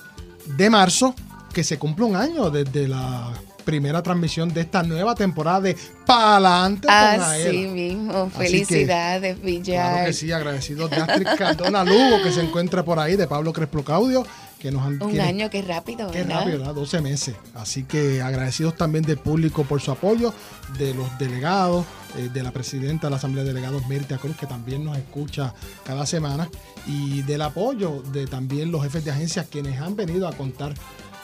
de 0.45 0.69
marzo, 0.69 1.15
que 1.53 1.63
se 1.63 1.77
cumple 1.77 2.05
un 2.05 2.15
año 2.15 2.49
desde 2.49 2.87
la 2.87 3.33
primera 3.63 4.01
transmisión 4.03 4.53
de 4.53 4.61
esta 4.61 4.83
nueva 4.83 5.15
temporada 5.15 5.61
de 5.61 5.77
Palante 6.05 6.87
con 6.87 6.95
Así 6.95 7.67
mismo, 7.67 8.29
que, 8.31 8.37
felicidades, 8.37 9.41
Villar. 9.41 9.91
Claro 9.93 10.05
que 10.07 10.13
sí, 10.13 10.31
agradecidos 10.31 10.89
de 10.89 10.97
Astrid 10.97 11.27
Cardona 11.37 11.83
Lugo, 11.83 12.21
que 12.23 12.31
se 12.31 12.41
encuentra 12.41 12.83
por 12.83 12.99
ahí, 12.99 13.15
de 13.15 13.27
Pablo 13.27 13.53
Crespo 13.53 13.83
Claudio, 13.83 14.25
que 14.59 14.71
nos 14.71 14.85
han... 14.85 15.01
Un 15.01 15.19
año 15.19 15.49
que 15.49 15.61
rápido, 15.61 16.09
Qué 16.11 16.19
¿verdad? 16.19 16.39
rápido, 16.39 16.59
¿verdad? 16.59 16.73
12 16.73 17.01
meses. 17.01 17.35
Así 17.53 17.83
que 17.83 18.21
agradecidos 18.21 18.75
también 18.75 19.03
del 19.03 19.17
público 19.17 19.63
por 19.63 19.81
su 19.81 19.91
apoyo, 19.91 20.33
de 20.77 20.93
los 20.93 21.17
delegados, 21.17 21.85
eh, 22.17 22.29
de 22.31 22.43
la 22.43 22.51
presidenta 22.51 23.07
de 23.07 23.11
la 23.11 23.17
Asamblea 23.17 23.43
de 23.43 23.53
Delegados, 23.53 23.87
Mirta 23.87 24.17
Cruz, 24.17 24.37
que 24.37 24.45
también 24.45 24.83
nos 24.83 24.97
escucha 24.97 25.53
cada 25.85 26.05
semana, 26.05 26.49
y 26.87 27.23
del 27.23 27.41
apoyo 27.41 28.01
de 28.13 28.27
también 28.27 28.71
los 28.71 28.83
jefes 28.83 29.03
de 29.03 29.11
agencias 29.11 29.47
quienes 29.49 29.81
han 29.81 29.95
venido 29.95 30.27
a 30.27 30.31
contar 30.33 30.73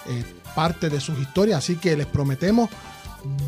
eh, 0.09 0.23
parte 0.55 0.89
de 0.89 0.99
sus 0.99 1.17
historias. 1.19 1.59
Así 1.59 1.75
que 1.77 1.95
les 1.95 2.07
prometemos 2.07 2.69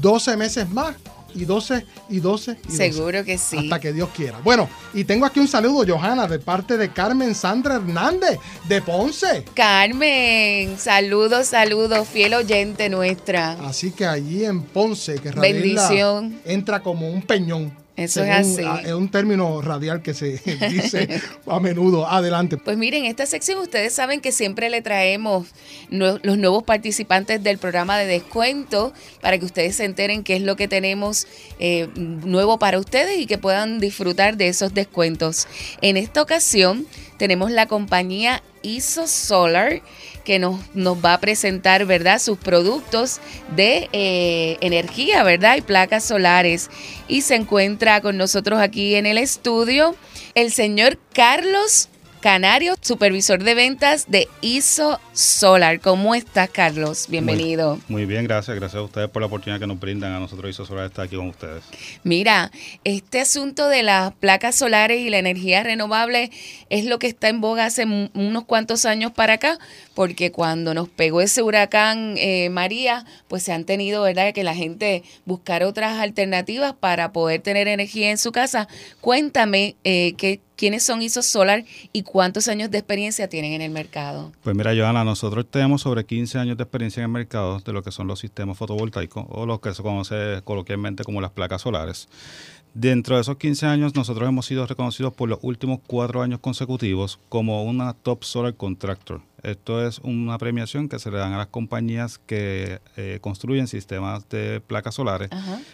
12 0.01 0.38
meses 0.38 0.70
más. 0.70 0.95
Y 1.34 1.45
12 1.45 1.86
y 2.09 2.20
12 2.20 2.57
y 2.68 2.74
12. 2.74 2.91
Seguro 2.91 3.24
que 3.24 3.38
sí. 3.38 3.57
Hasta 3.57 3.80
que 3.80 3.93
Dios 3.93 4.09
quiera. 4.14 4.39
Bueno, 4.43 4.68
y 4.93 5.05
tengo 5.05 5.26
aquí 5.26 5.39
un 5.39 5.47
saludo, 5.47 5.86
Johanna, 5.88 6.28
de 6.28 6.39
parte 6.39 6.76
de 6.76 6.91
Carmen 6.91 7.34
Sandra 7.36 7.76
Hernández, 7.76 8.38
de 8.68 8.82
Ponce. 8.82 9.45
Carmen, 9.53 10.78
saludos, 10.78 11.47
saludos, 11.47 12.05
fiel 12.05 12.34
oyente 12.34 12.89
nuestra. 12.89 13.53
Así 13.66 13.91
que 13.91 14.05
allí 14.05 14.43
en 14.43 14.62
Ponce, 14.62 15.16
que 15.20 15.32
Bendición. 15.32 16.41
entra 16.43 16.84
como 16.84 17.09
un 17.09 17.22
peñón. 17.22 17.80
Eso 17.97 18.23
es 18.23 18.47
según, 18.47 18.53
así. 18.53 18.63
ah, 18.65 18.81
Es 18.87 18.93
un 18.93 19.09
término 19.09 19.61
radial 19.61 20.01
que 20.01 20.13
se 20.13 20.37
dice 20.69 21.21
a 21.45 21.59
menudo. 21.59 22.07
Adelante. 22.07 22.57
Pues 22.57 22.77
miren, 22.77 23.05
esta 23.05 23.25
sección 23.25 23.59
ustedes 23.59 23.93
saben 23.93 24.21
que 24.21 24.31
siempre 24.31 24.69
le 24.69 24.81
traemos 24.81 25.47
los 25.89 26.23
nuevos 26.37 26.63
participantes 26.63 27.43
del 27.43 27.57
programa 27.57 27.97
de 27.97 28.05
descuento 28.07 28.93
para 29.21 29.37
que 29.37 29.45
ustedes 29.45 29.75
se 29.75 29.83
enteren 29.85 30.23
qué 30.23 30.37
es 30.37 30.41
lo 30.41 30.55
que 30.55 30.67
tenemos 30.67 31.27
eh, 31.59 31.89
nuevo 31.95 32.57
para 32.59 32.79
ustedes 32.79 33.19
y 33.19 33.25
que 33.25 33.37
puedan 33.37 33.79
disfrutar 33.79 34.37
de 34.37 34.47
esos 34.47 34.73
descuentos. 34.73 35.47
En 35.81 35.97
esta 35.97 36.21
ocasión 36.21 36.87
tenemos 37.17 37.51
la 37.51 37.67
compañía 37.67 38.41
ISO 38.63 39.07
Solar 39.07 39.81
que 40.24 40.39
nos, 40.39 40.59
nos 40.76 41.03
va 41.03 41.13
a 41.13 41.19
presentar, 41.19 41.86
¿verdad?, 41.86 42.19
sus 42.19 42.38
productos 42.38 43.19
de 43.55 43.89
eh, 43.93 44.57
energía, 44.61 45.24
¿verdad?, 45.24 45.57
y 45.57 45.61
placas 45.61 46.03
solares. 46.03 46.69
Y 47.07 47.22
se 47.22 47.36
encuentra 47.36 48.01
con 48.01 48.17
nosotros 48.17 48.59
aquí 48.59 48.95
en 48.95 49.05
el 49.05 49.17
estudio 49.17 49.95
el 50.36 50.51
señor 50.51 50.97
Carlos 51.13 51.89
Canario, 52.22 52.76
supervisor 52.82 53.43
de 53.43 53.55
ventas 53.55 54.05
de 54.07 54.28
ISO 54.41 54.99
Solar. 55.11 55.80
¿Cómo 55.80 56.13
estás, 56.13 56.51
Carlos? 56.51 57.07
Bienvenido. 57.09 57.80
Muy 57.88 58.05
bien, 58.05 58.26
gracias. 58.26 58.55
Gracias 58.55 58.80
a 58.80 58.84
ustedes 58.84 59.09
por 59.09 59.24
la 59.24 59.26
oportunidad 59.26 59.59
que 59.59 59.65
nos 59.65 59.80
brindan 59.80 60.13
a 60.13 60.19
nosotros 60.19 60.51
y 60.51 60.53
Solar 60.53 60.86
estar 60.86 61.05
aquí 61.05 61.15
con 61.15 61.30
ustedes. 61.30 61.63
Mira, 62.03 62.51
este 62.84 63.22
asunto 63.22 63.67
de 63.69 63.82
las 63.82 64.13
placas 64.13 64.55
solares 64.55 65.01
y 65.01 65.09
la 65.09 65.17
energía 65.17 65.63
renovable 65.63 66.30
es 66.69 66.86
lo 66.86 66.99
que 66.99 67.07
está 67.07 67.28
en 67.28 67.41
boga 67.41 67.65
hace 67.65 67.86
unos 67.86 68.45
cuantos 68.45 68.86
años 68.86 69.11
para 69.11 69.34
acá, 69.34 69.57
porque 69.93 70.31
cuando 70.31 70.73
nos 70.73 70.89
pegó 70.89 71.21
ese 71.21 71.41
huracán 71.41 72.15
eh, 72.17 72.49
María, 72.49 73.05
pues 73.27 73.43
se 73.43 73.53
han 73.53 73.65
tenido, 73.65 74.03
¿verdad?, 74.03 74.33
que 74.33 74.43
la 74.43 74.55
gente 74.55 75.03
buscar 75.25 75.63
otras 75.63 75.99
alternativas 75.99 76.73
para 76.73 77.11
poder 77.11 77.41
tener 77.41 77.67
energía 77.67 78.11
en 78.11 78.17
su 78.17 78.31
casa. 78.31 78.67
Cuéntame 79.01 79.75
eh, 79.83 80.13
que, 80.17 80.39
quiénes 80.55 80.83
son 80.83 81.01
ISO 81.01 81.23
Solar 81.23 81.65
y 81.91 82.03
cuántos 82.03 82.47
años 82.47 82.69
de 82.69 82.77
experiencia 82.77 83.27
tienen 83.27 83.53
en 83.53 83.61
el 83.61 83.71
mercado. 83.71 84.31
Pues 84.43 84.55
mira, 84.55 84.71
Johanna, 84.75 85.03
nosotros 85.03 85.45
tenemos 85.49 85.81
sobre 85.81 86.05
15 86.05 86.37
años 86.37 86.57
de 86.57 86.63
experiencia 86.63 87.01
en 87.01 87.05
el 87.05 87.11
mercado 87.11 87.59
de 87.59 87.73
lo 87.73 87.81
que 87.81 87.91
son 87.91 88.07
los 88.07 88.19
sistemas 88.19 88.57
fotovoltaicos 88.57 89.25
o 89.29 89.45
lo 89.45 89.59
que 89.59 89.73
se 89.73 89.81
conoce 89.81 90.41
coloquialmente 90.43 91.03
como 91.03 91.19
las 91.19 91.31
placas 91.31 91.63
solares. 91.63 92.07
Dentro 92.73 93.15
de 93.15 93.21
esos 93.21 93.35
15 93.35 93.65
años, 93.65 93.95
nosotros 93.95 94.29
hemos 94.29 94.45
sido 94.45 94.65
reconocidos 94.65 95.13
por 95.13 95.27
los 95.27 95.39
últimos 95.41 95.79
cuatro 95.85 96.21
años 96.21 96.39
consecutivos 96.39 97.19
como 97.27 97.63
una 97.63 97.93
Top 97.93 98.23
Solar 98.23 98.53
Contractor. 98.53 99.21
Esto 99.43 99.85
es 99.85 99.99
una 99.99 100.37
premiación 100.37 100.87
que 100.87 100.99
se 100.99 101.09
le 101.11 101.17
dan 101.17 101.33
a 101.33 101.37
las 101.37 101.47
compañías 101.47 102.19
que 102.19 102.79
eh, 102.95 103.19
construyen 103.21 103.67
sistemas 103.67 104.27
de 104.29 104.61
placas 104.61 104.95
solares, 104.95 105.29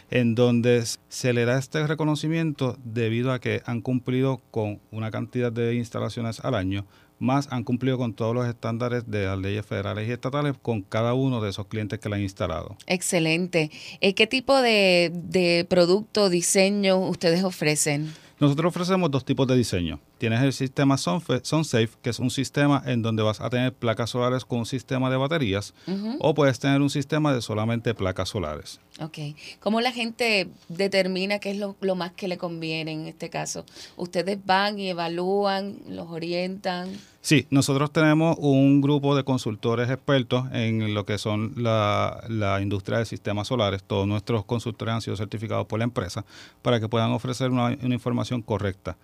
en 0.10 0.36
donde 0.36 0.84
se 1.10 1.34
le 1.34 1.46
da 1.46 1.58
este 1.58 1.86
reconocimiento 1.86 2.78
debido 2.84 3.32
a 3.34 3.40
que 3.40 3.62
han 3.66 3.82
cumplido 3.82 4.42
con 4.52 4.80
una 4.92 5.12
cantidad 5.12 5.52
de 5.52 5.76
instalaciones 5.76 6.40
al 6.42 6.56
año, 6.56 6.86
más 7.20 7.48
han 7.52 7.64
cumplido 7.64 7.98
con 7.98 8.14
todos 8.14 8.36
los 8.36 8.48
estándares 8.48 9.10
de 9.10 9.26
las 9.26 9.40
leyes 9.40 9.66
federales 9.66 10.08
y 10.08 10.12
estatales 10.12 10.56
con 10.62 10.82
cada 10.82 11.14
uno 11.14 11.42
de 11.42 11.50
esos 11.50 11.68
clientes 11.68 12.00
que 12.00 12.10
le 12.10 12.16
han 12.16 12.22
instalado. 12.22 12.78
Excelente. 12.86 13.72
Eh, 14.02 14.14
¿Qué 14.14 14.28
tipo 14.28 14.56
de, 14.62 15.12
de 15.14 15.66
producto, 15.68 16.30
diseño 16.30 17.00
ustedes 17.00 17.44
ofrecen? 17.44 18.14
Nosotros 18.40 18.70
ofrecemos 18.70 19.10
dos 19.10 19.26
tipos 19.26 19.48
de 19.48 19.56
diseño. 19.56 20.00
Tienes 20.18 20.42
el 20.42 20.54
sistema 20.54 20.98
SunSafe, 20.98 21.90
que 22.02 22.10
es 22.10 22.20
un 22.20 22.30
sistema 22.30 22.82
en 22.86 23.02
donde 23.02 23.24
vas 23.24 23.40
a 23.40 23.50
tener 23.50 23.74
placas 23.74 24.10
solares 24.10 24.46
con 24.46 24.60
un 24.60 24.66
sistema 24.66 25.10
de 25.10 25.18
baterías, 25.18 25.74
o 26.20 26.34
puedes 26.34 26.60
tener 26.60 26.82
un 26.82 26.90
sistema 26.90 27.34
de 27.34 27.42
solamente 27.42 27.94
placas 27.94 28.30
solares. 28.30 28.80
Ok. 29.00 29.18
¿Cómo 29.60 29.80
la 29.80 29.92
gente 29.92 30.50
determina 30.70 31.40
qué 31.40 31.52
es 31.52 31.58
lo, 31.58 31.76
lo 31.82 31.96
más 31.96 32.14
que 32.14 32.28
le 32.28 32.38
conviene 32.38 32.92
en 32.94 33.08
este 33.08 33.30
caso? 33.30 33.64
¿Ustedes 33.96 34.40
van 34.44 34.80
y 34.80 34.90
evalúan, 34.90 35.78
los 35.88 36.10
orientan? 36.10 36.90
Sí, 37.22 37.46
nosotros 37.50 37.92
tenemos 37.92 38.38
un 38.40 38.82
grupo 38.82 39.16
de 39.16 39.24
consultores 39.24 39.90
expertos 39.90 40.46
en 40.54 40.94
lo 40.94 41.06
que 41.06 41.18
son 41.18 41.54
la, 41.58 42.24
la 42.30 42.62
industria 42.62 43.00
de 43.00 43.06
sistemas 43.06 43.50
solares. 43.50 43.84
Todos 43.84 44.08
nuestros 44.08 44.46
consultores 44.46 44.96
han 44.96 45.02
sido 45.02 45.18
certificados 45.18 45.68
por 45.68 45.80
la 45.80 45.84
empresa 45.84 46.26
para 46.62 46.80
que 46.80 46.88
puedan 46.88 47.12
ofrecer 47.12 47.52
una, 47.52 47.78
una 47.84 47.94
información 47.94 48.42
correcta. 48.42 48.96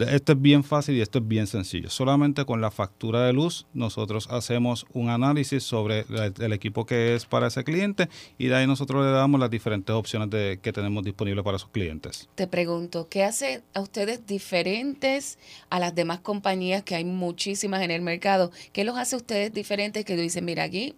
Esto 0.00 0.32
es 0.32 0.40
bien 0.40 0.64
fácil 0.64 0.96
y 0.96 1.00
esto 1.00 1.18
es 1.18 1.28
bien 1.28 1.46
sencillo. 1.46 1.90
Solamente 1.90 2.44
con 2.44 2.60
la 2.60 2.70
factura 2.70 3.26
de 3.26 3.32
luz 3.32 3.66
nosotros 3.74 4.28
hacemos 4.30 4.86
un 4.92 5.10
análisis 5.10 5.62
sobre 5.62 6.04
el 6.38 6.52
equipo 6.52 6.86
que 6.86 7.14
es 7.14 7.26
para 7.26 7.48
ese 7.48 7.64
cliente 7.64 8.08
y 8.38 8.46
de 8.46 8.56
ahí 8.56 8.66
nosotros 8.66 9.04
le 9.04 9.10
damos 9.10 9.40
las 9.40 9.50
diferentes 9.50 9.94
opciones 9.94 10.30
de, 10.30 10.58
que 10.62 10.72
tenemos 10.72 11.04
disponibles 11.04 11.44
para 11.44 11.58
sus 11.58 11.70
clientes. 11.70 12.28
Te 12.34 12.46
pregunto, 12.46 13.08
¿qué 13.08 13.24
hace 13.24 13.62
a 13.74 13.80
ustedes 13.80 14.26
diferentes 14.26 15.38
a 15.70 15.78
las 15.78 15.94
demás 15.94 16.20
compañías 16.20 16.82
que 16.82 16.94
hay 16.94 17.04
muchísimas 17.04 17.82
en 17.82 17.90
el 17.90 18.02
mercado? 18.02 18.50
¿Qué 18.72 18.84
los 18.84 18.96
hace 18.96 19.16
a 19.16 19.18
ustedes 19.18 19.52
diferentes 19.52 20.04
que 20.04 20.16
tú 20.16 20.22
dices, 20.22 20.42
mira, 20.42 20.64
aquí 20.64 20.94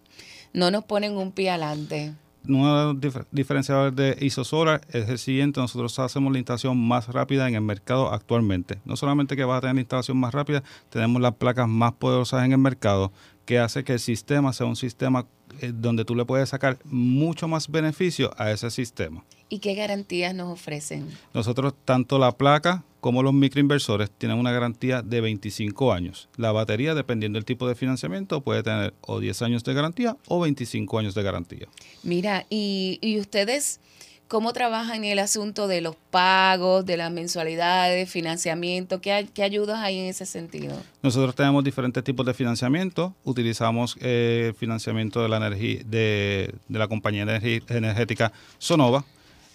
no 0.53 0.71
nos 0.71 0.85
ponen 0.85 1.17
un 1.17 1.31
pie 1.31 1.49
adelante? 1.49 2.13
Uno 2.47 2.77
de 2.77 2.93
los 2.93 2.95
dif- 3.15 3.25
diferenciadores 3.31 3.95
de 3.95 4.17
IsoSolar 4.19 4.81
es 4.89 5.09
el 5.09 5.17
siguiente, 5.17 5.59
nosotros 5.59 5.97
hacemos 5.99 6.31
la 6.31 6.39
instalación 6.39 6.77
más 6.77 7.07
rápida 7.07 7.47
en 7.47 7.55
el 7.55 7.61
mercado 7.61 8.11
actualmente. 8.11 8.79
No 8.85 8.95
solamente 8.95 9.35
que 9.35 9.43
vas 9.45 9.57
a 9.57 9.61
tener 9.61 9.75
la 9.75 9.81
instalación 9.81 10.17
más 10.17 10.33
rápida, 10.33 10.63
tenemos 10.89 11.21
las 11.21 11.35
placas 11.35 11.67
más 11.67 11.93
poderosas 11.93 12.45
en 12.45 12.51
el 12.51 12.57
mercado, 12.57 13.11
que 13.45 13.59
hace 13.59 13.83
que 13.83 13.93
el 13.93 13.99
sistema 13.99 14.53
sea 14.53 14.65
un 14.67 14.75
sistema 14.75 15.25
eh, 15.61 15.71
donde 15.73 16.05
tú 16.05 16.15
le 16.15 16.25
puedes 16.25 16.49
sacar 16.49 16.77
mucho 16.85 17.47
más 17.47 17.69
beneficio 17.69 18.31
a 18.37 18.51
ese 18.51 18.69
sistema. 18.71 19.23
¿Y 19.49 19.59
qué 19.59 19.75
garantías 19.75 20.33
nos 20.33 20.51
ofrecen? 20.51 21.07
Nosotros, 21.33 21.73
tanto 21.85 22.17
la 22.17 22.31
placa 22.31 22.83
como 22.99 23.21
los 23.21 23.33
microinversores, 23.33 24.09
tienen 24.09 24.39
una 24.39 24.51
garantía 24.51 25.03
de 25.03 25.21
25 25.21 25.93
años. 25.93 26.27
La 26.37 26.51
batería, 26.51 26.95
dependiendo 26.95 27.37
del 27.37 27.45
tipo 27.45 27.67
de 27.67 27.75
financiamiento, 27.75 28.41
puede 28.41 28.63
tener 28.63 28.95
o 29.01 29.19
10 29.19 29.43
años 29.43 29.63
de 29.63 29.73
garantía 29.75 30.17
o 30.27 30.39
25 30.39 30.97
años 30.97 31.13
de 31.13 31.21
garantía. 31.21 31.67
Mira, 32.01 32.47
y, 32.49 32.97
y 33.01 33.19
ustedes 33.19 33.79
¿Cómo 34.27 34.53
trabajan 34.53 35.03
el 35.03 35.19
asunto 35.19 35.67
de 35.67 35.81
los 35.81 35.95
pagos, 36.09 36.83
de 36.83 36.97
las 36.97 37.11
mensualidades, 37.11 38.09
financiamiento? 38.09 38.99
¿Qué, 38.99 39.27
qué 39.31 39.43
ayudas 39.43 39.79
hay 39.79 39.99
en 39.99 40.05
ese 40.05 40.25
sentido? 40.25 40.75
Nosotros 41.03 41.35
tenemos 41.35 41.63
diferentes 41.63 42.03
tipos 42.03 42.25
de 42.25 42.33
financiamiento. 42.33 43.13
Utilizamos 43.23 43.95
eh, 44.01 44.53
financiamiento 44.57 45.21
de 45.21 45.29
la 45.29 45.37
energía 45.37 45.81
de, 45.85 46.55
de 46.67 46.79
la 46.79 46.87
compañía 46.87 47.21
energética 47.21 48.31
Sonova, 48.57 49.05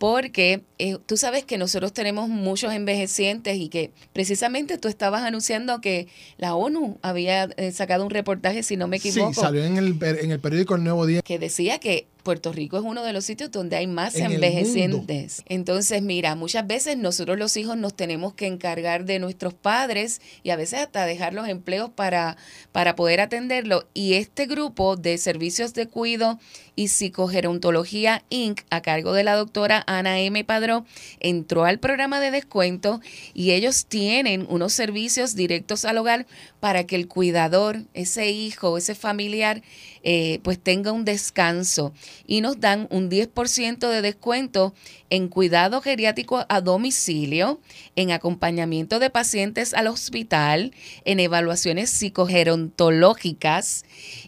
porque 0.00 0.62
eh, 0.78 0.96
tú 1.04 1.18
sabes 1.18 1.44
que 1.44 1.58
nosotros 1.58 1.92
tenemos 1.92 2.30
muchos 2.30 2.72
envejecientes 2.72 3.58
y 3.58 3.68
que 3.68 3.90
precisamente 4.14 4.78
tú 4.78 4.88
estabas 4.88 5.24
anunciando 5.24 5.82
que 5.82 6.08
la 6.38 6.54
ONU 6.54 6.98
había 7.02 7.50
eh, 7.58 7.70
sacado 7.70 8.04
un 8.06 8.10
reportaje, 8.10 8.62
si 8.62 8.78
no 8.78 8.88
me 8.88 8.96
equivoco. 8.96 9.34
Sí, 9.34 9.40
salió 9.42 9.62
en 9.62 9.76
el, 9.76 9.98
en 10.02 10.30
el 10.30 10.40
periódico 10.40 10.74
El 10.74 10.84
Nuevo 10.84 11.04
Día. 11.04 11.20
que 11.20 11.38
decía 11.38 11.80
que 11.80 12.06
Puerto 12.20 12.52
Rico 12.52 12.76
es 12.76 12.84
uno 12.84 13.02
de 13.02 13.12
los 13.12 13.24
sitios 13.24 13.50
donde 13.50 13.76
hay 13.76 13.86
más 13.86 14.14
En 14.14 14.32
envejecientes. 14.32 15.42
Entonces, 15.46 16.02
mira, 16.02 16.34
muchas 16.34 16.66
veces 16.66 16.96
nosotros 16.96 17.38
los 17.38 17.56
hijos 17.56 17.76
nos 17.76 17.94
tenemos 17.94 18.34
que 18.34 18.46
encargar 18.46 19.04
de 19.04 19.18
nuestros 19.18 19.54
padres 19.54 20.20
y 20.42 20.50
a 20.50 20.56
veces 20.56 20.80
hasta 20.80 21.06
dejar 21.06 21.34
los 21.34 21.48
empleos 21.48 21.90
para, 21.90 22.36
para 22.72 22.96
poder 22.96 23.20
atenderlo. 23.20 23.86
Y 23.94 24.14
este 24.14 24.46
grupo 24.46 24.96
de 24.96 25.18
servicios 25.18 25.74
de 25.74 25.86
cuido 25.86 26.38
y 26.74 26.88
psicogerontología 26.88 28.24
Inc., 28.30 28.62
a 28.70 28.80
cargo 28.80 29.12
de 29.12 29.24
la 29.24 29.34
doctora 29.34 29.84
Ana 29.86 30.20
M. 30.20 30.44
Padrón, 30.44 30.86
entró 31.20 31.64
al 31.64 31.78
programa 31.78 32.20
de 32.20 32.30
descuento 32.30 33.00
y 33.34 33.50
ellos 33.50 33.86
tienen 33.86 34.46
unos 34.48 34.72
servicios 34.72 35.34
directos 35.34 35.84
al 35.84 35.98
hogar 35.98 36.26
para 36.58 36.84
que 36.84 36.96
el 36.96 37.08
cuidador, 37.08 37.82
ese 37.94 38.30
hijo, 38.30 38.78
ese 38.78 38.94
familiar, 38.94 39.62
eh, 40.02 40.40
pues 40.42 40.58
tenga 40.58 40.92
un 40.92 41.04
descanso 41.04 41.92
y 42.26 42.40
nos 42.40 42.58
dan 42.60 42.88
un 42.90 43.10
10% 43.10 43.88
de 43.88 44.02
descuento 44.02 44.74
en 45.10 45.28
cuidado 45.28 45.80
geriátrico 45.80 46.46
a 46.48 46.60
domicilio, 46.60 47.60
en 47.96 48.10
acompañamiento 48.10 48.98
de 48.98 49.10
pacientes 49.10 49.74
al 49.74 49.88
hospital, 49.88 50.72
en 51.04 51.20
evaluaciones 51.20 51.90
psicogerontológicas 51.90 53.84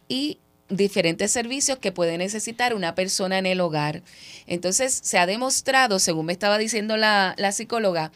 y 0.08 0.38
diferentes 0.68 1.30
servicios 1.30 1.78
que 1.78 1.92
puede 1.92 2.18
necesitar 2.18 2.74
una 2.74 2.94
persona 2.94 3.38
en 3.38 3.46
el 3.46 3.60
hogar. 3.60 4.02
Entonces, 4.46 4.98
se 5.02 5.18
ha 5.18 5.26
demostrado, 5.26 5.98
según 5.98 6.26
me 6.26 6.32
estaba 6.32 6.58
diciendo 6.58 6.96
la, 6.96 7.34
la 7.38 7.52
psicóloga, 7.52 8.12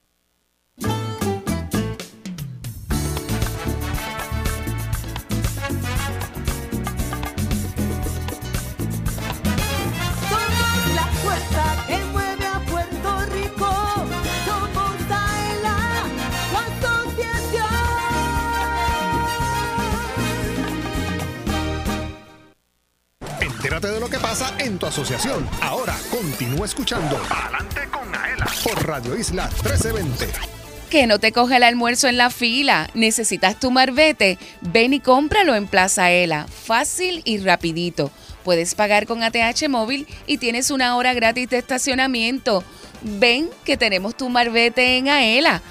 De 23.89 23.99
lo 23.99 24.09
que 24.09 24.19
pasa 24.19 24.53
en 24.59 24.77
tu 24.77 24.85
asociación. 24.85 25.47
Ahora 25.61 25.95
continúa 26.11 26.65
escuchando 26.65 27.19
Adelante 27.29 27.87
con 27.89 28.15
Aela 28.15 28.45
por 28.63 28.87
Radio 28.87 29.17
Isla 29.17 29.49
1320. 29.63 30.60
Que 30.91 31.07
no 31.07 31.19
te 31.19 31.31
coge 31.31 31.55
el 31.55 31.63
almuerzo 31.63 32.09
en 32.09 32.17
la 32.17 32.29
fila. 32.29 32.89
¿Necesitas 32.93 33.57
tu 33.57 33.71
marbete? 33.71 34.37
Ven 34.59 34.93
y 34.93 34.99
cómpralo 34.99 35.55
en 35.55 35.65
Plaza 35.65 36.11
Ela. 36.11 36.47
Fácil 36.47 37.21
y 37.23 37.37
rapidito. 37.37 38.11
Puedes 38.43 38.75
pagar 38.75 39.07
con 39.07 39.23
ATH 39.23 39.69
móvil 39.69 40.05
y 40.27 40.37
tienes 40.37 40.69
una 40.69 40.97
hora 40.97 41.13
gratis 41.13 41.49
de 41.49 41.59
estacionamiento. 41.59 42.61
Ven 43.03 43.49
que 43.63 43.77
tenemos 43.77 44.17
tu 44.17 44.27
marbete 44.27 44.97
en 44.97 45.07
Aela. 45.07 45.61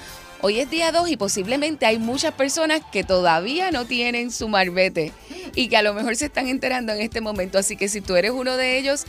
Hoy 0.43 0.59
es 0.59 0.71
día 0.71 0.91
2 0.91 1.07
y 1.09 1.17
posiblemente 1.17 1.85
hay 1.85 1.99
muchas 1.99 2.33
personas 2.33 2.81
que 2.91 3.03
todavía 3.03 3.69
no 3.69 3.85
tienen 3.85 4.31
su 4.31 4.49
marbete 4.49 5.13
y 5.53 5.67
que 5.67 5.77
a 5.77 5.83
lo 5.83 5.93
mejor 5.93 6.15
se 6.15 6.25
están 6.25 6.47
enterando 6.47 6.93
en 6.93 7.01
este 7.01 7.21
momento. 7.21 7.59
Así 7.59 7.77
que 7.77 7.87
si 7.87 8.01
tú 8.01 8.15
eres 8.15 8.31
uno 8.31 8.57
de 8.57 8.79
ellos, 8.79 9.05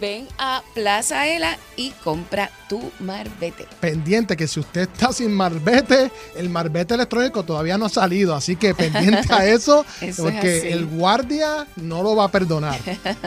ven 0.00 0.28
a 0.38 0.62
Plaza 0.74 1.26
Ela 1.26 1.58
y 1.76 1.90
compra 2.04 2.52
tu 2.68 2.92
marbete. 3.00 3.66
Pendiente 3.80 4.36
que 4.36 4.46
si 4.46 4.60
usted 4.60 4.82
está 4.82 5.12
sin 5.12 5.32
marbete, 5.32 6.12
el 6.36 6.50
marbete 6.50 6.94
electrónico 6.94 7.42
todavía 7.42 7.76
no 7.78 7.86
ha 7.86 7.88
salido. 7.90 8.36
Así 8.36 8.54
que 8.54 8.72
pendiente 8.72 9.26
a 9.32 9.44
eso, 9.44 9.84
Eso 10.00 10.28
es 10.28 10.34
porque 10.34 10.72
el 10.72 10.86
guardia 10.86 11.66
no 11.74 12.04
lo 12.04 12.14
va 12.14 12.26
a 12.26 12.30
perdonar. 12.30 12.78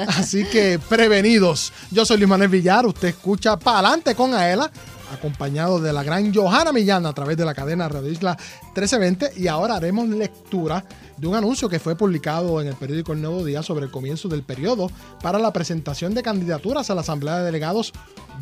Así 0.08 0.46
que 0.46 0.80
prevenidos. 0.80 1.74
Yo 1.92 2.06
soy 2.06 2.18
Luis 2.18 2.30
Manuel 2.30 2.50
Villar. 2.50 2.86
Usted 2.86 3.10
escucha 3.10 3.60
para 3.60 3.80
adelante 3.80 4.16
con 4.16 4.34
Aela. 4.34 4.72
Acompañado 5.12 5.80
de 5.80 5.92
la 5.92 6.04
gran 6.04 6.34
Johanna 6.34 6.72
Millán 6.72 7.06
a 7.06 7.14
través 7.14 7.38
de 7.38 7.46
la 7.46 7.54
cadena 7.54 7.90
Radio 7.90 8.12
Isla 8.12 8.38
1320. 8.76 9.34
Y 9.38 9.48
ahora 9.48 9.76
haremos 9.76 10.08
lectura 10.10 10.86
de 11.18 11.28
un 11.28 11.36
anuncio 11.36 11.70
que 11.70 11.80
fue 11.80 11.96
publicado 11.96 12.62
en 12.62 12.68
el 12.68 12.76
periódico 12.76 13.14
El 13.14 13.22
Nuevo 13.22 13.44
Día 13.44 13.64
sobre 13.64 13.86
el 13.86 13.92
comienzo 13.92 14.28
del 14.28 14.44
periodo 14.44 14.92
para 15.22 15.40
la 15.40 15.52
presentación 15.52 16.14
de 16.14 16.24
candidaturas 16.24 16.90
a 16.90 16.96
la 16.96 17.02
Asamblea 17.02 17.40
de 17.40 17.46
Delegados 17.46 17.94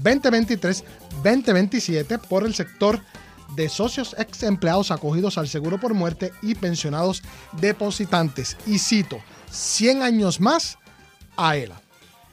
2023-2027 0.04 2.20
por 2.20 2.46
el 2.46 2.54
sector 2.54 3.02
de 3.56 3.70
socios 3.70 4.14
ex 4.18 4.44
empleados 4.44 4.92
acogidos 4.92 5.38
al 5.38 5.48
seguro 5.48 5.80
por 5.80 5.94
muerte 5.94 6.34
y 6.42 6.56
pensionados 6.56 7.24
depositantes. 7.60 8.58
Y 8.66 8.80
cito, 8.80 9.20
100 9.52 10.04
años 10.04 10.42
más 10.42 10.78
a 11.38 11.56
ELA. 11.56 11.82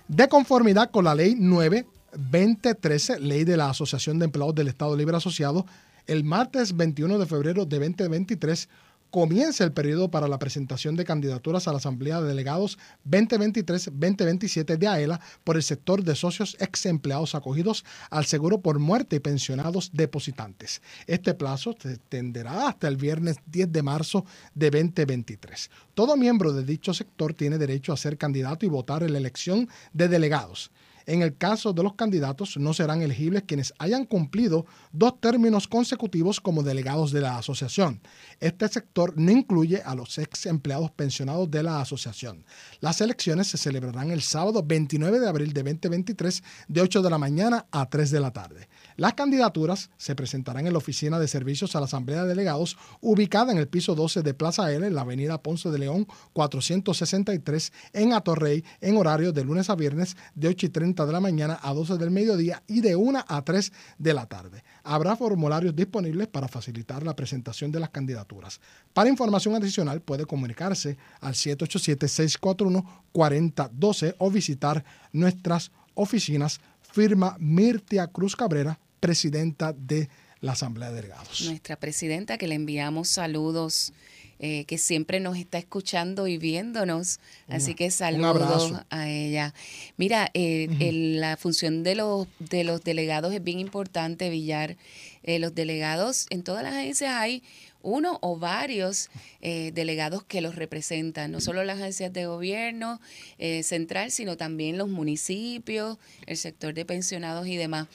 De 0.08 0.28
conformidad 0.28 0.90
con 0.90 1.04
la 1.04 1.14
ley 1.14 1.36
9 1.38 1.86
2013, 2.16 3.20
ley 3.20 3.44
de 3.44 3.56
la 3.56 3.70
Asociación 3.70 4.18
de 4.18 4.26
Empleados 4.26 4.54
del 4.54 4.68
Estado 4.68 4.96
Libre 4.96 5.16
Asociado, 5.16 5.66
el 6.06 6.24
martes 6.24 6.76
21 6.76 7.18
de 7.18 7.26
febrero 7.26 7.64
de 7.64 7.78
2023 7.78 8.68
comienza 9.14 9.62
el 9.62 9.72
periodo 9.72 10.10
para 10.10 10.26
la 10.26 10.40
presentación 10.40 10.96
de 10.96 11.04
candidaturas 11.04 11.68
a 11.68 11.70
la 11.70 11.78
Asamblea 11.78 12.20
de 12.20 12.26
Delegados 12.26 12.78
2023-2027 13.08 14.76
de 14.76 14.88
AELA 14.88 15.20
por 15.44 15.54
el 15.54 15.62
sector 15.62 16.02
de 16.02 16.16
socios 16.16 16.56
ex 16.58 16.86
empleados 16.86 17.36
acogidos 17.36 17.84
al 18.10 18.24
seguro 18.24 18.58
por 18.58 18.80
muerte 18.80 19.14
y 19.14 19.20
pensionados 19.20 19.92
depositantes. 19.92 20.82
Este 21.06 21.32
plazo 21.32 21.76
se 21.80 21.92
extenderá 21.92 22.66
hasta 22.66 22.88
el 22.88 22.96
viernes 22.96 23.36
10 23.46 23.70
de 23.70 23.82
marzo 23.84 24.24
de 24.52 24.70
2023. 24.70 25.70
Todo 25.94 26.16
miembro 26.16 26.52
de 26.52 26.64
dicho 26.64 26.92
sector 26.92 27.34
tiene 27.34 27.56
derecho 27.56 27.92
a 27.92 27.96
ser 27.96 28.18
candidato 28.18 28.66
y 28.66 28.68
votar 28.68 29.04
en 29.04 29.12
la 29.12 29.18
elección 29.18 29.68
de 29.92 30.08
delegados. 30.08 30.72
En 31.06 31.22
el 31.22 31.36
caso 31.36 31.72
de 31.72 31.82
los 31.82 31.94
candidatos, 31.94 32.56
no 32.56 32.72
serán 32.72 33.02
elegibles 33.02 33.44
quienes 33.46 33.74
hayan 33.78 34.06
cumplido 34.06 34.66
dos 34.92 35.20
términos 35.20 35.68
consecutivos 35.68 36.40
como 36.40 36.62
delegados 36.62 37.12
de 37.12 37.20
la 37.20 37.36
asociación. 37.36 38.00
Este 38.40 38.68
sector 38.68 39.12
no 39.16 39.30
incluye 39.30 39.82
a 39.82 39.94
los 39.94 40.18
ex 40.18 40.46
empleados 40.46 40.90
pensionados 40.90 41.50
de 41.50 41.62
la 41.62 41.80
asociación. 41.80 42.44
Las 42.80 43.00
elecciones 43.00 43.48
se 43.48 43.58
celebrarán 43.58 44.10
el 44.10 44.22
sábado 44.22 44.62
29 44.62 45.20
de 45.20 45.28
abril 45.28 45.52
de 45.52 45.62
2023 45.62 46.42
de 46.68 46.80
8 46.80 47.02
de 47.02 47.10
la 47.10 47.18
mañana 47.18 47.66
a 47.70 47.88
3 47.88 48.10
de 48.10 48.20
la 48.20 48.32
tarde. 48.32 48.68
Las 48.96 49.14
candidaturas 49.14 49.90
se 49.96 50.14
presentarán 50.14 50.68
en 50.68 50.72
la 50.72 50.78
Oficina 50.78 51.18
de 51.18 51.26
Servicios 51.26 51.74
a 51.74 51.80
la 51.80 51.86
Asamblea 51.86 52.22
de 52.22 52.28
Delegados, 52.28 52.78
ubicada 53.00 53.50
en 53.50 53.58
el 53.58 53.66
piso 53.66 53.96
12 53.96 54.22
de 54.22 54.34
Plaza 54.34 54.72
L, 54.72 54.86
en 54.86 54.94
la 54.94 55.00
avenida 55.00 55.42
Ponce 55.42 55.68
de 55.70 55.80
León 55.80 56.06
463, 56.32 57.72
en 57.92 58.12
Atorrey, 58.12 58.62
en 58.80 58.96
horario 58.96 59.32
de 59.32 59.42
lunes 59.42 59.68
a 59.68 59.74
viernes 59.74 60.16
de 60.36 60.46
8 60.46 60.66
y 60.66 60.68
30 60.68 61.06
de 61.06 61.12
la 61.12 61.18
mañana 61.18 61.58
a 61.60 61.74
12 61.74 61.98
del 61.98 62.12
mediodía 62.12 62.62
y 62.68 62.82
de 62.82 62.94
1 62.94 63.24
a 63.26 63.42
3 63.42 63.72
de 63.98 64.14
la 64.14 64.26
tarde. 64.26 64.62
Habrá 64.84 65.16
formularios 65.16 65.74
disponibles 65.74 66.28
para 66.28 66.46
facilitar 66.46 67.02
la 67.02 67.16
presentación 67.16 67.72
de 67.72 67.80
las 67.80 67.90
candidaturas. 67.90 68.60
Para 68.92 69.10
información 69.10 69.56
adicional 69.56 70.02
puede 70.02 70.24
comunicarse 70.24 70.98
al 71.20 71.34
787-641-4012 71.34 74.14
o 74.18 74.30
visitar 74.30 74.84
nuestras 75.12 75.72
oficinas. 75.94 76.60
Firma 76.94 77.36
Mirtia 77.40 78.06
Cruz 78.06 78.36
Cabrera, 78.36 78.78
presidenta 79.08 79.72
de 79.72 80.08
la 80.40 80.52
Asamblea 80.52 80.90
de 80.90 80.96
Delegados. 80.96 81.42
Nuestra 81.42 81.76
presidenta, 81.76 82.38
que 82.38 82.46
le 82.48 82.54
enviamos 82.54 83.08
saludos, 83.08 83.92
eh, 84.38 84.64
que 84.66 84.78
siempre 84.78 85.20
nos 85.20 85.36
está 85.38 85.58
escuchando 85.58 86.26
y 86.26 86.38
viéndonos. 86.38 87.20
Así 87.48 87.74
que 87.74 87.90
saludos 87.90 88.72
a 88.90 89.08
ella. 89.08 89.54
Mira, 89.96 90.30
eh, 90.34 90.68
el- 90.80 91.20
la 91.20 91.36
función 91.36 91.82
de 91.82 91.94
los, 91.94 92.26
de 92.38 92.64
los 92.64 92.82
delegados 92.82 93.32
es 93.32 93.42
bien 93.44 93.58
importante, 93.60 94.28
Villar. 94.30 94.76
Eh, 95.22 95.38
los 95.38 95.54
delegados, 95.54 96.26
en 96.30 96.42
todas 96.42 96.62
las 96.62 96.74
agencias 96.74 97.14
hay 97.14 97.42
uno 97.84 98.18
o 98.22 98.36
varios 98.36 99.10
eh, 99.40 99.70
delegados 99.72 100.24
que 100.24 100.40
los 100.40 100.56
representan, 100.56 101.30
no 101.30 101.40
solo 101.40 101.62
las 101.62 101.78
agencias 101.78 102.12
de 102.12 102.26
gobierno 102.26 103.00
eh, 103.38 103.62
central, 103.62 104.10
sino 104.10 104.36
también 104.36 104.78
los 104.78 104.88
municipios, 104.88 105.98
el 106.26 106.36
sector 106.36 106.74
de 106.74 106.84
pensionados 106.84 107.46
y 107.46 107.56
demás. 107.56 107.86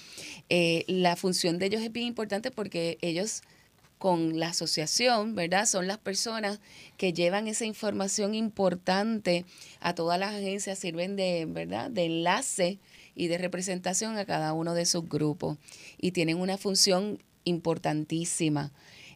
Eh, 0.50 0.86
la 0.88 1.16
función 1.16 1.58
de 1.60 1.66
ellos 1.66 1.82
es 1.82 1.92
bien 1.92 2.08
importante 2.08 2.52
porque 2.52 2.98
ellos 3.02 3.42
con 3.98 4.40
la 4.40 4.50
asociación, 4.50 5.36
¿verdad? 5.36 5.66
Son 5.66 5.86
las 5.86 5.98
personas 5.98 6.62
que 6.96 7.12
llevan 7.12 7.48
esa 7.48 7.66
información 7.66 8.34
importante 8.34 9.46
a 9.82 9.94
todas 9.94 10.18
las 10.18 10.34
agencias, 10.34 10.80
sirven 10.80 11.18
de, 11.18 11.46
¿verdad? 11.46 11.92
De 11.92 12.06
enlace 12.06 12.80
y 13.16 13.28
de 13.28 13.38
representación 13.38 14.18
a 14.18 14.24
cada 14.24 14.54
uno 14.54 14.74
de 14.74 14.86
sus 14.86 15.08
grupos 15.10 15.58
y 16.00 16.12
tienen 16.12 16.40
una 16.40 16.58
función 16.58 17.20
importantísima. 17.44 18.72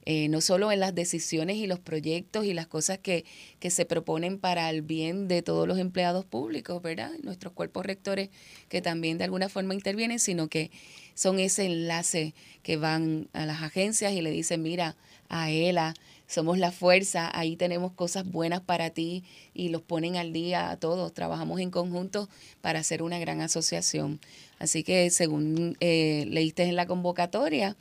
Eh, 0.05 0.27
no 0.27 0.41
solo 0.41 0.71
en 0.71 0.79
las 0.79 0.93
decisiones 0.93 1.57
y 1.57 1.67
los 1.67 1.79
proyectos 1.79 2.45
y 2.45 2.53
las 2.53 2.67
cosas 2.67 2.97
que, 2.97 3.25
que 3.59 3.69
se 3.69 3.85
proponen 3.85 4.37
para 4.37 4.69
el 4.69 4.81
bien 4.81 5.27
de 5.27 5.41
todos 5.41 5.67
los 5.67 5.79
empleados 5.79 6.25
públicos, 6.25 6.81
¿verdad? 6.81 7.11
Nuestros 7.23 7.53
cuerpos 7.53 7.85
rectores 7.85 8.29
que 8.69 8.81
también 8.81 9.17
de 9.17 9.23
alguna 9.23 9.49
forma 9.49 9.73
intervienen, 9.73 10.19
sino 10.19 10.49
que 10.49 10.71
son 11.13 11.39
ese 11.39 11.65
enlace 11.65 12.33
que 12.63 12.77
van 12.77 13.29
a 13.33 13.45
las 13.45 13.61
agencias 13.61 14.13
y 14.13 14.21
le 14.21 14.31
dicen, 14.31 14.61
mira, 14.61 14.95
a 15.29 15.49
ELA, 15.49 15.93
somos 16.27 16.57
la 16.57 16.71
fuerza, 16.71 17.29
ahí 17.33 17.55
tenemos 17.55 17.91
cosas 17.93 18.25
buenas 18.25 18.61
para 18.61 18.89
ti 18.89 19.23
y 19.53 19.69
los 19.69 19.81
ponen 19.81 20.15
al 20.17 20.33
día 20.33 20.69
a 20.69 20.77
todos, 20.77 21.13
trabajamos 21.13 21.59
en 21.59 21.69
conjunto 21.69 22.29
para 22.61 22.79
hacer 22.79 23.03
una 23.03 23.19
gran 23.19 23.41
asociación. 23.41 24.19
Así 24.59 24.83
que 24.83 25.09
según 25.09 25.77
eh, 25.79 26.25
leíste 26.27 26.63
en 26.63 26.75
la 26.75 26.87
convocatoria, 26.87 27.75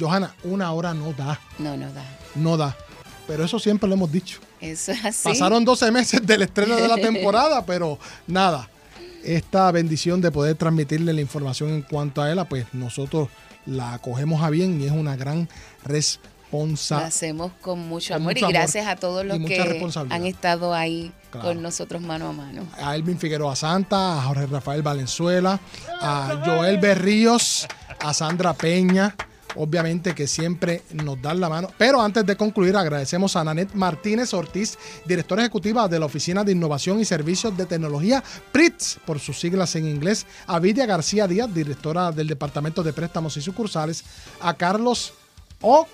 Johanna, 0.00 0.34
una 0.44 0.72
hora 0.72 0.94
no 0.94 1.12
da, 1.12 1.38
No, 1.58 1.76
no 1.76 1.92
da. 1.92 2.18
no 2.34 2.56
da. 2.56 2.74
Pero 3.26 3.44
eso 3.44 3.58
siempre 3.58 3.86
lo 3.86 3.96
hemos 3.96 4.10
dicho. 4.10 4.40
Eso 4.58 4.92
es 4.92 5.04
así. 5.04 5.28
Pasaron 5.28 5.66
12 5.66 5.92
meses 5.92 6.26
del 6.26 6.40
estreno 6.40 6.76
de 6.76 6.88
la 6.88 6.96
temporada, 7.08 7.66
pero 7.66 7.98
nada. 8.26 8.70
Esta 9.22 9.70
bendición 9.70 10.22
de 10.22 10.30
poder 10.30 10.56
transmitirle 10.56 11.12
la 11.12 11.20
información 11.20 11.68
en 11.70 11.82
cuanto 11.82 12.22
a 12.22 12.32
ella, 12.32 12.48
pues 12.48 12.64
nosotros 12.72 13.28
la 13.66 13.98
cogemos 13.98 14.42
a 14.42 14.50
bien 14.50 14.80
y 14.80 14.84
es 14.86 14.92
una 14.92 15.16
gran 15.16 15.48
responsabilidad. 15.84 17.08
hacemos 17.08 17.52
con 17.60 17.80
mucho 17.88 18.14
Con 18.14 18.22
amor 18.22 18.34
mucho 18.34 18.40
y 18.40 18.44
amor 18.44 18.54
gracias 18.54 18.86
a 18.86 18.96
todos 18.96 19.24
los 19.24 19.38
que 19.38 19.60
han 20.10 20.26
estado 20.26 20.72
ahí 20.74 21.12
Claro. 21.30 21.48
con 21.48 21.62
nosotros 21.62 22.00
mano 22.00 22.28
a 22.28 22.32
mano. 22.32 22.62
a 22.80 22.94
Elvin 22.94 23.18
Figueroa 23.18 23.56
Santa, 23.56 24.18
a 24.18 24.22
Jorge 24.22 24.46
Rafael 24.46 24.82
Valenzuela, 24.82 25.58
a 26.00 26.42
Joel 26.46 26.78
Berríos, 26.78 27.66
a 27.98 28.14
Sandra 28.14 28.52
Peña, 28.54 29.16
obviamente 29.56 30.14
que 30.14 30.26
siempre 30.26 30.82
nos 30.92 31.20
dan 31.20 31.40
la 31.40 31.48
mano. 31.48 31.68
Pero 31.78 32.00
antes 32.00 32.24
de 32.26 32.36
concluir, 32.36 32.76
agradecemos 32.76 33.36
a 33.36 33.44
Nanet 33.44 33.74
Martínez 33.74 34.34
Ortiz, 34.34 34.78
directora 35.06 35.42
ejecutiva 35.42 35.88
de 35.88 35.98
la 35.98 36.06
Oficina 36.06 36.44
de 36.44 36.52
Innovación 36.52 37.00
y 37.00 37.04
Servicios 37.04 37.56
de 37.56 37.66
Tecnología, 37.66 38.22
PRITS, 38.52 38.98
por 39.04 39.18
sus 39.18 39.38
siglas 39.38 39.74
en 39.76 39.88
inglés, 39.88 40.26
a 40.46 40.58
Vidia 40.58 40.86
García 40.86 41.26
Díaz, 41.26 41.52
directora 41.52 42.12
del 42.12 42.28
Departamento 42.28 42.82
de 42.82 42.92
Préstamos 42.92 43.36
y 43.36 43.42
Sucursales, 43.42 44.04
a 44.40 44.54
Carlos 44.54 45.12
O. 45.60 45.86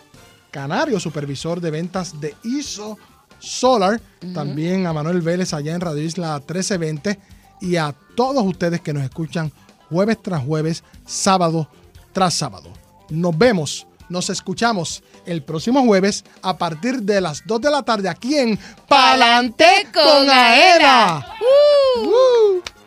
Canario, 0.50 0.98
supervisor 0.98 1.60
de 1.60 1.70
ventas 1.70 2.20
de 2.20 2.34
ISO 2.42 2.98
Solar, 3.38 4.00
también 4.34 4.86
a 4.86 4.92
Manuel 4.92 5.20
Vélez 5.20 5.54
allá 5.54 5.74
en 5.74 5.80
Radio 5.80 6.02
Isla 6.02 6.34
1320 6.38 7.18
y 7.60 7.76
a 7.76 7.94
todos 8.14 8.44
ustedes 8.44 8.80
que 8.80 8.92
nos 8.92 9.04
escuchan 9.04 9.52
jueves 9.88 10.20
tras 10.22 10.44
jueves, 10.44 10.82
sábado 11.06 11.68
tras 12.12 12.34
sábado. 12.34 12.79
Nos 13.10 13.36
vemos 13.36 13.86
Nos 14.08 14.30
escuchamos 14.30 15.02
el 15.26 15.42
próximo 15.42 15.84
jueves 15.84 16.24
a 16.42 16.56
partir 16.56 17.02
de 17.02 17.20
las 17.20 17.42
2 17.46 17.60
de 17.60 17.70
la 17.70 17.82
tarde 17.82 18.08
aquí 18.08 18.36
en 18.36 18.58
Palante 18.88 19.86
con 19.92 20.28
Aela. 20.28 21.36
Uh. 21.40 22.00
Uh. 22.00 22.79